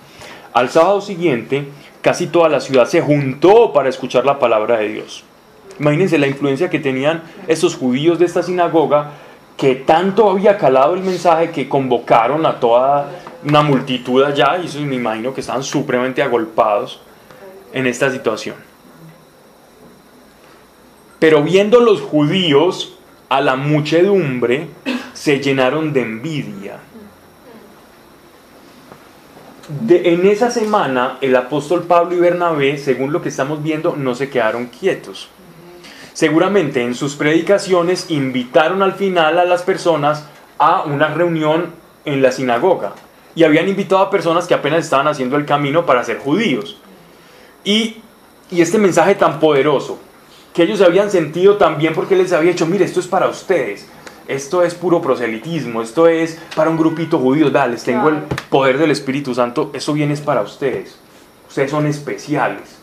[0.54, 1.68] Al sábado siguiente,
[2.02, 5.26] casi toda la ciudad se juntó para escuchar la palabra de Dios.
[5.80, 9.12] Imagínense la influencia que tenían esos judíos de esta sinagoga,
[9.58, 13.10] que tanto había calado el mensaje que convocaron a toda
[13.44, 17.02] una multitud allá, y eso me imagino que estaban supremamente agolpados
[17.74, 18.73] en esta situación.
[21.24, 22.96] Pero viendo los judíos
[23.30, 24.68] a la muchedumbre,
[25.14, 26.80] se llenaron de envidia.
[29.88, 34.30] En esa semana, el apóstol Pablo y Bernabé, según lo que estamos viendo, no se
[34.30, 35.30] quedaron quietos.
[36.12, 40.28] Seguramente en sus predicaciones invitaron al final a las personas
[40.58, 41.68] a una reunión
[42.04, 42.96] en la sinagoga.
[43.34, 46.82] Y habían invitado a personas que apenas estaban haciendo el camino para ser judíos.
[47.64, 48.02] Y,
[48.52, 50.00] y este mensaje tan poderoso,
[50.54, 53.88] que ellos habían sentido también porque les había dicho, mire, esto es para ustedes,
[54.28, 58.20] esto es puro proselitismo, esto es para un grupito judío, vea, les tengo el
[58.50, 60.98] poder del Espíritu Santo, eso viene es para ustedes,
[61.48, 62.78] ustedes son especiales.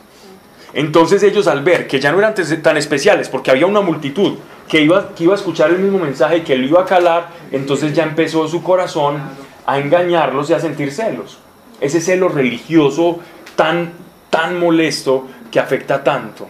[0.73, 4.35] Entonces ellos al ver que ya no eran tan especiales, porque había una multitud
[4.69, 7.31] que iba, que iba a escuchar el mismo mensaje y que lo iba a calar,
[7.51, 9.19] entonces ya empezó su corazón
[9.67, 11.39] a engañarlos y a sentir celos.
[11.81, 13.21] Ese celo religioso
[13.57, 13.93] tan,
[14.29, 16.49] tan molesto que afecta tanto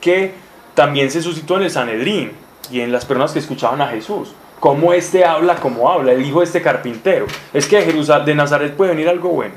[0.00, 0.34] que
[0.74, 2.32] también se suscitó en el Sanedrín
[2.70, 4.32] y en las personas que escuchaban a Jesús.
[4.60, 7.26] Cómo este habla como habla, el hijo de este carpintero.
[7.52, 9.54] Es que de, Jerusal- de Nazaret puede venir algo bueno.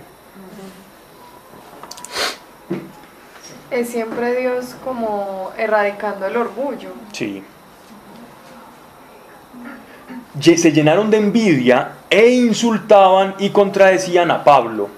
[3.71, 6.89] Es siempre Dios como erradicando el orgullo.
[7.13, 7.41] Sí.
[10.41, 14.89] Se llenaron de envidia e insultaban y contradecían a Pablo.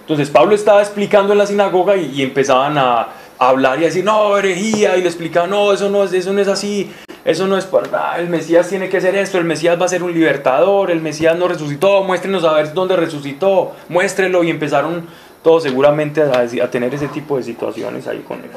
[0.00, 3.08] Entonces Pablo estaba explicando en la sinagoga y, y empezaban a
[3.40, 6.48] hablar y decir, no, herejía, y le explicaban, no, eso no es, eso no es
[6.48, 6.92] así,
[7.24, 10.02] eso no es nada, el Mesías tiene que ser esto, el Mesías va a ser
[10.02, 15.06] un libertador, el Mesías no resucitó, muéstrenos a ver dónde resucitó, muéstrelo, y empezaron
[15.42, 18.50] todos seguramente a tener ese tipo de situaciones ahí con él.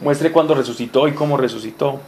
[0.00, 2.00] Muestre cuándo resucitó y cómo resucitó.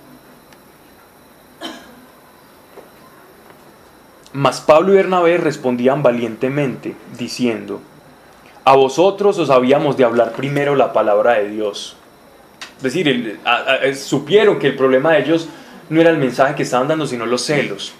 [4.32, 7.80] Mas Pablo y Bernabé respondían valientemente, diciendo,
[8.68, 11.96] a vosotros os habíamos de hablar primero la palabra de Dios.
[12.76, 13.40] Es decir,
[13.96, 15.48] supieron que el problema de ellos
[15.88, 17.94] no era el mensaje que estaban dando, sino los celos.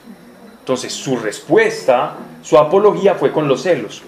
[0.59, 4.03] Entonces su respuesta, su apología fue con los celos.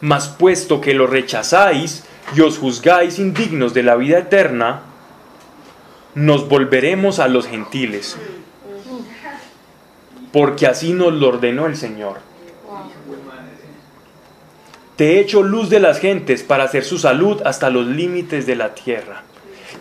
[0.00, 2.04] Mas puesto que lo rechazáis
[2.34, 4.80] y os juzgáis indignos de la vida eterna,
[6.14, 8.16] nos volveremos a los gentiles,
[10.32, 12.31] porque así nos lo ordenó el Señor.
[15.02, 18.54] Te he hecho luz de las gentes para hacer su salud hasta los límites de
[18.54, 19.22] la tierra.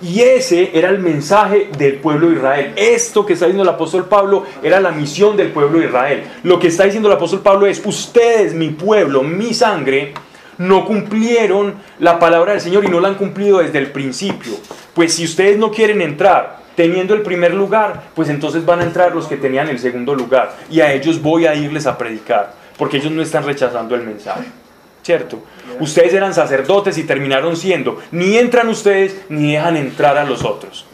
[0.02, 2.73] Y ese era el mensaje del pueblo de Israel.
[2.76, 6.23] Esto que está diciendo el apóstol Pablo era la misión del pueblo de Israel.
[6.41, 10.15] Lo que está diciendo el apóstol Pablo es, ustedes, mi pueblo, mi sangre,
[10.57, 14.53] no cumplieron la palabra del Señor y no la han cumplido desde el principio.
[14.95, 19.14] Pues si ustedes no quieren entrar, teniendo el primer lugar, pues entonces van a entrar
[19.14, 20.57] los que tenían el segundo lugar.
[20.72, 24.45] Y a ellos voy a irles a predicar, porque ellos no están rechazando el mensaje.
[25.03, 25.40] ¿Cierto?
[25.80, 28.02] Ustedes eran sacerdotes y terminaron siendo.
[28.11, 30.86] Ni entran ustedes ni dejan entrar a los otros.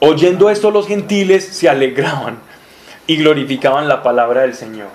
[0.00, 2.38] Oyendo esto los gentiles se alegraban
[3.06, 4.88] y glorificaban la palabra del Señor,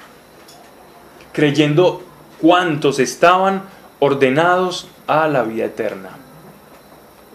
[1.32, 2.04] creyendo
[2.42, 3.64] cuántos estaban
[4.00, 6.10] ordenados a la vida eterna.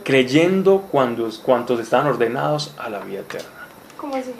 [0.04, 3.68] Creyendo cuántos, cuántos estaban ordenados a la vida eterna.
[3.96, 4.34] ¿Cómo así?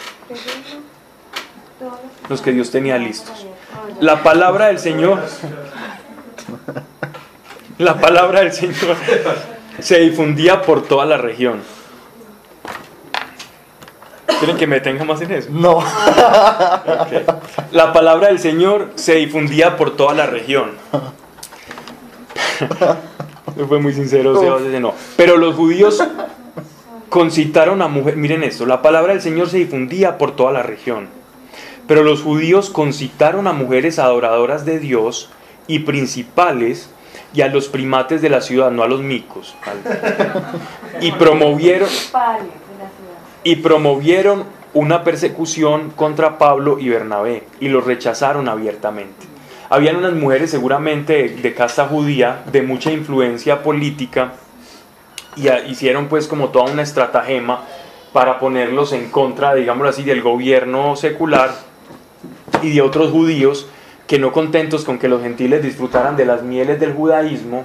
[2.29, 3.47] Los que Dios tenía listos.
[4.01, 5.21] La palabra del Señor,
[7.79, 8.97] la palabra del Señor
[9.81, 11.61] se difundía por toda la región.
[14.39, 15.49] ¿Quieren que me detenga más en eso?
[15.53, 15.81] No.
[17.71, 20.73] La palabra del Señor se difundía por toda la región.
[23.69, 24.95] Fue muy sincero, Sebas, ese no.
[25.17, 26.03] Pero los judíos
[27.09, 28.19] concitaron a mujeres.
[28.19, 31.22] Miren esto: la palabra del Señor se difundía por toda la región.
[31.87, 35.31] Pero los judíos concitaron a mujeres adoradoras de Dios
[35.67, 36.91] y principales
[37.35, 39.55] y a los primates de la ciudad, no a los micos.
[41.01, 41.89] Y promovieron,
[43.43, 44.45] y promovieron
[44.75, 49.27] una persecución contra Pablo y Bernabé y los rechazaron abiertamente.
[49.69, 54.33] Habían unas mujeres seguramente de, casta judía, de mucha influencia política,
[55.35, 57.65] y hicieron pues como toda una estratagema
[58.13, 61.72] para ponerlos en contra, digámoslo así, del gobierno secular
[62.61, 63.67] y de otros judíos
[64.07, 67.65] que no contentos con que los gentiles disfrutaran de las mieles del judaísmo,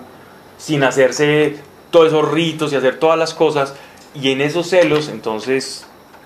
[0.58, 1.58] sin hacerse
[1.92, 3.76] todos esos ritos y hacer todas las cosas,
[4.14, 5.86] y en esos celos entonces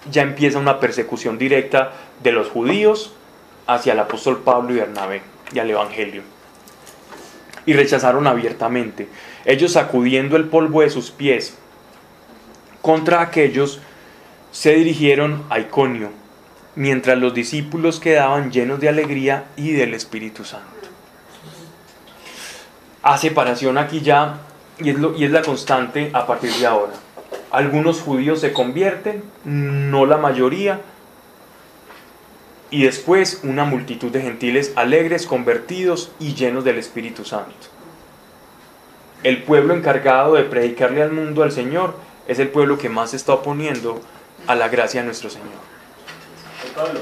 [0.10, 1.94] ya empieza una persecución directa
[2.24, 3.14] de los judíos
[3.68, 5.22] hacia el apóstol Pablo y Bernabé
[5.54, 6.24] y al Evangelio.
[7.66, 9.08] Y rechazaron abiertamente,
[9.46, 11.58] ellos sacudiendo el polvo de sus pies
[12.82, 13.80] contra aquellos,
[14.52, 16.10] se dirigieron a Iconio,
[16.76, 20.68] mientras los discípulos quedaban llenos de alegría y del Espíritu Santo.
[23.04, 24.42] A separación aquí ya,
[24.80, 26.94] y es, y es la constante a partir de ahora.
[27.52, 30.82] Algunos judíos se convierten, no la mayoría,
[32.70, 37.68] y después una multitud de gentiles alegres, convertidos y llenos del Espíritu Santo.
[39.24, 41.96] El pueblo encargado de predicarle al mundo al Señor
[42.28, 44.02] es el pueblo que más se está oponiendo
[44.48, 45.71] a la gracia de nuestro Señor.
[46.76, 47.00] Pablo,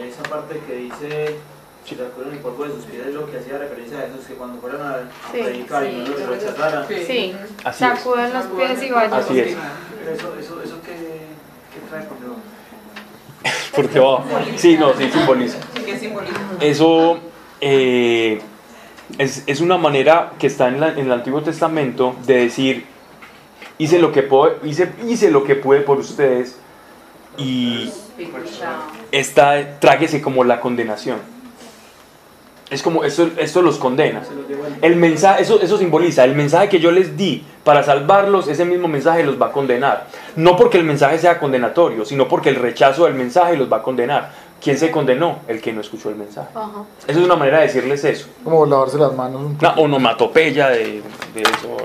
[0.00, 1.36] esa parte que dice,
[1.84, 4.34] si sacudieron el polvo de sus pies, es lo que hacía referencia a esos que
[4.34, 6.86] cuando fueran a, a Sí, predicar y no los rechazaran.
[6.88, 7.34] Sí,
[7.72, 9.12] sacuden los pies y vayan.
[9.14, 9.48] Así es.
[9.48, 12.16] Eso, eso, eso que, que trae por.
[13.74, 14.24] Porque va.
[14.56, 15.58] Sí, no, sí, simboliza.
[16.60, 17.18] Eso
[17.60, 18.40] eh,
[19.18, 22.86] es, es una manera que está en, la- en el Antiguo Testamento de decir,
[23.78, 26.56] hice lo que puedo, hice, hice lo que pude por ustedes
[27.38, 27.90] y
[29.10, 31.18] esta, tráguese como la condenación.
[32.70, 34.22] Es como, esto, esto los condena.
[34.80, 38.88] El mensaje, eso, eso simboliza, el mensaje que yo les di para salvarlos, ese mismo
[38.88, 40.06] mensaje los va a condenar.
[40.36, 43.82] No porque el mensaje sea condenatorio, sino porque el rechazo del mensaje los va a
[43.82, 44.30] condenar.
[44.62, 45.40] ¿Quién se condenó?
[45.48, 46.48] El que no escuchó el mensaje.
[46.54, 46.84] Ajá.
[47.06, 48.28] Esa es una manera de decirles eso.
[48.42, 51.02] Como lavarse las manos un Una onomatopeya de,
[51.34, 51.76] de eso.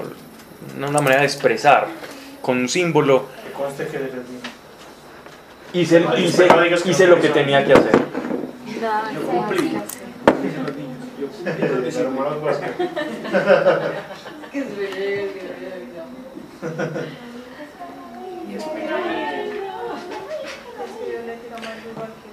[0.77, 1.87] Una, una manera de expresar
[2.41, 3.23] con un símbolo.
[3.43, 4.56] Que conste que eres mío.
[5.77, 6.47] Hice, hice,
[6.85, 7.91] hice lo que tenía que hacer.
[9.13, 9.73] Yo cumplí.
[11.19, 11.67] Yo cumplí.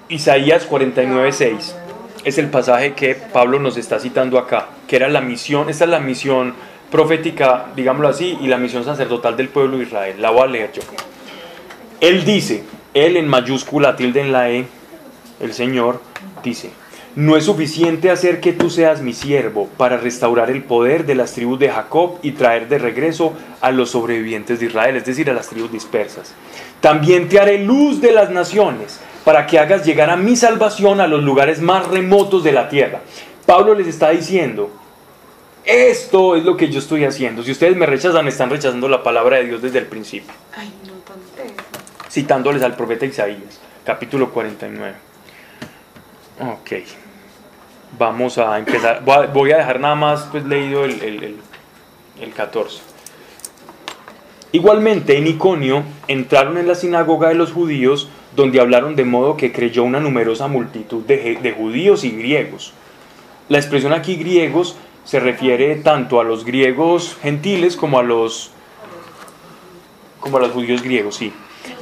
[0.09, 1.75] Isaías 49:6
[2.25, 5.91] es el pasaje que Pablo nos está citando acá, que era la misión, esta es
[5.91, 6.55] la misión
[6.91, 10.23] profética, digámoslo así, y la misión sacerdotal del pueblo de Israel.
[10.23, 10.83] La voy a leer yo.
[12.01, 12.65] Él dice,
[12.95, 14.67] él en mayúscula, tilde en la E,
[15.41, 16.01] el Señor,
[16.43, 16.71] dice,
[17.17, 21.33] no es suficiente hacer que tú seas mi siervo para restaurar el poder de las
[21.33, 25.35] tribus de Jacob y traer de regreso a los sobrevivientes de Israel, es decir, a
[25.35, 26.35] las tribus dispersas.
[26.81, 31.07] También te haré luz de las naciones para que hagas llegar a mi salvación a
[31.07, 33.01] los lugares más remotos de la tierra.
[33.47, 34.71] Pablo les está diciendo,
[35.65, 37.43] esto es lo que yo estoy haciendo.
[37.43, 40.71] Si ustedes me rechazan, están rechazando la palabra de Dios desde el principio Ay.
[42.19, 44.95] Citándoles al profeta Isaías, capítulo 49.
[46.41, 46.71] Ok,
[47.99, 49.03] vamos a empezar.
[49.05, 51.37] Voy a, dejar nada más pues, leído el, el- el-
[52.21, 52.79] el 14.
[54.53, 59.51] Igualmente en Iconio entraron en la sinagoga de los judíos, donde hablaron de modo que
[59.53, 62.73] creyó una numerosa multitud de, de judíos y griegos.
[63.49, 68.53] La expresión aquí griegos se refiere tanto a los griegos gentiles como a los
[70.21, 71.33] como a los judíos griegos, sí.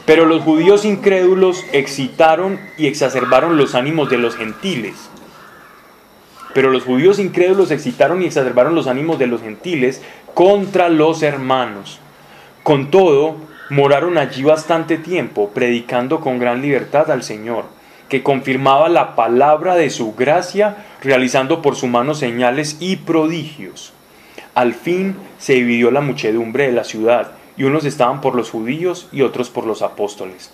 [0.05, 4.95] Pero los judíos incrédulos excitaron y exacerbaron los ánimos de los gentiles.
[6.55, 10.03] Pero los judíos incrédulos excitaron y exacerbaron los ánimos de los gentiles
[10.35, 12.01] contra los hermanos.
[12.63, 13.37] Con todo,
[13.71, 17.65] moraron allí bastante tiempo, predicando con gran libertad al Señor,
[18.09, 23.93] que confirmaba la palabra de su gracia, realizando por su mano señales y prodigios.
[24.55, 29.09] Al fin se dividió la muchedumbre de la ciudad, y unos estaban por los judíos
[29.13, 30.51] y otros por los apóstoles.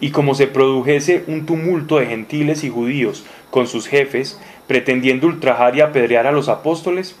[0.00, 5.76] Y como se produjese un tumulto de gentiles y judíos con sus jefes, pretendiendo ultrajar
[5.76, 7.16] y apedrear a los apóstoles,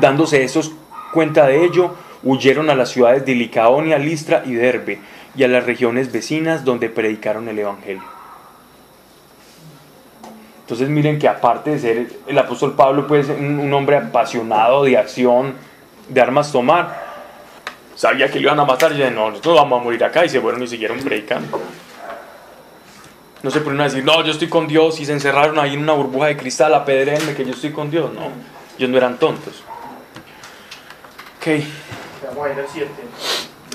[0.00, 0.72] dándose esos
[1.12, 4.98] cuenta de ello, huyeron a las ciudades de Licaonia, Listra y Derbe,
[5.34, 8.02] y a las regiones vecinas donde predicaron el Evangelio.
[10.62, 14.98] Entonces miren que aparte de ser el apóstol Pablo, pues un, un hombre apasionado de
[14.98, 15.54] acción,
[16.10, 17.07] de armas tomar,
[17.98, 20.28] sabía que lo iban a matar y dije, no, nosotros vamos a morir acá y
[20.28, 21.60] se fueron y siguieron predicando.
[23.42, 25.80] No se ponen a decir, no, yo estoy con Dios y se encerraron ahí en
[25.80, 28.12] una burbuja de cristal, apedrenme que yo estoy con Dios.
[28.12, 28.30] No,
[28.78, 29.62] ellos no eran tontos.
[31.40, 31.64] Ok.
[32.28, 32.88] Vamos a ir al 7.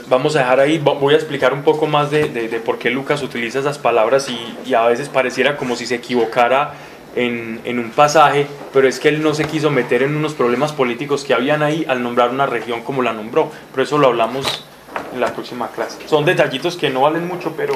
[0.07, 2.77] Vamos a dejar ahí, vo- voy a explicar un poco más de, de- de por
[2.77, 6.73] qué Lucas utiliza esas palabras y, y a veces pareciera como si se equivocara
[7.15, 10.71] en, en un pasaje, pero es que él no se quiso meter en unos problemas
[10.73, 14.65] políticos que habían ahí al nombrar una región como la nombró, pero eso lo hablamos
[15.13, 15.97] en la próxima clase.
[16.07, 17.73] Son detallitos que no valen mucho, pero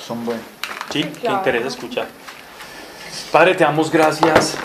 [0.00, 0.44] Son buenos.
[0.90, 2.08] sí, que interesa escuchar.
[3.30, 4.56] Padre, te damos gracias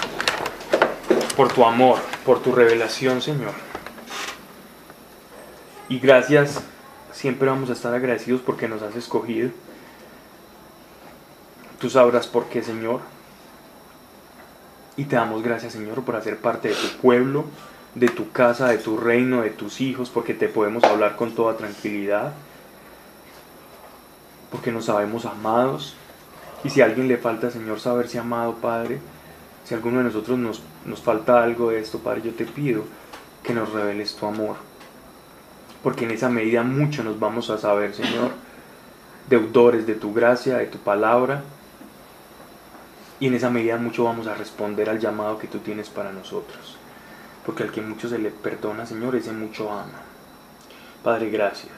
[1.36, 3.54] por tu amor, por tu revelación, Señor.
[5.88, 6.62] Y gracias,
[7.12, 9.50] siempre vamos a estar agradecidos porque nos has escogido.
[11.80, 13.00] Tú sabrás por qué, Señor.
[15.00, 17.46] Y te damos gracias, Señor, por hacer parte de tu pueblo,
[17.96, 21.56] de tu casa, de tu reino, de tus hijos, porque te podemos hablar con toda
[21.56, 22.34] tranquilidad,
[24.52, 25.96] porque nos sabemos amados.
[26.66, 29.00] Y si a alguien le falta, Señor, saberse amado, Padre,
[29.64, 32.84] si a alguno de nosotros nos, nos falta algo de esto, Padre, yo te pido
[33.42, 34.58] que nos reveles tu amor.
[35.82, 38.32] Porque en esa medida mucho nos vamos a saber, Señor,
[39.30, 41.42] deudores de tu gracia, de tu palabra.
[43.20, 46.78] Y en esa medida mucho vamos a responder al llamado que tú tienes para nosotros.
[47.46, 50.02] Porque al que mucho se le perdona, Señor, ese mucho ama.
[51.04, 51.74] Padre, gracias.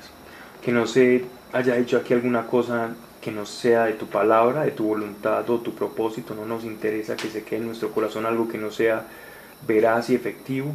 [0.61, 2.89] Que no se haya hecho aquí alguna cosa
[3.21, 6.35] que no sea de tu palabra, de tu voluntad o tu propósito.
[6.35, 9.05] No nos interesa que se quede en nuestro corazón algo que no sea
[9.67, 10.71] veraz y efectivo.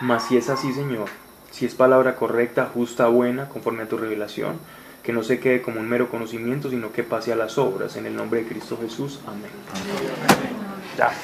[0.00, 1.08] Mas si es así, Señor,
[1.50, 4.58] si es palabra correcta, justa, buena, conforme a tu revelación,
[5.08, 7.96] que no se quede como un mero conocimiento, sino que pase a las obras.
[7.96, 9.20] En el nombre de Cristo Jesús.
[9.26, 9.48] Amén.
[10.98, 11.14] Ya.